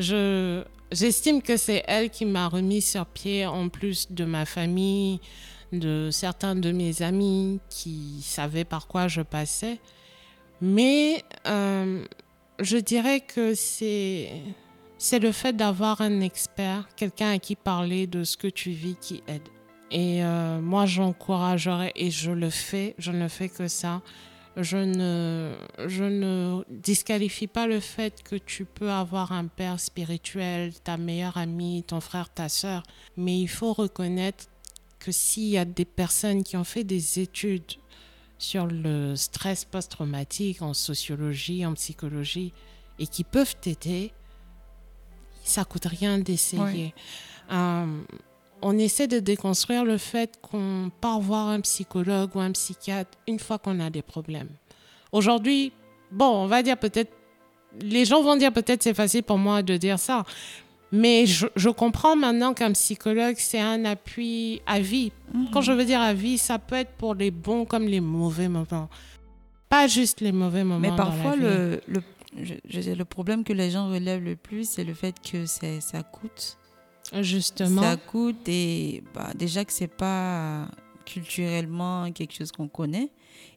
je, 0.00 0.64
j'estime 0.90 1.42
que 1.42 1.56
c'est 1.56 1.84
elle 1.86 2.10
qui 2.10 2.24
m'a 2.24 2.48
remis 2.48 2.82
sur 2.82 3.06
pied 3.06 3.46
en 3.46 3.68
plus 3.68 4.10
de 4.10 4.24
ma 4.24 4.44
famille, 4.44 5.20
de 5.72 6.08
certains 6.10 6.56
de 6.56 6.72
mes 6.72 7.02
amis 7.02 7.60
qui 7.68 8.20
savaient 8.22 8.64
par 8.64 8.86
quoi 8.86 9.08
je 9.08 9.22
passais. 9.22 9.78
Mais 10.60 11.24
euh, 11.46 12.04
je 12.58 12.76
dirais 12.76 13.20
que 13.20 13.54
c'est, 13.54 14.30
c'est 14.98 15.18
le 15.18 15.32
fait 15.32 15.54
d'avoir 15.54 16.00
un 16.00 16.20
expert, 16.20 16.88
quelqu'un 16.96 17.32
à 17.32 17.38
qui 17.38 17.56
parler 17.56 18.06
de 18.06 18.24
ce 18.24 18.36
que 18.36 18.48
tu 18.48 18.70
vis 18.70 18.96
qui 19.00 19.22
aide. 19.28 19.48
Et 19.90 20.24
euh, 20.24 20.60
moi, 20.60 20.86
j'encouragerais, 20.86 21.92
et 21.96 22.10
je 22.10 22.30
le 22.30 22.50
fais, 22.50 22.94
je 22.98 23.10
ne 23.10 23.26
fais 23.28 23.48
que 23.48 23.66
ça, 23.66 24.02
je 24.56 24.76
ne, 24.76 25.54
je 25.86 26.04
ne 26.04 26.62
disqualifie 26.68 27.46
pas 27.46 27.66
le 27.66 27.80
fait 27.80 28.22
que 28.22 28.36
tu 28.36 28.64
peux 28.64 28.90
avoir 28.90 29.32
un 29.32 29.46
père 29.46 29.80
spirituel, 29.80 30.72
ta 30.74 30.96
meilleure 30.96 31.36
amie, 31.36 31.84
ton 31.86 32.00
frère, 32.00 32.32
ta 32.32 32.48
soeur, 32.48 32.82
mais 33.16 33.40
il 33.40 33.48
faut 33.48 33.72
reconnaître 33.72 34.46
que 34.98 35.12
s'il 35.12 35.48
y 35.48 35.58
a 35.58 35.64
des 35.64 35.84
personnes 35.84 36.44
qui 36.44 36.56
ont 36.56 36.64
fait 36.64 36.84
des 36.84 37.18
études 37.18 37.72
sur 38.38 38.66
le 38.66 39.16
stress 39.16 39.64
post-traumatique 39.64 40.62
en 40.62 40.74
sociologie, 40.74 41.64
en 41.66 41.74
psychologie, 41.74 42.52
et 42.98 43.06
qui 43.06 43.24
peuvent 43.24 43.56
t'aider, 43.60 44.12
ça 45.42 45.64
coûte 45.64 45.86
rien 45.86 46.18
d'essayer. 46.18 46.94
Euh, 47.50 48.02
on 48.62 48.78
essaie 48.78 49.06
de 49.06 49.18
déconstruire 49.18 49.84
le 49.84 49.98
fait 49.98 50.38
qu'on 50.42 50.90
part 51.00 51.20
voir 51.20 51.48
un 51.48 51.60
psychologue 51.60 52.30
ou 52.34 52.40
un 52.40 52.52
psychiatre 52.52 53.18
une 53.26 53.38
fois 53.38 53.58
qu'on 53.58 53.80
a 53.80 53.90
des 53.90 54.02
problèmes. 54.02 54.50
Aujourd'hui, 55.12 55.72
bon, 56.10 56.28
on 56.28 56.46
va 56.46 56.62
dire 56.62 56.76
peut-être, 56.76 57.12
les 57.80 58.04
gens 58.04 58.22
vont 58.22 58.36
dire 58.36 58.52
peut-être 58.52 58.82
c'est 58.82 58.94
facile 58.94 59.22
pour 59.22 59.38
moi 59.38 59.62
de 59.62 59.76
dire 59.76 59.98
ça, 59.98 60.24
mais 60.92 61.24
je, 61.26 61.68
comprends 61.68 62.16
maintenant 62.16 62.52
qu'un 62.52 62.72
psychologue, 62.72 63.36
c'est 63.38 63.60
un 63.60 63.84
appui 63.84 64.60
à 64.66 64.80
vie. 64.80 65.12
Mhm. 65.32 65.50
Quand 65.52 65.60
je 65.60 65.72
veux 65.72 65.84
dire 65.84 66.00
à 66.00 66.14
vie, 66.14 66.36
ça 66.36 66.58
peut 66.58 66.74
être 66.74 66.92
pour 66.92 67.14
les 67.14 67.30
bons 67.30 67.64
comme 67.64 67.86
les 67.86 68.00
mauvais 68.00 68.48
moments. 68.48 68.88
Pas 69.68 69.86
juste 69.86 70.20
les 70.20 70.32
mauvais 70.32 70.64
moments. 70.64 70.80
Mais 70.80 70.96
parfois, 70.96 71.36
le, 71.36 71.80
le, 71.86 72.02
le 72.34 73.04
problème 73.04 73.44
que 73.44 73.52
les 73.52 73.70
gens 73.70 73.88
relèvent 73.88 74.24
le 74.24 74.34
plus, 74.34 74.68
c'est 74.68 74.82
le 74.82 74.94
fait 74.94 75.14
que 75.20 75.46
ça 75.46 76.02
coûte 76.02 76.56
Justement. 77.20 77.82
Ça 77.82 77.96
coûte 77.96 78.48
et 78.48 79.02
bah, 79.14 79.30
déjà 79.34 79.64
que 79.64 79.72
c'est 79.72 79.88
pas 79.88 80.68
culturellement 81.04 82.10
quelque 82.12 82.34
chose 82.34 82.52
qu'on 82.52 82.68
connaît. 82.68 83.10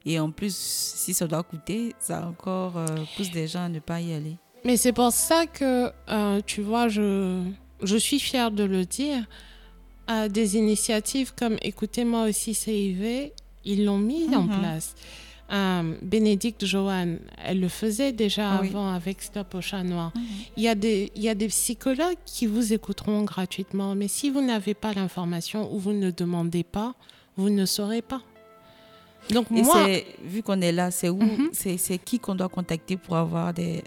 Et 0.04 0.18
en 0.18 0.30
plus, 0.30 0.54
si 0.54 1.14
ça 1.14 1.26
doit 1.26 1.42
coûter, 1.42 1.94
ça 1.98 2.26
encore 2.26 2.76
euh, 2.76 2.86
pousse 3.16 3.30
des 3.30 3.46
gens 3.46 3.64
à 3.64 3.68
ne 3.68 3.78
pas 3.78 4.00
y 4.00 4.12
aller. 4.12 4.36
Mais 4.64 4.76
c'est 4.76 4.92
pour 4.92 5.12
ça 5.12 5.46
que, 5.46 5.90
euh, 6.08 6.40
tu 6.44 6.62
vois, 6.62 6.88
je, 6.88 7.42
je 7.82 7.96
suis 7.96 8.18
fière 8.18 8.50
de 8.50 8.64
le 8.64 8.84
dire. 8.84 9.24
Euh, 10.10 10.28
des 10.28 10.58
initiatives 10.58 11.32
comme 11.34 11.56
Écoutez-moi 11.62 12.24
aussi 12.24 12.52
CIV, 12.52 13.32
ils 13.64 13.86
l'ont 13.86 13.98
mis 13.98 14.34
en 14.34 14.42
mhm. 14.42 14.58
place. 14.60 14.94
Euh, 15.52 15.94
Bénédicte 16.00 16.64
Joanne, 16.64 17.18
elle 17.44 17.60
le 17.60 17.68
faisait 17.68 18.12
déjà 18.12 18.52
ah 18.52 18.58
avant 18.58 18.88
avec 18.90 19.20
Stop 19.20 19.54
au 19.54 19.60
chat 19.60 19.82
noir. 19.82 20.12
Mhm. 20.14 20.22
il, 20.56 20.62
y 20.62 20.68
a 20.68 20.74
des, 20.74 21.12
il 21.14 21.22
y 21.22 21.28
a 21.28 21.34
des 21.34 21.48
psychologues 21.48 22.16
qui 22.24 22.46
vous 22.46 22.72
écouteront 22.72 23.22
gratuitement, 23.24 23.94
mais 23.94 24.08
si 24.08 24.30
vous 24.30 24.40
n'avez 24.40 24.74
pas 24.74 24.94
l'information 24.94 25.72
ou 25.74 25.78
vous 25.78 25.92
ne 25.92 26.10
demandez 26.10 26.64
pas, 26.64 26.94
vous 27.36 27.50
ne 27.50 27.66
saurez 27.66 28.02
pas. 28.02 28.22
Donc 29.30 29.50
moi, 29.50 29.86
vu 30.22 30.42
qu'on 30.42 30.60
est 30.60 30.72
là, 30.72 30.90
c'est 30.90 31.08
où, 31.08 31.22
mhm. 31.22 31.50
c'est 31.52 31.98
qui 31.98 32.18
qu'on 32.18 32.34
doit 32.34 32.48
contacter 32.48 32.96
pour 32.96 33.16
avoir 33.16 33.52
des, 33.52 33.82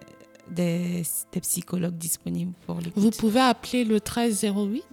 des, 0.49 1.03
des 1.31 1.41
psychologues 1.41 1.97
disponibles 1.97 2.53
pour 2.65 2.77
l'écoute? 2.77 2.93
Vous 2.95 3.11
pouvez 3.11 3.41
appeler 3.41 3.83
le 3.83 3.95
1308. 3.95 4.83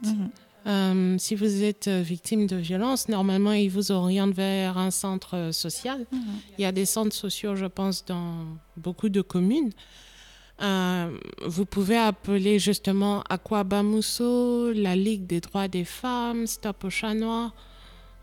Euh, 0.66 1.16
si 1.18 1.34
vous 1.34 1.62
êtes 1.62 1.88
euh, 1.88 2.00
victime 2.00 2.46
de 2.46 2.56
violence, 2.56 3.08
normalement, 3.08 3.52
ils 3.52 3.68
vous 3.68 3.92
orientent 3.92 4.34
vers 4.34 4.78
un 4.78 4.90
centre 4.90 5.36
euh, 5.36 5.52
social. 5.52 6.06
Mhm. 6.10 6.20
Il 6.58 6.62
y 6.62 6.64
a 6.64 6.72
des 6.72 6.86
centres 6.86 7.14
sociaux, 7.14 7.54
je 7.54 7.66
pense, 7.66 8.04
dans 8.04 8.46
beaucoup 8.76 9.10
de 9.10 9.20
communes. 9.20 9.72
vous 11.46 11.66
pouvez 11.66 11.98
appeler 11.98 12.58
justement 12.58 13.22
Aquabamousso, 13.28 14.72
la 14.72 14.96
Ligue 14.96 15.26
des 15.26 15.40
droits 15.40 15.68
des 15.68 15.84
femmes, 15.84 16.46
Stop 16.46 16.84
au 16.84 16.90
chat 16.90 17.14
noir. 17.14 17.52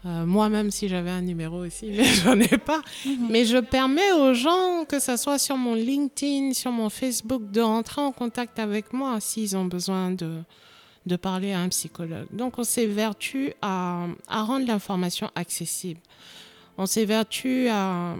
Moi-même, 0.03 0.71
si 0.71 0.87
j'avais 0.87 1.11
un 1.11 1.21
numéro 1.21 1.63
aussi, 1.63 1.91
mais 1.95 2.05
j'en 2.05 2.39
ai 2.39 2.57
pas. 2.57 2.81
Mhm. 3.05 3.27
Mais 3.29 3.45
je 3.45 3.57
permets 3.57 4.13
aux 4.13 4.33
gens, 4.33 4.83
que 4.89 4.99
ce 4.99 5.15
soit 5.15 5.37
sur 5.37 5.57
mon 5.57 5.75
LinkedIn, 5.75 6.53
sur 6.53 6.71
mon 6.71 6.89
Facebook, 6.89 7.51
de 7.51 7.61
rentrer 7.61 8.01
en 8.01 8.11
contact 8.11 8.57
avec 8.57 8.93
moi 8.93 9.19
s'ils 9.19 9.55
ont 9.55 9.65
besoin 9.65 10.09
de, 10.09 10.41
de 11.05 11.15
parler 11.15 11.53
à 11.53 11.59
un 11.59 11.69
psychologue. 11.69 12.27
Donc 12.31 12.59
on 12.59 12.63
s'évertue 12.63 13.53
à, 13.61 14.07
à 14.27 14.43
rendre 14.43 14.67
l'information 14.67 15.29
accessible. 15.35 15.99
On 16.77 16.85
s'évertue 16.85 17.67
à... 17.69 18.15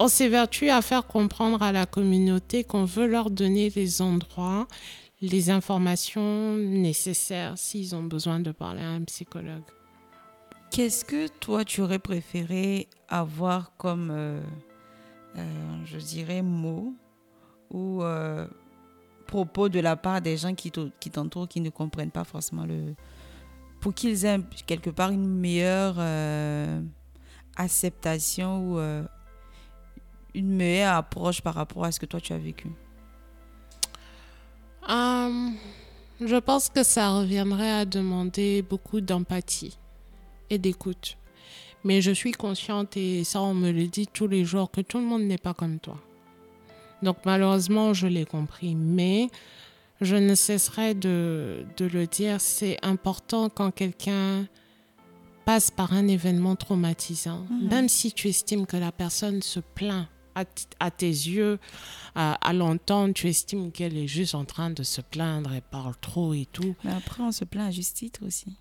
On 0.00 0.06
s'évertue 0.06 0.70
à 0.70 0.80
faire 0.80 1.06
comprendre 1.08 1.60
à 1.60 1.72
la 1.72 1.84
communauté 1.84 2.62
qu'on 2.62 2.84
veut 2.84 3.08
leur 3.08 3.30
donner 3.30 3.68
les 3.70 4.00
endroits, 4.00 4.68
les 5.20 5.50
informations 5.50 6.54
nécessaires 6.54 7.58
s'ils 7.58 7.96
ont 7.96 8.04
besoin 8.04 8.38
de 8.38 8.52
parler 8.52 8.82
à 8.82 8.90
un 8.90 9.02
psychologue. 9.02 9.64
Qu'est-ce 10.70 11.04
que 11.04 11.26
toi 11.26 11.64
tu 11.64 11.80
aurais 11.80 11.98
préféré 11.98 12.86
avoir 13.08 13.76
comme, 13.76 14.10
euh, 14.12 14.40
euh, 15.36 15.84
je 15.84 15.98
dirais, 15.98 16.42
mot 16.42 16.94
ou 17.70 18.02
euh, 18.02 18.46
propos 19.28 19.68
de 19.68 19.78
la 19.78 19.94
part 19.94 20.20
des 20.20 20.36
gens 20.36 20.54
qui 20.54 20.72
t'entourent, 20.72 21.46
qui 21.46 21.60
ne 21.60 21.70
comprennent 21.70 22.10
pas 22.10 22.24
forcément 22.24 22.64
le... 22.64 22.94
Pour 23.80 23.94
qu'ils 23.94 24.24
aient 24.24 24.40
quelque 24.66 24.90
part 24.90 25.10
une 25.10 25.28
meilleure 25.28 25.94
euh, 25.98 26.80
acceptation 27.54 28.50
ou 28.64 28.78
euh, 28.78 29.04
une 30.34 30.56
meilleure 30.56 30.96
approche 30.96 31.40
par 31.42 31.54
rapport 31.54 31.84
à 31.84 31.92
ce 31.92 32.00
que 32.00 32.06
toi 32.06 32.20
tu 32.20 32.32
as 32.32 32.38
vécu? 32.38 32.68
Hum, 34.88 35.54
Je 36.20 36.36
pense 36.36 36.68
que 36.70 36.82
ça 36.82 37.10
reviendrait 37.10 37.70
à 37.70 37.84
demander 37.84 38.62
beaucoup 38.62 39.00
d'empathie 39.00 39.78
et 40.50 40.58
d'écoute. 40.58 41.16
Mais 41.84 42.00
je 42.02 42.10
suis 42.10 42.32
consciente, 42.32 42.96
et 42.96 43.22
ça 43.22 43.40
on 43.40 43.54
me 43.54 43.70
le 43.70 43.86
dit 43.86 44.08
tous 44.08 44.26
les 44.26 44.44
jours, 44.44 44.70
que 44.70 44.80
tout 44.80 44.98
le 44.98 45.04
monde 45.04 45.22
n'est 45.22 45.38
pas 45.38 45.54
comme 45.54 45.78
toi. 45.78 45.96
Donc 47.02 47.18
malheureusement, 47.24 47.94
je 47.94 48.06
l'ai 48.06 48.24
compris, 48.24 48.74
mais 48.74 49.28
je 50.00 50.16
ne 50.16 50.34
cesserai 50.34 50.94
de, 50.94 51.64
le 51.78 52.06
dire, 52.06 52.40
c'est 52.40 52.78
important 52.82 53.48
quand 53.48 53.70
quelqu'un 53.70 54.46
passe 55.44 55.70
par 55.70 55.92
un 55.92 56.06
événement 56.08 56.56
traumatisant, 56.56 57.46
mhm. 57.50 57.68
même 57.68 57.88
si 57.88 58.12
tu 58.12 58.28
estimes 58.28 58.66
que 58.66 58.76
la 58.76 58.92
personne 58.92 59.42
se 59.42 59.60
plaint 59.60 60.06
à, 60.78 60.90
tes 60.92 61.08
yeux, 61.08 61.58
à, 62.14 62.52
l'entendre, 62.52 63.12
tu 63.12 63.28
estimes 63.28 63.72
qu'elle 63.72 63.96
est 63.96 64.06
juste 64.06 64.36
en 64.36 64.44
train 64.44 64.70
de 64.70 64.84
se 64.84 65.00
plaindre, 65.00 65.50
elle 65.52 65.62
parle 65.62 65.94
trop 66.00 66.32
et 66.32 66.46
tout. 66.52 66.76
Mais 66.84 66.92
après, 66.92 67.24
on 67.24 67.32
se 67.32 67.44
plaint 67.44 67.68
à 67.68 67.70
juste 67.72 67.96
titre 67.96 68.20
aussi. 68.24 68.56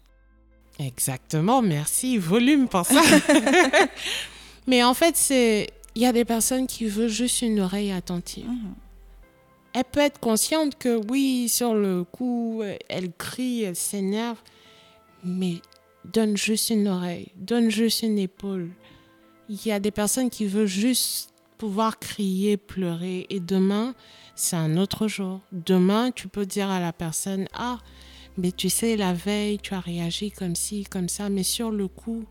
Exactement, 0.79 1.61
merci, 1.61 2.17
volume 2.17 2.67
pour 2.67 2.85
ça. 2.85 3.01
Mais 4.67 4.83
en 4.83 4.93
fait, 4.93 5.15
c'est 5.15 5.69
il 5.97 6.01
y 6.01 6.05
a 6.05 6.13
des 6.13 6.25
personnes 6.25 6.67
qui 6.67 6.85
veulent 6.85 7.09
juste 7.09 7.41
une 7.41 7.59
oreille 7.59 7.91
attentive. 7.91 8.45
Mhm. 8.45 8.75
Elle 9.73 9.83
peut 9.83 9.99
être 9.99 10.19
consciente 10.19 10.77
que 10.77 11.01
oui, 11.09 11.49
sur 11.49 11.73
le 11.73 12.03
coup, 12.03 12.61
elle 12.87 13.11
crie, 13.13 13.63
elle 13.63 13.75
s'énerve, 13.75 14.37
mais 15.23 15.55
donne 16.05 16.37
juste 16.37 16.69
une 16.69 16.87
oreille, 16.87 17.31
donne 17.35 17.71
juste 17.71 18.03
une 18.03 18.19
épaule. 18.19 18.69
Il 19.49 19.65
y 19.65 19.71
a 19.71 19.79
des 19.79 19.89
personnes 19.89 20.29
qui 20.29 20.45
veulent 20.45 20.67
juste 20.67 21.33
pouvoir 21.57 21.97
crier, 21.97 22.57
pleurer. 22.57 23.25
Et 23.31 23.39
demain, 23.39 23.95
c'est 24.35 24.55
un 24.55 24.77
autre 24.77 25.07
jour. 25.07 25.39
Demain, 25.51 26.11
tu 26.11 26.27
peux 26.27 26.45
dire 26.45 26.69
à 26.69 26.79
la 26.79 26.93
personne, 26.93 27.47
ah, 27.55 27.79
mais 28.37 28.51
tu 28.51 28.69
sais, 28.69 28.97
la 28.97 29.13
veille, 29.13 29.57
tu 29.57 29.73
as 29.73 29.79
réagi 29.79 30.29
comme 30.29 30.55
ci, 30.55 30.83
comme 30.83 31.09
ça, 31.09 31.29
mais 31.29 31.41
sur 31.41 31.71
le 31.71 31.87
coup, 31.87 32.23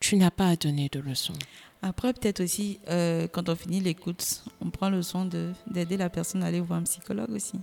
tu 0.00 0.16
n'as 0.16 0.32
pas 0.32 0.48
à 0.48 0.56
donner 0.56 0.88
de 0.90 0.98
leçons. 0.98 1.38
Après, 1.82 2.12
peut-être 2.12 2.42
aussi, 2.42 2.80
euh, 2.88 3.28
quand 3.28 3.48
on 3.48 3.54
finit 3.54 3.80
l'écoute, 3.80 4.42
on 4.60 4.70
prend 4.70 4.90
le 4.90 5.02
soin 5.02 5.28
d'aider 5.66 5.96
la 5.96 6.10
personne 6.10 6.42
à 6.42 6.46
aller 6.46 6.60
voir 6.60 6.80
un 6.80 6.82
psychologue 6.82 7.30
aussi. 7.30 7.58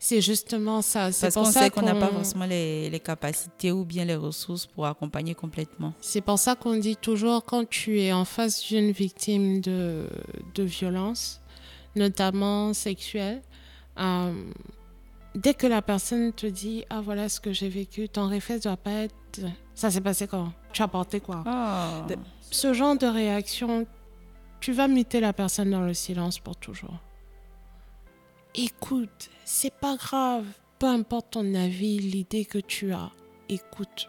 C'est 0.00 0.20
justement 0.20 0.82
ça. 0.82 1.10
Parce 1.20 1.34
qu'on 1.34 1.44
sait 1.44 1.70
qu'on 1.70 1.82
n'a 1.82 1.94
pas 1.94 2.08
forcément 2.08 2.46
les, 2.46 2.90
les, 2.90 3.00
capacités 3.00 3.70
ou 3.70 3.84
bien 3.84 4.04
les 4.04 4.16
ressources 4.16 4.66
pour 4.66 4.86
accompagner 4.86 5.34
complètement. 5.34 5.92
C'est 6.00 6.20
pour 6.20 6.38
ça 6.38 6.54
qu'on 6.54 6.76
dit 6.76 6.96
toujours 6.96 7.44
quand 7.44 7.68
tu 7.68 8.00
es 8.00 8.12
en 8.12 8.24
face 8.24 8.64
d'une 8.66 8.90
victime 8.90 9.60
de, 9.60 10.08
de 10.54 10.62
violence, 10.62 11.40
notamment 11.96 12.72
sexuelle, 12.74 13.42
euh, 13.98 14.32
dès 15.34 15.54
que 15.54 15.66
la 15.66 15.82
personne 15.82 16.32
te 16.32 16.46
dit 16.46 16.84
Ah 16.90 17.00
voilà 17.00 17.28
ce 17.28 17.40
que 17.40 17.52
j'ai 17.52 17.68
vécu, 17.68 18.08
ton 18.08 18.28
réflexe 18.28 18.62
doit 18.62 18.76
pas 18.76 18.92
être 18.92 19.14
Ça 19.74 19.90
s'est 19.90 20.00
passé 20.00 20.26
quand? 20.26 20.52
Tu 20.72 20.82
as 20.82 20.88
porté 20.88 21.20
quoi? 21.20 21.42
Ah. 21.46 22.06
Ce 22.50 22.72
genre 22.72 22.96
de 22.96 23.06
réaction, 23.06 23.86
tu 24.60 24.72
vas 24.72 24.88
muter 24.88 25.20
la 25.20 25.32
personne 25.32 25.70
dans 25.70 25.82
le 25.82 25.94
silence 25.94 26.38
pour 26.38 26.56
toujours 26.56 26.98
écoute, 28.58 29.30
c'est 29.44 29.72
pas 29.72 29.96
grave, 29.96 30.44
peu 30.78 30.86
importe 30.86 31.32
ton 31.32 31.54
avis, 31.54 31.98
l'idée 31.98 32.44
que 32.44 32.58
tu 32.58 32.92
as, 32.92 33.10
écoute. 33.48 34.08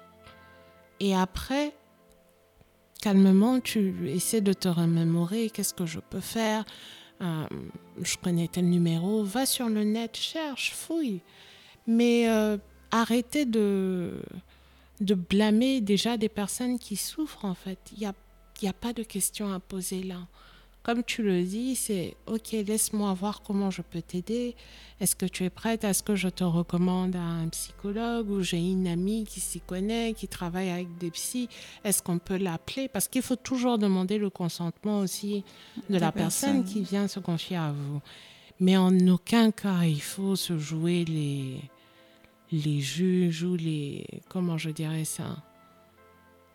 Et 0.99 1.15
après, 1.15 1.73
calmement, 3.01 3.59
tu 3.59 4.09
essaies 4.09 4.41
de 4.41 4.53
te 4.53 4.67
remémorer, 4.67 5.49
qu'est-ce 5.49 5.73
que 5.73 5.85
je 5.85 5.99
peux 5.99 6.19
faire 6.19 6.65
euh, 7.21 7.45
Je 8.01 8.17
connais 8.17 8.47
tel 8.47 8.69
numéro, 8.69 9.23
va 9.23 9.45
sur 9.45 9.69
le 9.69 9.83
net, 9.83 10.17
cherche, 10.17 10.73
fouille. 10.73 11.21
Mais 11.87 12.29
euh, 12.29 12.57
arrêtez 12.91 13.45
de, 13.45 14.21
de 14.99 15.13
blâmer 15.13 15.79
déjà 15.79 16.17
des 16.17 16.29
personnes 16.29 16.79
qui 16.79 16.95
souffrent, 16.95 17.45
en 17.45 17.55
fait. 17.55 17.79
Il 17.95 18.05
a, 18.05 18.13
y 18.65 18.67
a 18.69 18.73
pas 18.73 18.93
de 18.93 19.03
questions 19.03 19.53
à 19.53 19.59
poser 19.59 20.03
là 20.03 20.27
comme 20.83 21.03
tu 21.03 21.23
le 21.23 21.43
dis, 21.43 21.75
c'est 21.75 22.15
OK, 22.25 22.51
laisse-moi 22.51 23.13
voir 23.13 23.41
comment 23.41 23.69
je 23.69 23.81
peux 23.81 24.01
t'aider. 24.01 24.55
Est-ce 24.99 25.15
que 25.15 25.25
tu 25.25 25.43
es 25.43 25.49
prête 25.49 25.83
à 25.83 25.93
ce 25.93 26.01
que 26.01 26.15
je 26.15 26.29
te 26.29 26.43
recommande 26.43 27.15
à 27.15 27.21
un 27.21 27.47
psychologue 27.49 28.29
ou 28.29 28.41
j'ai 28.41 28.57
une 28.57 28.87
amie 28.87 29.25
qui 29.25 29.39
s'y 29.39 29.59
connaît, 29.59 30.13
qui 30.13 30.27
travaille 30.27 30.69
avec 30.69 30.97
des 30.97 31.11
psys? 31.11 31.49
Est-ce 31.83 32.01
qu'on 32.01 32.17
peut 32.17 32.37
l'appeler? 32.37 32.87
Parce 32.87 33.07
qu'il 33.07 33.21
faut 33.21 33.35
toujours 33.35 33.77
demander 33.77 34.17
le 34.17 34.29
consentement 34.29 34.99
aussi 34.99 35.43
de 35.89 35.97
la 35.97 36.11
personne. 36.11 36.63
qui 36.63 36.81
vient 36.81 37.07
se 37.07 37.19
confier 37.19 37.57
à 37.57 37.71
vous. 37.71 38.01
Mais 38.59 38.75
en 38.75 39.07
aucun 39.09 39.51
cas, 39.51 39.83
il 39.83 40.01
faut 40.01 40.35
se 40.35 40.57
jouer 40.57 41.05
les, 41.05 41.61
les 42.51 42.81
juges 42.81 43.43
ou 43.43 43.55
les. 43.55 44.05
Comment 44.27 44.57
je 44.57 44.69
dirais 44.69 45.05
ça? 45.05 45.37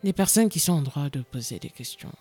Les 0.03 0.13
personnes 0.13 0.49
qui 0.49 0.59
sont 0.59 0.73
en 0.73 0.81
droit 0.81 1.09
de 1.09 1.21
poser 1.21 1.59
des 1.59 1.69
questions. 1.69 2.11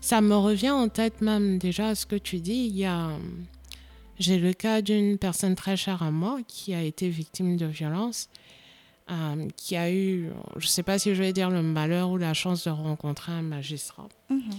Ça 0.00 0.20
me 0.20 0.36
revient 0.36 0.70
en 0.70 0.88
tête 0.88 1.20
même 1.20 1.58
déjà 1.58 1.94
ce 1.94 2.06
que 2.06 2.16
tu 2.16 2.38
dis. 2.38 2.66
Il 2.66 2.76
y 2.76 2.84
a, 2.84 3.10
j'ai 4.18 4.38
le 4.38 4.52
cas 4.52 4.82
d'une 4.82 5.18
personne 5.18 5.54
très 5.54 5.76
chère 5.76 6.02
à 6.02 6.10
moi 6.10 6.40
qui 6.46 6.74
a 6.74 6.82
été 6.82 7.08
victime 7.08 7.56
de 7.56 7.66
violence, 7.66 8.28
euh, 9.10 9.48
qui 9.56 9.76
a 9.76 9.92
eu, 9.92 10.30
je 10.56 10.66
ne 10.66 10.70
sais 10.70 10.82
pas 10.82 10.98
si 10.98 11.14
je 11.14 11.22
vais 11.22 11.32
dire 11.32 11.50
le 11.50 11.62
malheur 11.62 12.10
ou 12.10 12.16
la 12.16 12.34
chance 12.34 12.64
de 12.64 12.70
rencontrer 12.70 13.32
un 13.32 13.42
magistrat, 13.42 14.08
mhm. 14.30 14.50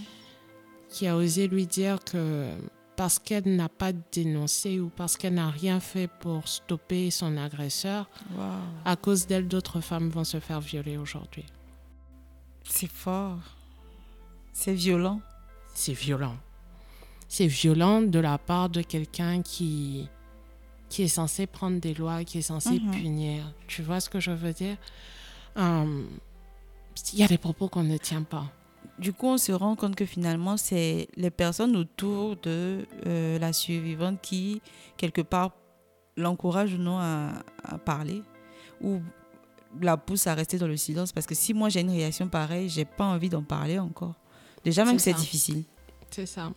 qui 0.88 1.06
a 1.06 1.16
osé 1.16 1.46
lui 1.46 1.66
dire 1.66 2.00
que 2.04 2.48
parce 2.96 3.18
qu'elle 3.18 3.56
n'a 3.56 3.70
pas 3.70 3.92
dénoncé 3.92 4.78
ou 4.78 4.90
parce 4.94 5.16
qu'elle 5.16 5.32
n'a 5.32 5.48
rien 5.48 5.80
fait 5.80 6.06
pour 6.20 6.46
stopper 6.46 7.10
son 7.10 7.38
agresseur, 7.38 8.10
à 8.84 8.94
cause 8.96 9.26
d'elle, 9.26 9.48
d'autres 9.48 9.80
femmes 9.80 10.10
vont 10.10 10.24
se 10.24 10.38
faire 10.38 10.60
violer 10.60 10.98
aujourd'hui. 10.98 11.46
C'est 12.70 12.90
fort. 12.90 13.38
C'est 14.52 14.74
violent 14.74 15.20
c'est 15.80 15.92
violent. 15.94 16.36
C'est 17.28 17.46
violent 17.46 18.02
de 18.02 18.18
la 18.18 18.38
part 18.38 18.68
de 18.68 18.82
quelqu'un 18.82 19.42
qui, 19.42 20.08
qui 20.88 21.02
est 21.02 21.08
censé 21.08 21.46
prendre 21.46 21.80
des 21.80 21.94
lois, 21.94 22.24
qui 22.24 22.38
est 22.38 22.42
censé 22.42 22.78
mhm. 22.80 22.90
punir. 22.90 23.52
Tu 23.66 23.82
vois 23.82 24.00
ce 24.00 24.10
que 24.10 24.20
je 24.20 24.30
veux 24.30 24.52
dire? 24.52 24.76
Hum, 25.56 26.06
Il 27.12 27.20
y 27.20 27.22
a 27.22 27.28
des 27.28 27.38
propos 27.38 27.68
qu'on 27.68 27.84
ne 27.84 27.96
tient 27.96 28.22
pas. 28.22 28.46
Du 28.98 29.12
coup, 29.14 29.28
on 29.28 29.38
se 29.38 29.52
rend 29.52 29.76
compte 29.76 29.96
que 29.96 30.04
finalement, 30.04 30.56
c'est 30.58 31.08
les 31.16 31.30
personnes 31.30 31.76
autour 31.76 32.36
de 32.36 32.86
euh, 33.06 33.38
la 33.38 33.52
survivante 33.54 34.20
qui, 34.20 34.60
quelque 34.98 35.22
part, 35.22 35.52
l'encouragent 36.16 36.74
ou 36.74 36.78
non 36.78 36.98
à, 36.98 37.42
à, 37.64 37.78
parler 37.78 38.22
ou 38.82 39.00
la 39.80 39.96
poussent 39.96 40.26
à 40.26 40.34
rester 40.34 40.58
dans 40.58 40.66
le 40.66 40.76
silence. 40.76 41.12
Parce 41.12 41.26
que 41.26 41.34
si 41.34 41.54
moi 41.54 41.68
j'ai 41.68 41.80
une 41.80 41.90
réaction 41.90 42.28
pareille, 42.28 42.68
j'ai 42.68 42.84
pas 42.84 43.04
envie 43.04 43.28
d'en 43.28 43.42
parler 43.42 43.78
encore. 43.78 44.14
Déjà 44.64 44.84
même 44.84 44.96
que 44.96 45.02
c'est 45.02 45.14
difficile. 45.14 45.64
C'est 46.10 46.26
ça. 46.26 46.50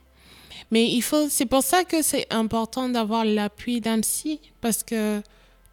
Mais 0.72 0.90
il 0.90 1.02
faut, 1.02 1.30
c'est 1.30 1.46
pour 1.46 1.64
ça 1.64 1.84
que 1.84 2.02
c'est 2.02 2.32
important 2.32 2.90
d'avoir 2.90 3.26
l'appui 3.26 3.82
d'un 3.82 4.02
psy 4.02 4.40
parce 4.62 4.84
que 4.84 5.22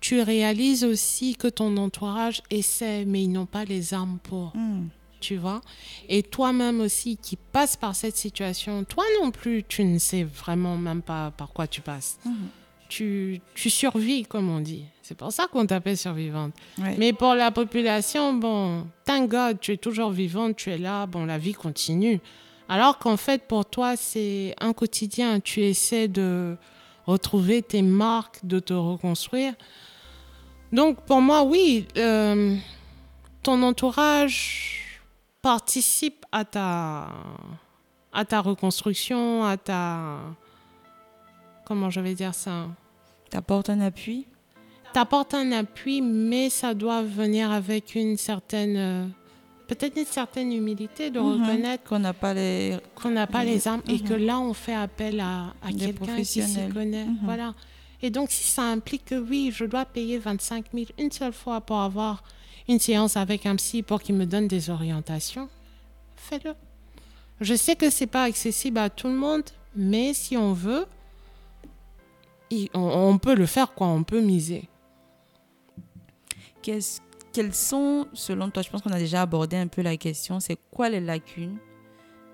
tu 0.01 0.21
réalises 0.21 0.85
aussi 0.85 1.37
que 1.37 1.49
ton 1.49 1.77
entourage 1.77 2.43
essaie, 2.51 3.05
mais 3.05 3.23
ils 3.23 3.33
n'ont 3.33 3.47
pas 3.47 3.65
les 3.65 3.95
armes 3.95 4.19
pour. 4.23 4.53
Hmm. 4.55 4.89
Tu 5.21 5.37
vois 5.37 5.61
Et 6.09 6.23
toi-même 6.23 6.81
aussi 6.81 7.19
qui 7.19 7.37
passes 7.37 7.77
par 7.77 7.95
cette 7.95 8.17
situation, 8.17 8.85
toi 8.85 9.05
non 9.21 9.31
plus, 9.31 9.65
tu 9.69 9.85
ne 9.85 9.99
sais 9.99 10.25
vraiment 10.25 10.79
même 10.79 11.03
pas 11.03 11.31
par 11.31 11.53
quoi 11.53 11.67
tu 11.67 11.83
passes. 11.83 12.19
Hmm. 12.25 12.47
Tu, 12.91 13.41
tu, 13.55 13.71
survis, 13.71 14.25
comme 14.25 14.51
on 14.51 14.61
dit. 14.61 14.85
C'est 15.01 15.17
pour 15.17 15.31
ça 15.31 15.47
qu'on 15.47 15.65
t'appelle 15.65 15.97
survivante. 15.97 16.53
Mais 16.99 17.13
pour 17.13 17.35
la 17.35 17.53
population, 17.53 18.33
bon, 18.35 18.87
thank 19.05 19.31
God, 19.31 19.61
tu 19.61 19.73
es 19.73 19.77
toujours 19.77 20.11
vivante, 20.11 20.57
tu 20.57 20.71
es 20.71 20.79
là, 20.79 21.07
bon, 21.07 21.25
la 21.25 21.39
vie 21.39 21.55
continue. 21.55 22.21
Alors 22.69 22.99
qu'en 22.99 23.17
fait, 23.17 23.47
pour 23.47 23.65
toi, 23.65 23.97
c'est 23.97 24.55
un 24.61 24.73
quotidien. 24.73 25.41
Tu 25.41 25.63
essaies 25.63 26.09
de 26.09 26.57
retrouver 27.07 27.63
tes 27.63 27.83
marques, 27.83 28.41
de 28.45 28.59
te 28.59 28.73
reconstruire. 28.73 29.55
Donc, 30.73 31.01
pour 31.03 31.21
moi, 31.21 31.43
oui, 31.43 31.87
euh, 31.97 32.57
ton 33.43 33.63
entourage 33.63 35.01
participe 35.43 36.25
à 36.31 36.45
ta, 36.45 37.09
à 38.13 38.25
ta 38.25 38.41
reconstruction, 38.41 39.45
à 39.45 39.57
ta... 39.57 40.19
Comment 41.71 41.89
je 41.89 42.01
vais 42.01 42.15
dire 42.15 42.35
ça 42.35 42.67
T'apportes 43.31 43.71
un 43.71 43.81
appui 43.81 44.27
T'apportes 44.93 45.35
un 45.35 45.53
appui, 45.53 46.03
mais 46.03 46.51
ça 46.51 46.75
doit 46.75 47.01
venir 47.01 47.53
avec 47.53 47.95
une 47.95 48.17
certaine 48.17 48.77
euh, 48.77 49.07
peut-être 49.69 49.97
une 49.97 50.05
certaine 50.05 50.53
humilité 50.53 51.11
de 51.11 51.21
mhm. 51.21 51.27
reconnaître 51.27 51.85
qu'on 51.85 52.01
n'a 52.01 52.13
pas 52.13 52.35
les 52.35 52.77
qu'on 52.97 53.11
n'a 53.11 53.29
pas 53.29 53.45
les 53.45 53.69
armes 53.69 53.83
et 53.87 54.01
que 54.01 54.15
mhm. 54.15 54.27
là 54.27 54.41
on 54.41 54.53
fait 54.53 54.75
appel 54.75 55.21
à, 55.21 55.55
à 55.63 55.71
quelqu'un 55.71 56.17
qui 56.17 56.25
s'y 56.25 56.43
connaît. 56.75 57.05
Mhm. 57.05 57.19
Voilà. 57.23 57.55
Et 58.03 58.11
donc 58.11 58.33
si 58.33 58.51
ça 58.51 58.63
implique 58.65 59.05
que 59.05 59.15
oui, 59.15 59.53
je 59.55 59.65
dois 59.65 59.85
payer 59.85 60.19
25 60.19 60.65
000 60.75 60.87
une 60.99 61.13
seule 61.13 61.33
fois 61.33 61.61
pour 61.61 61.79
avoir 61.79 62.25
une 62.67 62.81
séance 62.81 63.17
avec 63.17 63.47
un 63.47 63.55
psy 63.55 63.85
pour 63.85 64.03
qu'il 64.03 64.17
me 64.17 64.27
donne 64.27 64.49
des 64.49 64.71
orientations, 64.71 65.49
fais-le. 66.17 66.53
Je 67.41 67.55
sais 67.55 67.77
que 67.77 67.91
c'est 67.91 68.09
pas 68.09 68.25
accessible 68.25 68.79
à 68.79 68.91
tout 68.91 69.07
le 69.07 69.15
monde, 69.15 69.45
mais 69.77 70.15
si 70.15 70.37
on 70.37 70.53
veut, 70.53 70.85
on, 72.75 73.19
peut 73.19 73.35
le 73.35 73.47
faire 73.47 73.75
quoi, 73.75 73.87
on 73.87 74.03
peut 74.03 74.21
miser. 74.21 74.69
Qu'est-ce 76.63 77.01
quelles 77.33 77.55
sont, 77.55 78.09
selon 78.13 78.51
toi, 78.51 78.63
je 78.63 78.71
pense 78.71 78.83
qu'on 78.83 78.91
a 78.91 78.99
déjà 78.99 79.23
abordé 79.23 79.57
un 79.57 79.69
peu 79.69 79.83
la 79.83 79.97
question, 79.97 80.41
c'est 80.41 80.59
quoi 80.71 80.89
les 80.89 81.01
lacunes? 81.01 81.59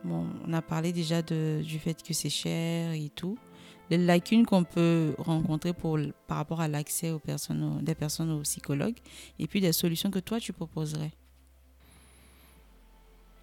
Bon, 0.05 0.27
on 0.47 0.53
a 0.53 0.62
parlé 0.62 0.93
déjà 0.93 1.23
de, 1.23 1.61
du 1.62 1.79
fait 1.79 2.03
que 2.03 2.14
c'est 2.14 2.31
cher 2.31 2.93
et 2.93 3.11
tout. 3.14 3.37
Les 3.91 3.99
lacunes 3.99 4.47
qu'on 4.47 4.64
peut 4.64 5.14
rencontrer 5.19 5.73
pour, 5.73 5.99
par 6.27 6.39
rapport 6.39 6.61
à 6.61 6.69
l'accès 6.69 7.11
aux 7.11 7.19
personnes, 7.19 7.81
des 7.83 7.95
personnes 7.95 8.31
aux 8.31 8.41
psychologues, 8.41 8.97
et 9.39 9.47
puis 9.47 9.61
des 9.61 9.73
solutions 9.73 10.11
que 10.11 10.19
toi, 10.19 10.41
tu 10.41 10.53
proposerais? 10.53 11.12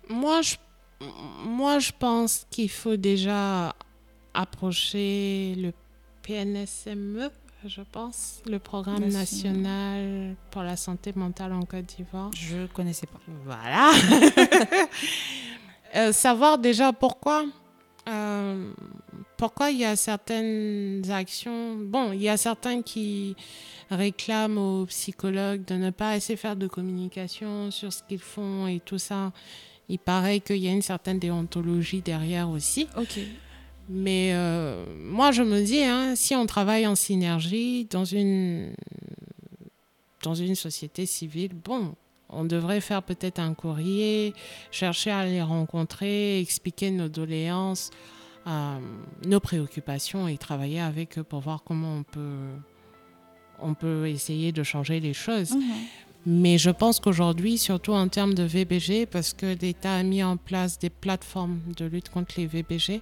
Moi, 0.09 0.41
je, 0.41 0.55
moi, 1.45 1.79
je 1.79 1.91
pense 1.97 2.45
qu'il 2.49 2.69
faut 2.69 2.97
déjà 2.97 3.75
approcher 4.33 5.55
le 5.57 5.71
PNSME, 6.23 7.29
je 7.65 7.81
pense, 7.91 8.41
le 8.49 8.59
programme 8.59 9.05
national 9.05 10.35
pour 10.51 10.63
la 10.63 10.75
santé 10.75 11.13
mentale 11.15 11.53
en 11.53 11.63
Côte 11.63 11.85
d'Ivoire. 11.85 12.31
Je 12.35 12.57
ne 12.57 12.67
connaissais 12.67 13.07
pas. 13.07 13.19
Voilà. 13.45 13.91
Euh, 15.95 16.11
savoir 16.11 16.57
déjà 16.57 16.91
pourquoi. 16.91 17.45
Euh, 18.09 18.71
pourquoi 19.37 19.69
il 19.69 19.77
y 19.77 19.85
a 19.85 19.95
certaines 19.95 21.03
actions. 21.11 21.75
Bon, 21.75 22.11
il 22.11 22.21
y 22.23 22.29
a 22.29 22.37
certains 22.37 22.81
qui 22.81 23.35
réclament 23.91 24.57
aux 24.57 24.85
psychologues 24.87 25.63
de 25.65 25.75
ne 25.75 25.91
pas 25.91 26.09
assez 26.09 26.35
faire 26.35 26.55
de 26.55 26.65
communication 26.65 27.69
sur 27.69 27.93
ce 27.93 28.01
qu'ils 28.01 28.17
font 28.17 28.65
et 28.65 28.79
tout 28.79 28.97
ça. 28.97 29.31
Il 29.87 29.99
paraît 29.99 30.39
qu'il 30.39 30.57
y 30.57 30.67
a 30.67 30.71
une 30.71 30.81
certaine 30.81 31.19
déontologie 31.19 32.01
derrière 32.01 32.49
aussi. 32.49 32.87
Ok. 32.97 33.19
Mais 33.89 34.31
euh, 34.33 34.85
moi, 34.97 35.31
je 35.31 35.43
me 35.43 35.61
dis, 35.61 35.83
hein, 35.83 36.15
si 36.15 36.35
on 36.35 36.45
travaille 36.45 36.87
en 36.87 36.95
synergie 36.95 37.85
dans 37.85 38.05
une, 38.05 38.73
dans 40.23 40.35
une 40.35 40.55
société 40.55 41.05
civile, 41.05 41.51
bon, 41.53 41.93
on 42.29 42.45
devrait 42.45 42.81
faire 42.81 43.03
peut-être 43.03 43.39
un 43.39 43.53
courrier, 43.53 44.33
chercher 44.71 45.11
à 45.11 45.25
les 45.25 45.41
rencontrer, 45.41 46.39
expliquer 46.39 46.91
nos 46.91 47.09
doléances, 47.09 47.91
euh, 48.47 48.77
nos 49.25 49.39
préoccupations 49.39 50.27
et 50.27 50.37
travailler 50.37 50.79
avec 50.79 51.17
eux 51.17 51.23
pour 51.23 51.41
voir 51.41 51.63
comment 51.63 51.97
on 51.97 52.03
peut, 52.03 52.37
on 53.61 53.73
peut 53.73 54.07
essayer 54.07 54.51
de 54.51 54.63
changer 54.63 54.99
les 54.99 55.13
choses. 55.13 55.51
Mhm. 55.51 55.61
Mais 56.25 56.57
je 56.57 56.69
pense 56.69 57.01
qu'aujourd'hui, 57.01 57.57
surtout 57.57 57.91
en 57.91 58.07
termes 58.07 58.33
de 58.33 58.43
VBG, 58.43 59.05
parce 59.05 59.33
que 59.33 59.57
l'État 59.61 59.95
a 59.95 60.03
mis 60.03 60.23
en 60.23 60.37
place 60.37 60.79
des 60.79 60.89
plateformes 60.89 61.59
de 61.75 61.85
lutte 61.85 62.09
contre 62.09 62.35
les 62.37 62.47
VBG, 62.47 63.01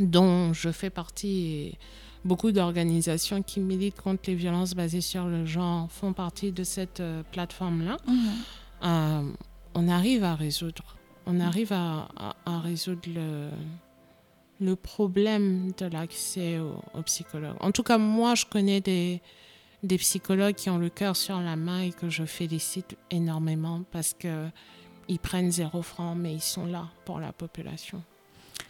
dont 0.00 0.52
je 0.52 0.70
fais 0.70 0.90
partie 0.90 1.46
et 1.46 1.78
beaucoup 2.24 2.52
d'organisations 2.52 3.42
qui 3.42 3.60
militent 3.60 4.00
contre 4.00 4.22
les 4.26 4.34
violences 4.34 4.74
basées 4.74 5.00
sur 5.00 5.26
le 5.26 5.46
genre 5.46 5.90
font 5.90 6.12
partie 6.12 6.52
de 6.52 6.64
cette 6.64 7.00
euh, 7.00 7.22
plateforme-là, 7.32 7.96
Mhm. 8.06 8.16
euh, 8.84 9.22
on 9.74 9.88
arrive 9.88 10.24
à 10.24 10.34
résoudre. 10.34 10.96
On 11.26 11.40
arrive 11.40 11.72
à, 11.72 12.08
à- 12.16 12.36
à 12.46 12.60
résoudre 12.60 13.02
le, 13.14 13.48
le 14.60 14.76
problème 14.76 15.72
de 15.78 15.86
l'accès 15.86 16.58
aux, 16.58 17.02
psychologues. 17.02 17.56
En 17.60 17.72
tout 17.72 17.82
cas, 17.82 17.98
moi, 17.98 18.34
je 18.34 18.44
connais 18.46 18.80
des, 18.80 19.20
des 19.82 19.98
psychologues 19.98 20.54
qui 20.54 20.70
ont 20.70 20.78
le 20.78 20.88
cœur 20.88 21.16
sur 21.16 21.40
la 21.40 21.56
main 21.56 21.80
et 21.80 21.90
que 21.92 22.08
je 22.08 22.24
félicite 22.24 22.96
énormément 23.10 23.82
parce 23.92 24.14
que 24.14 24.48
ils 25.08 25.18
prennent 25.20 25.52
zéro 25.52 25.82
franc, 25.82 26.14
mais 26.16 26.34
ils 26.34 26.40
sont 26.40 26.66
là 26.66 26.88
pour 27.04 27.20
la 27.20 27.32
population. 27.32 28.02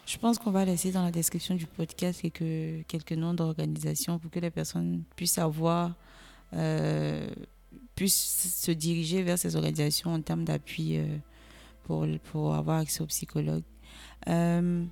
Je 0.07 0.17
pense 0.17 0.39
qu'on 0.39 0.51
va 0.51 0.63
laisser 0.63 0.91
dans 0.91 1.03
la 1.03 1.11
description 1.11 1.55
du 1.55 1.67
podcast 1.67 2.21
quelques, 2.21 3.11
noms 3.11 3.33
d'organisations 3.33 4.19
pour 4.19 4.31
que 4.31 4.39
les 4.39 4.49
personnes 4.49 5.03
puissent 5.17 5.37
avoir, 5.37 5.93
euh, 6.53 7.27
puissent 7.93 8.55
se 8.55 8.71
diriger 8.71 9.21
vers 9.21 9.37
ces 9.37 9.57
organisations 9.57 10.13
en 10.13 10.21
termes 10.21 10.45
d'appui 10.45 10.97
euh, 10.97 11.17
pour, 11.83 12.07
pour 12.31 12.55
avoir 12.55 12.79
accès 12.79 13.01
aux 13.03 13.07
psychologues. 13.07 13.65
Euh, 14.29 14.85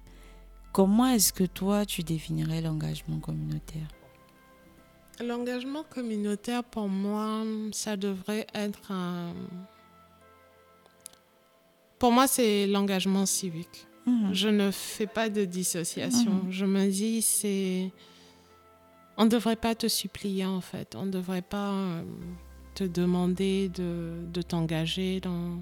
comment 0.73 1.07
est-ce 1.07 1.31
que 1.31 1.45
toi, 1.45 1.85
tu 1.85 2.03
définirais 2.03 2.61
l'engagement 2.61 3.19
communautaire? 3.19 3.87
L'engagement 5.25 5.85
communautaire, 5.89 6.61
pour 6.61 6.89
moi, 6.89 7.45
ça 7.71 7.95
devrait 7.95 8.47
être 8.53 8.91
un... 8.91 9.33
Pour 11.99 12.11
moi, 12.11 12.27
c'est 12.27 12.67
l'engagement 12.67 13.25
civique. 13.25 13.87
Mhm. 14.05 14.33
Je 14.33 14.49
ne 14.49 14.71
fais 14.71 15.07
pas 15.07 15.29
de 15.29 15.45
dissociation. 15.45 16.31
Mhm. 16.45 16.51
Je 16.51 16.65
me 16.65 16.87
dis, 16.89 17.21
c'est. 17.21 17.91
On 19.17 19.25
ne 19.25 19.29
devrait 19.29 19.55
pas 19.55 19.75
te 19.75 19.87
supplier, 19.87 20.45
en 20.45 20.61
fait. 20.61 20.95
On 20.95 21.05
ne 21.05 21.11
devrait 21.11 21.41
pas 21.41 21.71
euh, 21.71 22.03
te 22.75 22.83
demander 22.83 23.69
de, 23.69 24.13
de 24.31 24.41
t'engager 24.41 25.21
dans, 25.21 25.57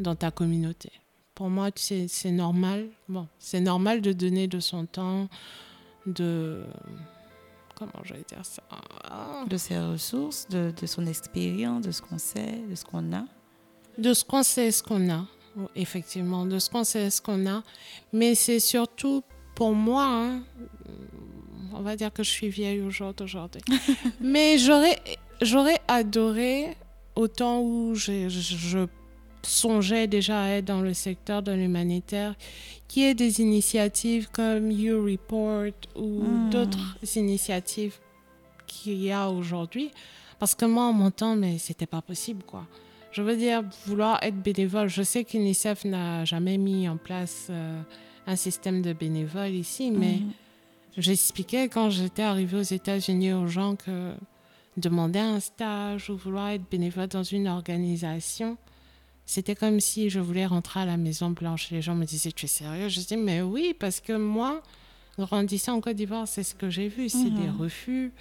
dans 0.00 0.14
ta 0.16 0.30
communauté. 0.30 0.90
Pour 1.34 1.50
moi, 1.50 1.70
c'est 1.76 2.08
c'est 2.08 2.32
normal. 2.32 2.88
Bon, 3.08 3.28
c'est 3.38 3.60
normal 3.60 4.00
de 4.02 4.12
donner 4.12 4.48
de 4.48 4.58
son 4.60 4.86
temps, 4.86 5.28
de. 6.06 6.64
Comment 7.76 8.02
je 8.02 8.14
vais 8.14 8.24
dire 8.28 8.44
ça? 8.44 8.64
Ah. 9.04 9.44
De 9.48 9.56
ses 9.56 9.78
ressources, 9.78 10.48
de, 10.48 10.72
de 10.76 10.86
son 10.86 11.06
expérience, 11.06 11.82
de 11.82 11.92
ce 11.92 12.02
qu'on 12.02 12.18
sait, 12.18 12.60
de 12.68 12.74
ce 12.74 12.84
qu'on 12.84 13.12
a. 13.12 13.24
De 13.98 14.12
ce 14.12 14.24
qu'on 14.24 14.42
sait, 14.42 14.72
ce 14.72 14.82
qu'on 14.82 15.08
a, 15.10 15.26
effectivement, 15.74 16.46
de 16.46 16.58
ce 16.58 16.70
qu'on 16.70 16.84
sait, 16.84 17.10
ce 17.10 17.20
qu'on 17.20 17.46
a. 17.46 17.62
Mais 18.12 18.34
c'est 18.34 18.60
surtout 18.60 19.22
pour 19.54 19.72
moi, 19.72 20.04
hein, 20.06 20.42
on 21.74 21.80
va 21.82 21.96
dire 21.96 22.12
que 22.12 22.22
je 22.22 22.30
suis 22.30 22.48
vieille 22.48 22.80
au 22.80 22.90
jour 22.90 23.12
d'aujourd'hui. 23.14 23.62
Mais 24.20 24.58
j'aurais, 24.58 24.98
j'aurais 25.42 25.78
adoré, 25.88 26.76
au 27.16 27.28
temps 27.28 27.60
où 27.60 27.94
je, 27.94 28.28
je- 28.28 28.56
je 28.56 28.86
songeais 29.42 30.06
déjà 30.06 30.42
à 30.42 30.48
être 30.50 30.64
dans 30.66 30.80
le 30.80 30.94
secteur 30.94 31.42
de 31.42 31.52
l'humanitaire, 31.52 32.34
qu'il 32.86 33.02
y 33.02 33.06
ait 33.06 33.14
des 33.14 33.40
initiatives 33.40 34.28
comme 34.30 34.70
You 34.70 35.02
Report 35.04 35.72
ou 35.96 36.22
Hmm. 36.22 36.50
d'autres 36.50 36.96
initiatives 37.16 37.96
qu'il 38.66 39.02
y 39.02 39.10
a 39.12 39.28
aujourd'hui. 39.30 39.90
Parce 40.38 40.54
que 40.54 40.64
moi, 40.64 40.84
en 40.84 40.92
mon 40.92 41.10
temps, 41.10 41.34
mais 41.36 41.58
c'était 41.58 41.86
pas 41.86 42.00
possible, 42.02 42.42
quoi. 42.44 42.66
Je 43.18 43.22
veux 43.24 43.36
dire, 43.36 43.64
vouloir 43.86 44.22
être 44.22 44.36
bénévole. 44.40 44.86
Je 44.88 45.02
sais 45.02 45.24
qu'UNICEF 45.24 45.84
n'a 45.84 46.24
jamais 46.24 46.56
mis 46.56 46.88
en 46.88 46.96
place 46.96 47.48
euh, 47.50 47.82
un 48.28 48.36
système 48.36 48.80
de 48.80 48.92
bénévoles 48.92 49.56
ici, 49.56 49.90
mais 49.90 50.18
Mhm. 50.18 50.32
j'expliquais 50.98 51.68
quand 51.68 51.90
j'étais 51.90 52.22
arrivée 52.22 52.58
aux 52.58 52.62
États-Unis 52.62 53.32
aux 53.32 53.48
gens 53.48 53.74
que 53.74 54.14
demander 54.76 55.18
un 55.18 55.40
stage 55.40 56.10
ou 56.10 56.16
vouloir 56.16 56.50
être 56.50 56.62
bénévole 56.70 57.08
dans 57.08 57.24
une 57.24 57.48
organisation, 57.48 58.56
c'était 59.26 59.56
comme 59.56 59.80
si 59.80 60.10
je 60.10 60.20
voulais 60.20 60.46
rentrer 60.46 60.78
à 60.78 60.86
la 60.86 60.96
Maison 60.96 61.30
Blanche. 61.30 61.72
Les 61.72 61.82
gens 61.82 61.96
me 61.96 62.04
disaient, 62.04 62.30
tu 62.30 62.44
es 62.44 62.48
sérieux 62.48 62.88
Je 62.88 63.00
dis, 63.00 63.16
mais 63.16 63.42
oui, 63.42 63.74
parce 63.76 63.98
que 63.98 64.12
moi, 64.12 64.62
grandissant 65.18 65.74
en 65.74 65.80
Côte 65.80 65.96
d'Ivoire, 65.96 66.28
c'est 66.28 66.44
ce 66.44 66.54
que 66.54 66.70
j'ai 66.70 66.86
vu, 66.86 67.08
c'est 67.08 67.30
Mhm. 67.30 67.34
des 67.34 67.50
refus. 67.50 68.12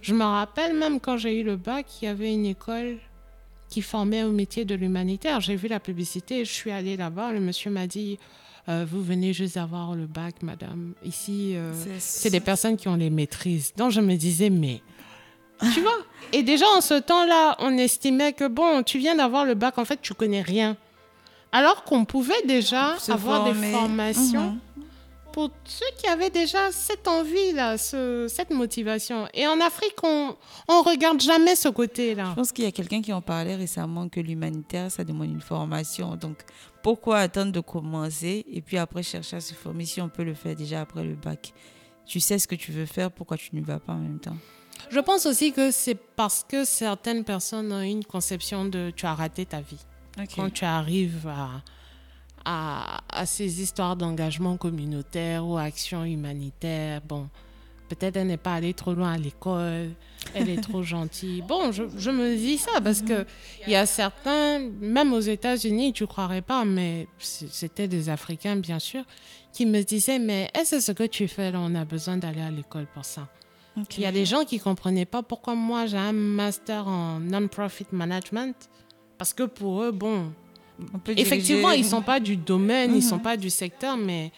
Je 0.00 0.14
me 0.14 0.24
rappelle 0.24 0.74
même 0.74 0.98
quand 0.98 1.18
j'ai 1.18 1.38
eu 1.40 1.44
le 1.44 1.56
bac, 1.56 1.84
il 2.00 2.06
y 2.06 2.08
avait 2.08 2.32
une 2.32 2.46
école 2.46 2.96
qui 3.68 3.82
formait 3.82 4.22
au 4.22 4.30
métier 4.32 4.64
de 4.64 4.74
l'humanitaire. 4.74 5.40
J'ai 5.40 5.56
vu 5.56 5.68
la 5.68 5.80
publicité, 5.80 6.44
je 6.44 6.52
suis 6.52 6.70
allée 6.70 6.96
là-bas, 6.96 7.32
le 7.32 7.40
monsieur 7.40 7.70
m'a 7.70 7.86
dit, 7.86 8.18
Euh, 8.68 8.84
vous 8.90 9.00
venez 9.00 9.32
juste 9.32 9.54
d'avoir 9.54 9.94
le 9.94 10.06
bac, 10.06 10.42
madame. 10.42 10.94
Ici, 11.04 11.52
euh, 11.54 11.72
c'est 12.00 12.30
des 12.30 12.40
personnes 12.40 12.76
qui 12.76 12.88
ont 12.88 12.96
les 12.96 13.10
maîtrises. 13.10 13.72
Donc 13.76 13.92
je 13.92 14.00
me 14.00 14.16
disais, 14.16 14.50
mais 14.50 14.82
tu 15.72 15.80
vois 15.82 15.96
Et 16.32 16.42
déjà 16.42 16.66
en 16.76 16.80
ce 16.80 16.94
temps-là, 16.94 17.54
on 17.60 17.78
estimait 17.78 18.32
que 18.32 18.48
bon, 18.48 18.82
tu 18.82 18.98
viens 18.98 19.14
d'avoir 19.14 19.44
le 19.44 19.54
bac, 19.54 19.78
en 19.78 19.84
fait, 19.84 20.00
tu 20.02 20.14
connais 20.14 20.42
rien. 20.42 20.76
Alors 21.52 21.84
qu'on 21.84 22.04
pouvait 22.04 22.42
déjà 22.44 22.96
avoir 23.08 23.44
des 23.44 23.54
formations 23.70 24.50
Mhm. 24.50 24.58
Pour 25.36 25.50
ceux 25.66 25.84
qui 25.98 26.06
avaient 26.06 26.30
déjà 26.30 26.72
cette 26.72 27.06
envie-là, 27.06 27.76
ce- 27.76 28.26
cette 28.26 28.48
motivation. 28.48 29.28
Et 29.34 29.46
en 29.46 29.60
Afrique, 29.60 29.94
on 30.02 30.34
on 30.66 30.80
regarde 30.80 31.20
jamais 31.20 31.54
ce 31.54 31.68
côté-là. 31.68 32.30
Je 32.30 32.34
pense 32.36 32.52
qu'il 32.52 32.64
y 32.64 32.68
a 32.68 32.72
quelqu'un 32.72 33.02
qui 33.02 33.12
en 33.12 33.20
parlait 33.20 33.54
récemment 33.54 34.08
que 34.08 34.18
l'humanitaire, 34.18 34.90
ça 34.90 35.04
demande 35.04 35.28
une 35.28 35.42
formation. 35.42 36.16
Donc, 36.16 36.38
pourquoi 36.82 37.18
attendre 37.18 37.52
de 37.52 37.60
commencer 37.60 38.46
et 38.50 38.62
puis 38.62 38.78
après 38.78 39.02
chercher 39.02 39.36
à 39.36 39.40
se 39.42 39.52
former 39.52 39.84
si 39.84 40.00
on 40.00 40.08
peut 40.08 40.24
le 40.24 40.32
faire 40.32 40.56
déjà 40.56 40.80
après 40.80 41.04
le 41.04 41.14
bac? 41.16 41.52
Tu 42.06 42.18
sais 42.18 42.38
ce 42.38 42.48
que 42.48 42.54
tu 42.54 42.72
veux 42.72 42.86
faire, 42.86 43.10
pourquoi 43.10 43.36
tu 43.36 43.50
n'y 43.54 43.60
vas 43.60 43.78
pas 43.78 43.92
en 43.92 43.98
même 43.98 44.18
temps? 44.20 44.38
Je 44.88 45.00
pense 45.00 45.26
aussi 45.26 45.52
que 45.52 45.70
c'est 45.70 45.96
parce 46.16 46.46
que 46.48 46.64
certaines 46.64 47.24
personnes 47.24 47.70
ont 47.74 47.82
une 47.82 48.04
conception 48.06 48.64
de 48.64 48.90
tu 48.96 49.04
as 49.04 49.14
raté 49.14 49.44
ta 49.44 49.60
vie. 49.60 49.84
Quand 50.34 50.48
tu 50.50 50.64
arrives 50.64 51.26
à, 51.28 51.60
à, 52.46 53.02
à 53.10 53.26
ces 53.26 53.60
histoires 53.60 53.96
d'engagement 53.96 54.56
communautaire 54.56 55.44
ou 55.44 55.58
action 55.58 56.04
humanitaire, 56.04 57.02
bon, 57.06 57.28
peut-être 57.88 58.16
elle 58.16 58.28
n'est 58.28 58.36
pas 58.36 58.54
allée 58.54 58.72
trop 58.72 58.94
loin 58.94 59.12
à 59.14 59.18
l'école, 59.18 59.90
elle 60.32 60.48
est 60.48 60.62
trop 60.62 60.82
gentille. 60.82 61.42
Bon, 61.42 61.72
je, 61.72 61.82
je 61.98 62.10
me 62.10 62.36
dis 62.36 62.56
ça 62.56 62.80
parce 62.80 63.02
que 63.02 63.26
il 63.66 63.72
y 63.72 63.76
a 63.76 63.84
certains, 63.84 64.60
même 64.80 65.12
aux 65.12 65.20
États-Unis, 65.20 65.92
tu 65.92 66.06
croirais 66.06 66.42
pas, 66.42 66.64
mais 66.64 67.08
c'était 67.18 67.88
des 67.88 68.08
Africains 68.08 68.56
bien 68.56 68.78
sûr, 68.78 69.02
qui 69.52 69.66
me 69.66 69.82
disaient 69.82 70.20
mais 70.20 70.48
est-ce 70.54 70.80
ce 70.80 70.92
que 70.92 71.04
tu 71.04 71.26
fais 71.26 71.50
là, 71.50 71.58
on 71.60 71.74
a 71.74 71.84
besoin 71.84 72.16
d'aller 72.16 72.42
à 72.42 72.50
l'école 72.50 72.86
pour 72.94 73.04
ça? 73.04 73.28
Il 73.96 74.02
y 74.02 74.06
a 74.06 74.12
des 74.12 74.24
gens 74.24 74.44
qui 74.44 74.58
comprenaient 74.58 75.04
pas 75.04 75.22
pourquoi 75.22 75.54
moi 75.54 75.84
j'ai 75.86 75.98
un 75.98 76.12
master 76.12 76.88
en 76.88 77.20
non-profit 77.20 77.88
management. 77.92 78.54
Parce 79.18 79.32
que 79.34 79.42
pour 79.44 79.82
eux, 79.82 79.92
bon, 79.92 80.32
effectivement, 81.16 81.70
ils 81.70 81.84
sont 81.84 82.02
pas 82.02 82.20
du 82.20 82.36
domaine, 82.36 82.94
ils 82.94 83.02
sont 83.02 83.16
Mhm. 83.16 83.22
pas 83.22 83.36
du 83.36 83.50
secteur, 83.50 83.96
mais 83.96 84.32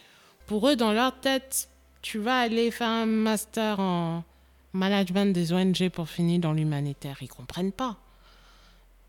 pour 0.47 0.67
eux, 0.69 0.75
dans 0.75 0.91
leur 0.93 1.19
tête, 1.19 1.69
tu 2.01 2.17
vas 2.19 2.39
aller 2.39 2.71
faire 2.71 2.87
un 2.89 3.05
master 3.05 3.79
en 3.79 4.23
management 4.73 5.33
des 5.33 5.51
ONG 5.53 5.89
pour 5.89 6.07
finir 6.09 6.39
dans 6.39 6.53
l'humanitaire. 6.53 7.17
Ils 7.21 7.27
comprennent 7.27 7.71
pas. 7.71 7.97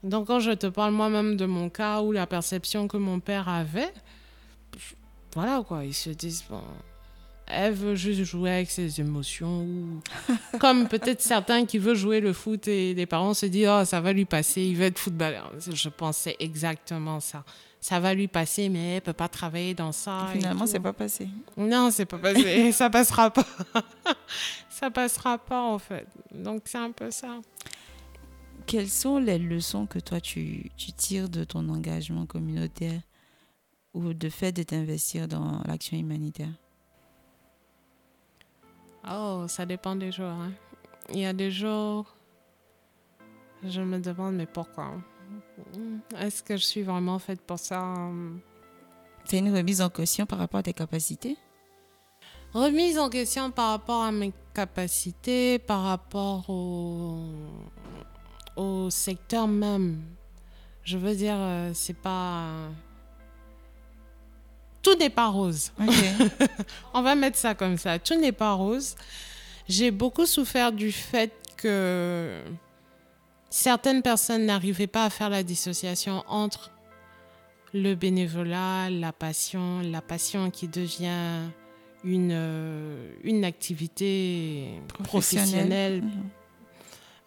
Donc, 0.03 0.26
quand 0.28 0.41
je 0.41 0.53
te 0.53 0.66
parle 0.66 0.93
moi-même 0.93 1.37
de 1.37 1.45
mon 1.45 1.68
cas 1.68 2.01
ou 2.01 2.12
la 2.12 2.26
perception 2.26 2.89
que 2.89 2.97
mon 2.97 3.20
père 3.20 3.49
avait, 3.49 3.93
je- 4.76 4.95
voilà 5.35 5.62
quoi, 5.66 5.85
ils 5.85 5.95
se 5.95 6.11
disent, 6.11 6.45
bon, 6.49 6.62
elle 7.53 7.75
veut 7.75 7.95
juste 7.95 8.25
jouer 8.25 8.51
avec 8.51 8.71
ses 8.71 9.01
émotions. 9.01 9.63
Ou... 9.63 10.01
Comme 10.59 10.89
peut-être 10.89 11.21
certains 11.21 11.67
qui 11.67 11.79
veulent 11.79 11.97
jouer 11.97 12.21
le 12.21 12.33
foot 12.33 12.69
et 12.69 12.95
les 12.95 13.07
parents 13.07 13.35
se 13.35 13.47
disent 13.47 13.69
Oh, 13.71 13.85
ça 13.85 14.01
va 14.01 14.13
lui 14.13 14.25
passer, 14.25 14.63
il 14.63 14.77
va 14.77 14.87
être 14.87 14.99
footballeur. 14.99 15.53
Je 15.59 15.89
pensais 15.89 16.37
exactement 16.39 17.21
ça. 17.21 17.45
Ça 17.81 17.99
va 17.99 18.13
lui 18.13 18.29
passer, 18.29 18.69
mais 18.69 18.97
elle 18.97 19.01
peut 19.01 19.15
pas 19.15 19.29
travailler 19.29 19.73
dans 19.73 19.93
ça. 19.93 20.29
Finalement, 20.33 20.67
c'est 20.67 20.81
pas 20.81 20.93
passé. 20.93 21.29
Non, 21.57 21.91
c'est 21.91 22.05
pas 22.05 22.19
passé. 22.19 22.73
ça 22.73 22.91
passera 22.91 23.31
pas. 23.31 23.47
ça 24.69 24.91
passera 24.91 25.39
pas, 25.39 25.63
en 25.63 25.79
fait. 25.79 26.07
Donc, 26.35 26.63
c'est 26.67 26.79
un 26.79 26.91
peu 26.91 27.11
ça. 27.11 27.41
Quelles 28.67 28.91
sont 28.91 29.19
les 29.19 29.39
leçons 29.39 29.87
que 29.87 29.99
toi, 29.99 30.21
tu, 30.21 30.71
tu 30.77 30.93
tires 30.93 31.31
de 31.31 31.43
ton 31.43 31.71
engagement 31.71 32.27
communautaire 32.27 33.01
ou 33.95 34.13
de 34.13 34.29
fait 34.29 34.53
de 34.53 34.63
t'investir 34.63 35.27
dans 35.27 35.63
l'action 35.67 35.97
humanitaire? 35.97 36.53
Oh, 39.09 39.45
ça 39.49 39.65
dépend 39.67 39.97
des 39.97 40.13
jours. 40.13 40.27
Hein. 40.27 40.53
Il 41.13 41.21
y 41.21 41.27
a 41.27 41.33
des 41.33 41.51
jours, 41.51 42.15
je 43.65 43.81
me 43.81 43.99
demande, 43.99 44.35
mais 44.35 44.47
pourquoi? 44.47 44.93
Est-ce 46.19 46.43
que 46.43 46.57
je 46.57 46.65
suis 46.65 46.83
vraiment 46.83 47.19
faite 47.19 47.41
pour 47.41 47.59
ça? 47.59 47.95
C'est 49.25 49.39
une 49.39 49.55
remise 49.55 49.81
en 49.81 49.91
question 49.91 50.27
par 50.27 50.39
rapport 50.39 50.61
à 50.61 50.63
tes 50.63 50.73
capacités? 50.73 51.37
Remise 52.53 52.99
en 52.99 53.09
question 53.09 53.51
par 53.51 53.71
rapport 53.71 54.03
à 54.03 54.11
mes 54.11 54.33
capacités, 54.55 55.59
par 55.59 55.83
rapport 55.85 56.51
au, 56.51 57.25
au 58.57 58.91
secteur 58.91 59.47
même. 59.47 60.03
Je 60.83 60.99
veux 60.99 61.15
dire, 61.15 61.37
euh, 61.37 61.71
c'est 61.75 61.95
pas 61.95 62.49
tout 64.83 64.95
n'est 64.97 65.11
pas 65.11 65.28
rose. 65.28 65.72
On 66.95 67.03
va 67.03 67.14
mettre 67.14 67.37
ça 67.37 67.55
comme 67.55 67.76
ça. 67.76 67.99
Tout 67.99 68.14
n'est 68.14 68.33
pas 68.33 68.53
rose. 68.53 68.97
J'ai 69.68 69.91
beaucoup 69.91 70.26
souffert 70.26 70.72
du 70.72 70.91
fait 70.91 71.33
que 71.57 72.43
certaines 73.51 74.03
personnes 74.03 74.47
n'arrivaient 74.47 74.87
pas 74.87 75.05
à 75.05 75.11
faire 75.11 75.31
la 75.31 75.43
dissociation 75.43 76.24
entre 76.28 76.70
le 77.72 77.95
bénévolat, 77.95 78.91
la 78.91 79.12
passion, 79.12 79.81
la 79.81 80.01
passion 80.01 80.51
qui 80.51 80.66
devient 80.66 81.51
une, 82.03 82.33
euh, 82.33 83.12
une 83.22 83.45
activité 83.45 84.81
professionnelle, 85.05 86.03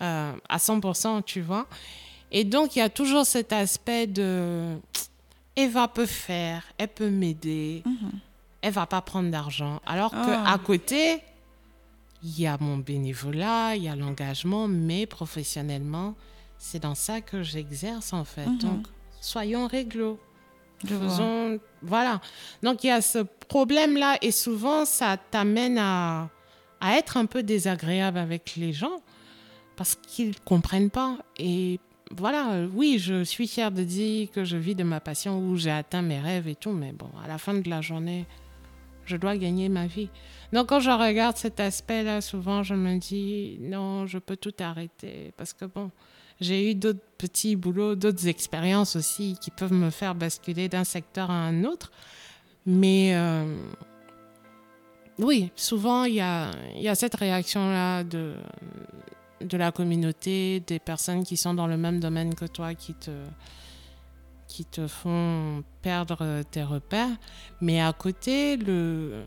euh, 0.02 0.34
à 0.50 0.58
100%, 0.58 1.24
tu 1.24 1.42
vois. 1.42 1.68
Et 2.32 2.44
donc, 2.44 2.76
il 2.76 2.80
y 2.80 2.82
a 2.82 2.90
toujours 2.90 3.26
cet 3.26 3.54
aspect 3.54 4.08
de 4.08 4.76
Eva 5.56 5.88
peut 5.88 6.06
faire, 6.06 6.64
elle 6.78 6.88
peut 6.88 7.10
m'aider, 7.10 7.84
mhm. 7.86 8.12
elle 8.62 8.74
va 8.74 8.86
pas 8.86 9.02
prendre 9.02 9.30
d'argent. 9.30 9.80
Alors 9.86 10.12
que 10.12 10.26
qu'à 10.26 10.44
ah. 10.46 10.58
côté, 10.58 11.20
il 12.24 12.40
y 12.40 12.48
a 12.48 12.58
mon 12.60 12.78
bénévolat, 12.78 13.76
il 13.76 13.84
y 13.84 13.88
a 13.88 13.96
l'engagement, 13.96 14.68
mais 14.68 15.06
professionnellement, 15.06 16.16
c'est 16.58 16.80
dans 16.80 16.96
ça 16.96 17.22
que 17.22 17.44
j'exerce 17.44 18.14
en 18.14 18.24
fait. 18.24 18.46
Mhm. 18.46 18.58
Donc, 18.58 18.88
soyons 19.22 19.68
réglo. 19.68 20.20
Faisons, 20.86 21.60
voilà. 21.82 22.20
Donc, 22.62 22.84
il 22.84 22.88
y 22.88 22.92
a 22.92 23.02
ce 23.02 23.20
problème-là 23.20 24.18
et 24.22 24.32
souvent, 24.32 24.84
ça 24.84 25.16
t'amène 25.16 25.78
à, 25.78 26.30
à 26.82 26.98
être 26.98 27.16
un 27.16 27.26
peu 27.26 27.42
désagréable 27.42 28.18
avec 28.18 28.56
les 28.58 28.74
gens 28.74 29.02
parce 29.78 29.96
qu'ils 29.96 30.30
ne 30.30 30.34
comprennent 30.46 30.90
pas. 30.90 31.18
Et 31.38 31.80
voilà, 32.18 32.54
euh, 32.54 32.68
oui, 32.74 32.98
je 33.00 33.24
suis 33.24 33.48
fière 33.48 33.72
de 33.72 33.84
dire 33.84 34.30
que 34.32 34.44
je 34.44 34.58
vis 34.58 34.76
de 34.76 34.84
ma 34.84 35.00
passion, 35.00 35.40
où 35.40 35.56
j'ai 35.58 35.72
atteint 35.72 36.02
mes 36.02 36.20
rêves 36.20 36.48
et 36.48 36.56
tout, 36.56 36.72
mais 36.72 36.92
bon, 36.92 37.10
à 37.24 37.28
la 37.28 37.38
fin 37.38 37.54
de 37.54 37.70
la 37.70 37.82
journée, 37.82 38.26
je 39.06 39.18
dois 39.18 39.38
gagner 39.38 39.70
ma 39.70 39.88
vie. 39.88 40.10
Donc 40.52 40.70
quand 40.70 40.80
je 40.80 40.92
regarde 40.92 41.38
cet 41.38 41.60
aspect-là, 41.60 42.22
souvent 42.22 42.64
je 42.64 42.76
me 42.76 42.98
dis, 42.98 43.58
non, 43.62 44.06
je 44.06 44.18
peux 44.18 44.38
tout 44.38 44.54
arrêter, 44.60 45.34
parce 45.38 45.54
que 45.54 45.66
bon, 45.66 45.92
j'ai 46.40 46.72
eu 46.72 46.76
d'autres 46.76 47.04
petits 47.18 47.56
boulots, 47.56 47.96
d'autres 47.96 48.28
expériences 48.28 48.96
aussi 48.96 49.38
qui 49.42 49.52
peuvent 49.52 49.74
me 49.74 49.90
faire 49.90 50.16
basculer 50.16 50.70
d'un 50.70 50.84
secteur 50.84 51.32
à 51.32 51.36
un 51.36 51.64
autre. 51.64 51.92
Mais 52.66 53.16
euh, 53.16 53.56
oui, 55.20 55.52
souvent 55.56 56.06
il 56.06 56.16
y 56.16 56.22
a, 56.22 56.52
y 56.76 56.88
a 56.88 56.96
cette 56.96 57.16
réaction-là 57.16 58.04
de 58.04 58.36
de 59.44 59.58
la 59.58 59.72
communauté, 59.72 60.62
des 60.62 60.80
personnes 60.80 61.24
qui 61.24 61.38
sont 61.38 61.54
dans 61.54 61.68
le 61.68 61.78
même 61.78 62.00
domaine 62.00 62.36
que 62.36 62.46
toi, 62.46 62.74
qui 62.74 62.94
te, 62.94 63.12
qui 64.48 64.66
te 64.66 64.88
font 64.88 65.64
perdre 65.82 66.44
tes 66.52 66.64
repères. 66.64 67.16
Mais 67.62 67.82
à 67.82 67.94
côté, 67.94 68.58
le, 68.58 69.24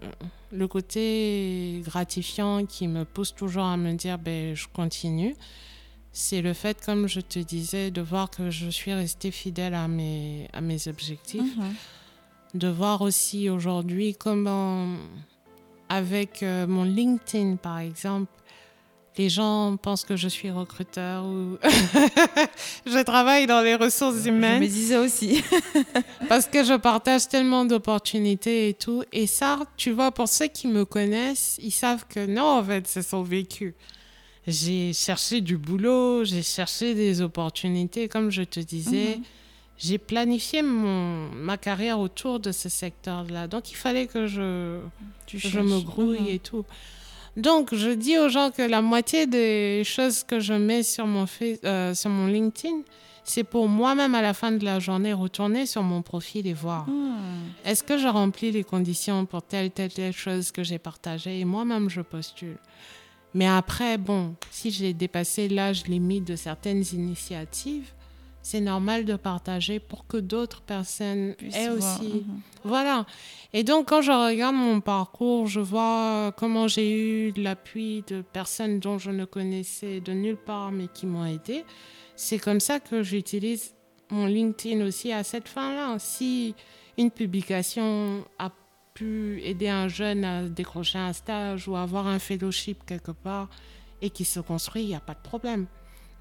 le 0.52 0.68
côté 0.68 1.82
gratifiant 1.84 2.64
qui 2.66 2.88
me 2.88 3.04
pousse 3.04 3.34
toujours 3.34 3.64
à 3.64 3.76
me 3.76 3.92
dire, 3.94 4.18
ben, 4.18 4.54
je 4.54 4.66
continue, 4.72 5.34
c'est 6.12 6.40
le 6.40 6.54
fait, 6.54 6.82
comme 6.82 7.08
je 7.08 7.20
te 7.20 7.38
disais, 7.38 7.90
de 7.90 8.00
voir 8.00 8.30
que 8.30 8.50
je 8.50 8.70
suis 8.70 8.92
restée 8.92 9.30
fidèle 9.30 9.74
à 9.74 9.86
mes, 9.86 10.48
à 10.52 10.60
mes 10.62 10.88
objectifs. 10.88 11.56
Mhm. 11.56 11.74
De 12.54 12.68
voir 12.68 13.02
aussi 13.02 13.50
aujourd'hui 13.50 14.14
comment, 14.14 14.88
avec 15.90 16.42
euh, 16.42 16.66
mon 16.66 16.84
LinkedIn 16.84 17.56
par 17.56 17.80
exemple, 17.80 18.32
les 19.18 19.28
gens 19.28 19.76
pensent 19.76 20.04
que 20.04 20.16
je 20.16 20.28
suis 20.28 20.50
recruteur 20.50 21.24
ou 21.24 21.56
je 22.86 23.02
travaille 23.02 23.46
dans 23.46 23.62
les 23.62 23.74
ressources 23.74 24.26
humaines. 24.26 24.62
Je 24.62 24.68
me 24.68 24.72
disais 24.72 24.96
aussi. 24.96 25.42
Parce 26.28 26.46
que 26.46 26.64
je 26.64 26.74
partage 26.74 27.28
tellement 27.28 27.64
d'opportunités 27.64 28.68
et 28.68 28.74
tout. 28.74 29.04
Et 29.12 29.26
ça, 29.26 29.60
tu 29.76 29.92
vois, 29.92 30.12
pour 30.12 30.28
ceux 30.28 30.48
qui 30.48 30.66
me 30.66 30.84
connaissent, 30.84 31.58
ils 31.62 31.70
savent 31.70 32.04
que 32.08 32.26
non, 32.26 32.58
en 32.58 32.64
fait, 32.64 32.86
c'est 32.86 33.02
son 33.02 33.22
vécu. 33.22 33.74
J'ai 34.46 34.92
cherché 34.92 35.40
du 35.40 35.56
boulot, 35.56 36.24
j'ai 36.24 36.42
cherché 36.42 36.94
des 36.94 37.20
opportunités, 37.20 38.08
comme 38.08 38.30
je 38.30 38.42
te 38.42 38.60
disais. 38.60 39.16
Mhm. 39.16 39.24
J'ai 39.78 39.98
planifié 39.98 40.62
mon, 40.62 41.28
ma 41.32 41.58
carrière 41.58 41.98
autour 42.00 42.40
de 42.40 42.52
ce 42.52 42.68
secteur-là. 42.68 43.46
Donc, 43.46 43.70
il 43.70 43.76
fallait 43.76 44.06
que 44.06 44.26
je, 44.26 44.78
je 45.26 45.60
me 45.60 45.80
grouille 45.80 46.20
mhm. 46.20 46.28
et 46.28 46.38
tout. 46.38 46.64
Donc, 47.36 47.74
je 47.74 47.90
dis 47.90 48.18
aux 48.18 48.28
gens 48.28 48.50
que 48.50 48.62
la 48.62 48.80
moitié 48.80 49.26
des 49.26 49.82
choses 49.84 50.24
que 50.24 50.40
je 50.40 50.54
mets 50.54 50.82
sur 50.82 51.06
mon, 51.06 51.26
euh, 51.64 51.94
sur 51.94 52.10
mon 52.10 52.26
LinkedIn, 52.26 52.80
c'est 53.24 53.44
pour 53.44 53.68
moi-même 53.68 54.14
à 54.14 54.22
la 54.22 54.32
fin 54.32 54.52
de 54.52 54.64
la 54.64 54.78
journée 54.78 55.12
retourner 55.12 55.66
sur 55.66 55.82
mon 55.82 56.00
profil 56.00 56.46
et 56.46 56.52
voir 56.52 56.88
hmm. 56.88 57.16
est-ce 57.64 57.82
que 57.82 57.98
je 57.98 58.06
remplis 58.06 58.52
les 58.52 58.64
conditions 58.64 59.26
pour 59.26 59.42
telle, 59.42 59.70
telle, 59.70 59.92
telle 59.92 60.12
chose 60.12 60.52
que 60.52 60.62
j'ai 60.62 60.78
partagée? 60.78 61.40
Et 61.40 61.44
moi-même 61.44 61.90
je 61.90 62.00
postule. 62.00 62.56
Mais 63.34 63.46
après, 63.46 63.98
bon, 63.98 64.34
si 64.50 64.70
j'ai 64.70 64.94
dépassé 64.94 65.48
l'âge 65.48 65.86
limite 65.88 66.24
de 66.24 66.36
certaines 66.36 66.84
initiatives, 66.92 67.92
c'est 68.46 68.60
normal 68.60 69.04
de 69.04 69.16
partager 69.16 69.80
pour 69.80 70.06
que 70.06 70.18
d'autres 70.18 70.60
personnes 70.60 71.34
aient 71.52 71.68
aussi. 71.68 72.22
Mhm. 72.24 72.40
Voilà. 72.62 73.04
Et 73.52 73.64
donc, 73.64 73.88
quand 73.88 74.02
je 74.02 74.12
regarde 74.12 74.54
mon 74.54 74.80
parcours, 74.80 75.48
je 75.48 75.58
vois 75.58 76.32
comment 76.36 76.68
j'ai 76.68 76.92
eu 76.92 77.32
l'appui 77.36 78.04
de 78.06 78.22
personnes 78.22 78.78
dont 78.78 78.98
je 78.98 79.10
ne 79.10 79.24
connaissais 79.24 79.98
de 79.98 80.12
nulle 80.12 80.36
part, 80.36 80.70
mais 80.70 80.86
qui 80.86 81.06
m'ont 81.06 81.26
aidé. 81.26 81.64
C'est 82.14 82.38
comme 82.38 82.60
ça 82.60 82.78
que 82.78 83.02
j'utilise 83.02 83.74
mon 84.10 84.26
LinkedIn 84.26 84.86
aussi 84.86 85.12
à 85.12 85.24
cette 85.24 85.48
fin-là. 85.48 85.96
Si 85.98 86.54
une 86.98 87.10
publication 87.10 88.24
a 88.38 88.52
pu 88.94 89.42
aider 89.42 89.68
un 89.68 89.88
jeune 89.88 90.24
à 90.24 90.42
décrocher 90.44 90.98
un 90.98 91.12
stage 91.12 91.66
ou 91.66 91.74
avoir 91.74 92.06
un 92.06 92.20
fellowship 92.20 92.86
quelque 92.86 93.10
part 93.10 93.48
et 94.00 94.10
qui 94.10 94.24
se 94.24 94.38
construit, 94.38 94.82
il 94.82 94.88
n'y 94.88 94.94
a 94.94 95.00
pas 95.00 95.14
de 95.14 95.28
problème. 95.28 95.66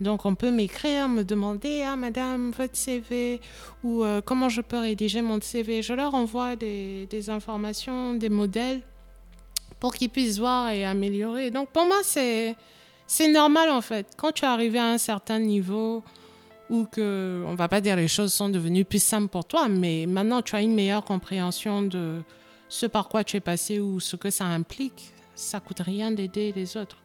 Donc 0.01 0.25
on 0.25 0.35
peut 0.35 0.51
m'écrire, 0.51 1.07
me 1.07 1.23
demander 1.23 1.83
ah 1.83 1.95
madame 1.95 2.51
votre 2.51 2.75
CV 2.75 3.39
ou 3.83 4.03
euh, 4.03 4.21
comment 4.21 4.49
je 4.49 4.61
peux 4.61 4.79
rédiger 4.79 5.21
mon 5.21 5.39
CV. 5.39 5.81
Je 5.81 5.93
leur 5.93 6.13
envoie 6.13 6.55
des, 6.55 7.29
informations, 7.29 8.13
des 8.13 8.29
modèles 8.29 8.81
pour 9.79 9.93
qu'ils 9.93 10.09
puissent 10.09 10.39
voir 10.39 10.69
et 10.69 10.85
améliorer. 10.85 11.49
Donc 11.49 11.69
pour 11.69 11.85
moi 11.85 11.99
c'est 12.03 12.55
c'est 13.07 13.31
normal 13.31 13.69
en 13.69 13.81
fait. 13.81 14.07
Quand 14.17 14.33
tu 14.33 14.43
es 14.43 14.47
arrivé 14.47 14.79
à 14.79 14.87
un 14.87 14.97
certain 14.97 15.39
niveau 15.39 16.03
ou 16.69 16.85
que 16.85 17.43
on 17.47 17.55
va 17.55 17.69
pas 17.69 17.79
dire 17.79 17.95
les 17.95 18.09
choses 18.09 18.33
sont 18.33 18.49
devenues 18.49 18.83
plus 18.83 19.01
simples 19.01 19.29
pour 19.29 19.45
toi, 19.45 19.69
mais 19.69 20.05
maintenant 20.07 20.41
tu 20.41 20.55
as 20.55 20.61
une 20.61 20.73
meilleure 20.73 21.05
compréhension 21.05 21.83
de 21.83 22.21
ce 22.67 22.85
par 22.85 23.07
quoi 23.07 23.23
tu 23.23 23.37
es 23.37 23.41
passé 23.41 23.79
ou 23.79 24.01
ce 24.01 24.17
que 24.17 24.29
ça 24.29 24.43
implique. 24.45 25.13
Ça 25.35 25.61
coûte 25.61 25.79
rien 25.79 26.11
d'aider 26.11 26.51
les 26.53 26.75
autres. 26.75 26.97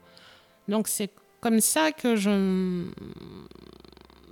Donc 0.66 0.88
c'est 0.88 1.10
comme 1.40 1.60
ça 1.60 1.92
que 1.92 2.16
je, 2.16 2.84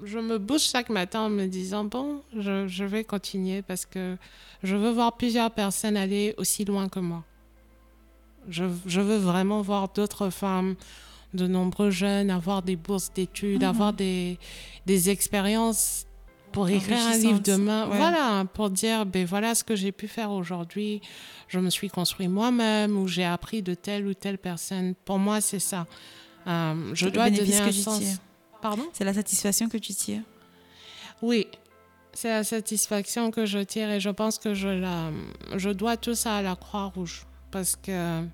je 0.04 0.18
me 0.18 0.38
bouge 0.38 0.62
chaque 0.62 0.90
matin 0.90 1.22
en 1.22 1.30
me 1.30 1.46
disant, 1.46 1.84
bon, 1.84 2.22
je, 2.36 2.68
je, 2.68 2.84
vais 2.84 3.04
continuer 3.04 3.62
parce 3.62 3.86
que 3.86 4.16
je 4.62 4.76
veux 4.76 4.90
voir 4.90 5.16
plusieurs 5.16 5.50
personnes 5.50 5.96
aller 5.96 6.34
aussi 6.36 6.64
loin 6.64 6.88
que 6.88 7.00
moi. 7.00 7.24
Je, 8.48 8.64
je 8.86 9.00
veux 9.00 9.18
vraiment 9.18 9.60
voir 9.62 9.88
d'autres 9.88 10.30
femmes, 10.30 10.76
de 11.34 11.46
nombreux 11.46 11.90
jeunes 11.90 12.30
avoir 12.30 12.62
des 12.62 12.76
bourses 12.76 13.12
d'études, 13.12 13.62
mhm. 13.62 13.68
avoir 13.68 13.92
des, 13.92 14.38
des 14.86 15.10
expériences 15.10 16.06
pour 16.52 16.68
écrire 16.68 16.98
un 16.98 17.16
livre 17.16 17.40
demain. 17.40 17.86
Voilà, 17.86 18.44
pour 18.54 18.70
dire, 18.70 19.04
ben 19.04 19.26
voilà 19.26 19.54
ce 19.54 19.64
que 19.64 19.76
j'ai 19.76 19.92
pu 19.92 20.08
faire 20.08 20.30
aujourd'hui. 20.30 21.02
Je 21.46 21.58
me 21.58 21.70
suis 21.70 21.88
construit 21.88 22.28
moi-même 22.28 22.96
ou 22.96 23.06
j'ai 23.06 23.24
appris 23.24 23.62
de 23.62 23.74
telle 23.74 24.06
ou 24.06 24.14
telle 24.14 24.38
personne. 24.38 24.94
Pour 25.04 25.18
moi, 25.18 25.40
c'est 25.40 25.58
ça. 25.58 25.86
Euh, 26.48 26.90
je 26.94 27.08
dois 27.08 27.30
donner 27.30 27.58
un 27.58 27.72
sens. 27.72 28.02
Pardon? 28.60 28.86
C'est 28.92 29.04
la 29.04 29.14
satisfaction 29.14 29.68
que 29.68 29.78
tu 29.78 29.92
tires. 29.94 30.22
Oui, 31.22 31.46
c'est 32.12 32.30
la 32.30 32.44
satisfaction 32.44 33.30
que 33.30 33.46
je 33.46 33.58
tire 33.58 33.90
et 33.90 34.00
je 34.00 34.10
pense 34.10 34.38
que 34.38 34.54
je, 34.54 34.68
la, 34.68 35.10
je 35.56 35.70
dois 35.70 35.96
tout 35.96 36.14
ça 36.14 36.36
à 36.36 36.42
la 36.42 36.56
Croix-Rouge. 36.56 37.26
Parce 37.50 37.76
que, 37.76 38.24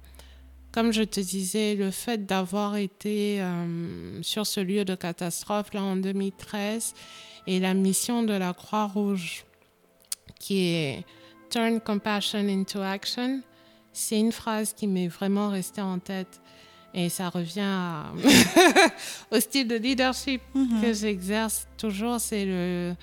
comme 0.73 0.93
je 0.93 1.03
te 1.03 1.21
disais, 1.21 1.75
le 1.75 1.91
fait 1.91 2.27
d'avoir 2.27 2.77
été 2.77 3.41
euh, 3.41 4.23
sur 4.23 4.47
ce 4.47 4.61
lieu 4.61 4.85
de 4.85 4.95
catastrophe 4.95 5.73
là 5.73 5.83
en 5.83 5.97
2013 5.97 6.95
et 7.47 7.61
la 7.61 7.75
mission 7.75 8.23
de 8.23 8.33
la 8.33 8.53
Croix-Rouge 8.55 9.45
qui 10.39 10.67
est 10.67 11.05
Turn 11.51 11.81
Compassion 11.81 12.49
into 12.49 12.81
Action, 12.81 13.41
c'est 13.93 14.19
une 14.19 14.33
phrase 14.33 14.73
qui 14.73 14.87
m'est 14.87 15.09
vraiment 15.09 15.49
restée 15.49 15.81
en 15.81 15.99
tête. 15.99 16.41
Et 16.95 17.09
ça 17.09 17.29
revient 17.29 18.05
au 19.33 19.41
style 19.41 19.67
de 19.67 19.75
leadership 19.75 20.41
mm-hmm. 20.55 20.81
que 20.81 20.93
j'exerce 20.93 21.67
toujours, 21.77 22.21
c'est 22.21 22.47
le, 22.47 22.95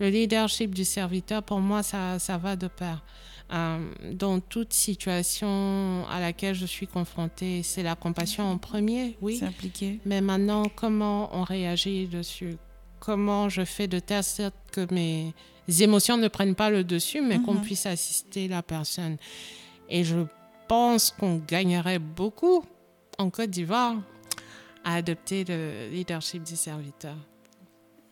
le, 0.00 0.08
leadership 0.08 0.74
du 0.74 0.84
serviteur. 0.84 1.44
Pour 1.44 1.60
moi, 1.60 1.84
ça, 1.84 2.18
ça 2.18 2.38
va 2.38 2.56
de 2.56 2.66
pair. 2.66 3.04
Euh, 3.52 3.78
dans 4.12 4.40
toute 4.40 4.72
situation 4.72 6.04
à 6.10 6.18
laquelle 6.18 6.56
je 6.56 6.66
suis 6.66 6.88
confrontée, 6.88 7.62
c'est 7.62 7.84
la 7.84 7.94
compassion 7.94 8.50
en 8.50 8.58
premier, 8.58 9.16
oui. 9.22 9.36
S'impliquer. 9.36 10.00
Mais 10.04 10.20
maintenant, 10.20 10.64
comment 10.74 11.30
on 11.32 11.44
réagit 11.44 12.08
dessus? 12.08 12.56
Comment 12.98 13.48
je 13.48 13.64
fais 13.64 13.86
de 13.86 14.00
telle 14.00 14.24
sorte 14.24 14.56
que 14.72 14.92
mes 14.92 15.32
émotions 15.78 16.16
ne 16.16 16.26
prennent 16.26 16.56
pas 16.56 16.70
le 16.70 16.82
dessus, 16.82 17.20
mais 17.20 17.38
qu'on 17.38 17.54
mm-hmm. 17.54 17.62
puisse 17.62 17.86
assister 17.86 18.48
la 18.48 18.64
personne? 18.64 19.16
Et 19.88 20.02
je 20.02 20.26
pense 20.66 21.14
qu'on 21.16 21.36
gagnerait 21.36 22.00
beaucoup 22.00 22.64
en 23.18 23.30
Côte 23.30 23.50
d'Ivoire 23.50 23.96
à 24.84 24.94
adopter 24.94 25.44
le 25.44 25.88
leadership 25.90 26.42
du 26.42 26.56
serviteur. 26.56 27.16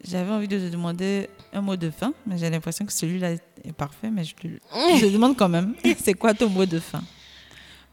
J'avais 0.03 0.33
envie 0.33 0.49
de 0.49 0.59
te 0.59 0.71
demander 0.71 1.31
un 1.53 1.63
mot 1.63 1.77
de 1.77 1.91
fin, 1.91 2.13
mais 2.27 2.37
j'ai 2.37 2.51
l'impression 2.51 2.85
que 2.85 2.93
celui-là 2.93 3.33
est 3.33 3.73
parfait, 3.73 4.11
mais 4.11 4.25
je 4.25 4.35
te, 4.35 4.49
je 4.49 5.07
demande 5.07 5.37
quand 5.37 5.49
même. 5.49 5.75
C'est 5.99 6.15
quoi 6.15 6.35
ton 6.35 6.51
mot 6.51 6.67
de 6.67 6.79
fin? 6.79 7.03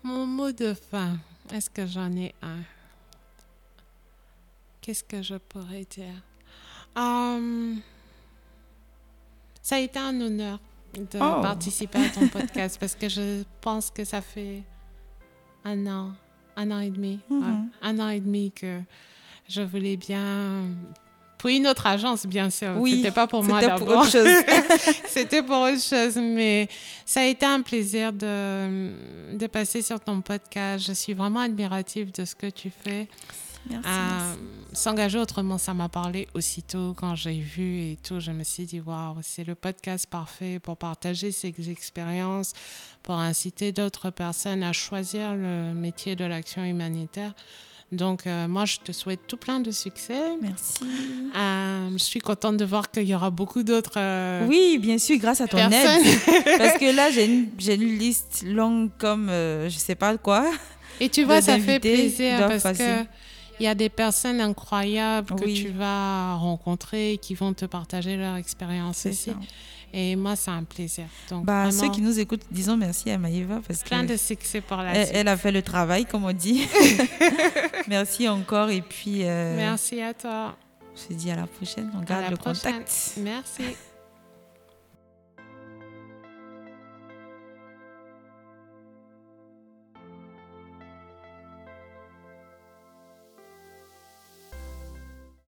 Mon 0.03 0.26
mot 0.26 0.51
de 0.51 0.74
fin, 0.74 1.18
est-ce 1.53 1.70
que 1.70 1.86
j'en 1.86 2.12
ai 2.14 2.34
un? 2.41 2.57
Qu'est-ce 4.82 5.03
que 5.03 5.22
je 5.22 5.36
pourrais 5.36 5.86
dire? 5.86 6.22
Um, 6.95 7.80
Ça 9.62 9.76
a 9.76 9.80
été 9.80 9.99
un 9.99 10.20
honneur 10.20 10.59
de 10.95 11.05
oh. 11.16 11.41
participer 11.41 11.99
à 12.03 12.09
ton 12.09 12.28
podcast 12.28 12.78
parce 12.80 12.95
que 12.95 13.07
je 13.07 13.43
pense 13.62 13.91
que 13.91 14.03
ça 14.03 14.22
fait 14.22 14.64
un 15.64 15.88
an 15.88 16.14
un 16.56 16.72
an 16.72 16.80
et 16.80 16.89
demi. 16.89 17.20
Mhm. 17.30 17.70
un 17.82 17.99
an 17.99 18.10
et 18.10 18.20
demi 18.20 18.52
que 18.52 18.80
je 19.47 19.62
voulais 19.62 19.97
bien. 19.97 20.66
Pour 21.38 21.49
une 21.49 21.66
autre 21.66 21.88
agence, 21.88 22.28
bien 22.28 22.52
sûr. 22.52 22.74
Oui, 22.78 22.97
c'était 22.97 23.12
pas 23.12 23.26
pour 23.26 23.43
moi 23.43 23.62
d'abord. 23.62 24.06
c'était 25.08 25.41
pour 25.41 25.58
autre 25.62 25.82
chose. 25.82 26.16
Mais 26.18 26.70
ça 27.06 27.22
a 27.22 27.26
été 27.26 27.45
un 27.47 27.62
plaisir 27.62 28.14
de, 28.14 28.91
de 29.36 29.47
passer 29.47 29.82
sur 29.82 29.99
ton 29.99 30.22
podcast. 30.22 30.86
Je 30.86 30.93
suis 30.93 31.14
vraiment 31.14 31.39
admirative 31.39 32.12
de 32.12 32.26
ce 32.26 32.36
que 32.36 32.47
tu 32.47 32.70
fais. 32.84 33.08
Merci. 33.70 33.88
Euh, 33.88 34.36
s'engager 34.74 35.20
autrement, 35.20 35.57
ça 35.57 35.74
m'a 35.74 35.89
parlé 35.89 36.28
aussitôt 36.34 36.93
quand 36.97 37.16
j'ai 37.16 37.39
vu 37.39 37.91
et 37.91 37.97
tout. 38.03 38.20
Je 38.20 38.32
me 38.32 38.43
suis 38.43 38.66
dit, 38.66 38.80
waouh, 38.80 39.18
c'est 39.22 39.43
le 39.43 39.55
podcast 39.55 40.07
parfait 40.07 40.59
pour 40.59 40.78
partager 40.78 41.32
ses 41.32 41.53
expériences, 41.70 42.53
pour 43.03 43.16
inciter 43.16 43.72
d'autres 43.72 44.09
personnes 44.09 44.64
à 44.64 44.74
choisir 44.74 45.36
le 45.36 45.74
métier 45.74 46.16
de 46.16 46.26
l'action 46.26 46.64
humanitaire. 46.64 47.34
Donc, 47.91 48.26
euh, 48.26 48.47
moi, 48.47 48.64
je 48.64 48.78
te 48.78 48.93
souhaite 48.93 49.20
tout 49.28 49.36
plein 49.36 49.59
de 49.59 49.70
succès. 49.70 50.38
Merci. 50.41 50.80
Euh, 51.36 51.89
je 51.91 52.03
suis 52.03 52.22
contente 52.22 52.55
de 52.55 52.64
voir 52.64 52.89
qu'il 52.89 53.03
y 53.03 53.14
aura 53.14 53.32
beaucoup 53.32 53.64
d'autres. 53.64 53.99
oui, 54.47 54.78
bien 54.82 54.97
sûr, 54.97 55.18
grâce 55.18 55.41
à 55.41 55.47
ton 55.47 55.57
aide. 55.57 55.72
Parce 56.57 56.78
que 56.78 56.95
là, 56.95 57.12
j'ai 57.12 57.26
une, 57.26 57.49
une, 57.68 57.97
liste 57.97 58.43
longue 58.47 58.91
comme 58.97 59.28
je 59.28 59.68
je 59.70 59.78
sais 59.78 59.95
pas 59.95 60.18
quoi. 60.18 60.49
Et 61.01 61.09
tu 61.09 61.24
vois, 61.24 61.41
ça 61.41 61.59
fait 61.59 61.80
plaisir 61.80 62.47
parce 62.47 62.78
que 62.78 63.05
il 63.62 63.66
y 63.66 63.68
a 63.68 63.76
des 63.76 63.89
personnes 63.89 64.41
incroyables 64.41 65.36
que 65.36 65.45
tu 65.45 65.70
vas 65.70 66.34
rencontrer 66.34 67.20
qui 67.22 67.36
vont 67.36 67.53
te 67.53 67.66
partager 67.66 68.18
leur 68.18 68.36
expérience 68.36 69.05
aussi. 69.05 69.32
Et 69.93 70.16
moi, 70.16 70.36
c'est 70.36 70.51
un 70.51 70.64
plaisir. 70.64 71.05
Donc, 71.30 71.45
bah, 71.45 71.70
Ceux 71.70 71.89
qui 71.89 72.01
nous 72.01 72.18
écoutent, 72.20 72.45
disons 72.49 72.78
merci 72.78 73.12
à 73.12 73.18
Maïva. 73.18 73.62
Parce 73.68 73.84
plein 73.84 74.03
de 74.03 74.16
succès 74.16 74.62
pour 74.62 74.78
la 74.78 74.95
elle, 74.95 75.09
elle, 75.14 75.28
a 75.28 75.38
fait 75.38 75.51
le 75.51 75.62
travail, 75.62 76.05
comme 76.05 76.24
on 76.24 76.32
dit. 76.32 76.66
merci 77.88 78.28
encore. 78.30 78.70
Et 78.70 78.82
puis. 78.82 79.26
Euh, 79.26 79.55
merci 79.57 80.01
à 80.01 80.14
toi. 80.14 80.55
Je 80.95 81.09
te 81.09 81.14
dis 81.14 81.30
à 81.30 81.36
la 81.36 81.45
prochaine. 81.45 81.91
On 81.93 82.01
garde 82.01 82.32
le 82.32 82.38
contact. 82.38 83.16
Merci. 83.18 83.76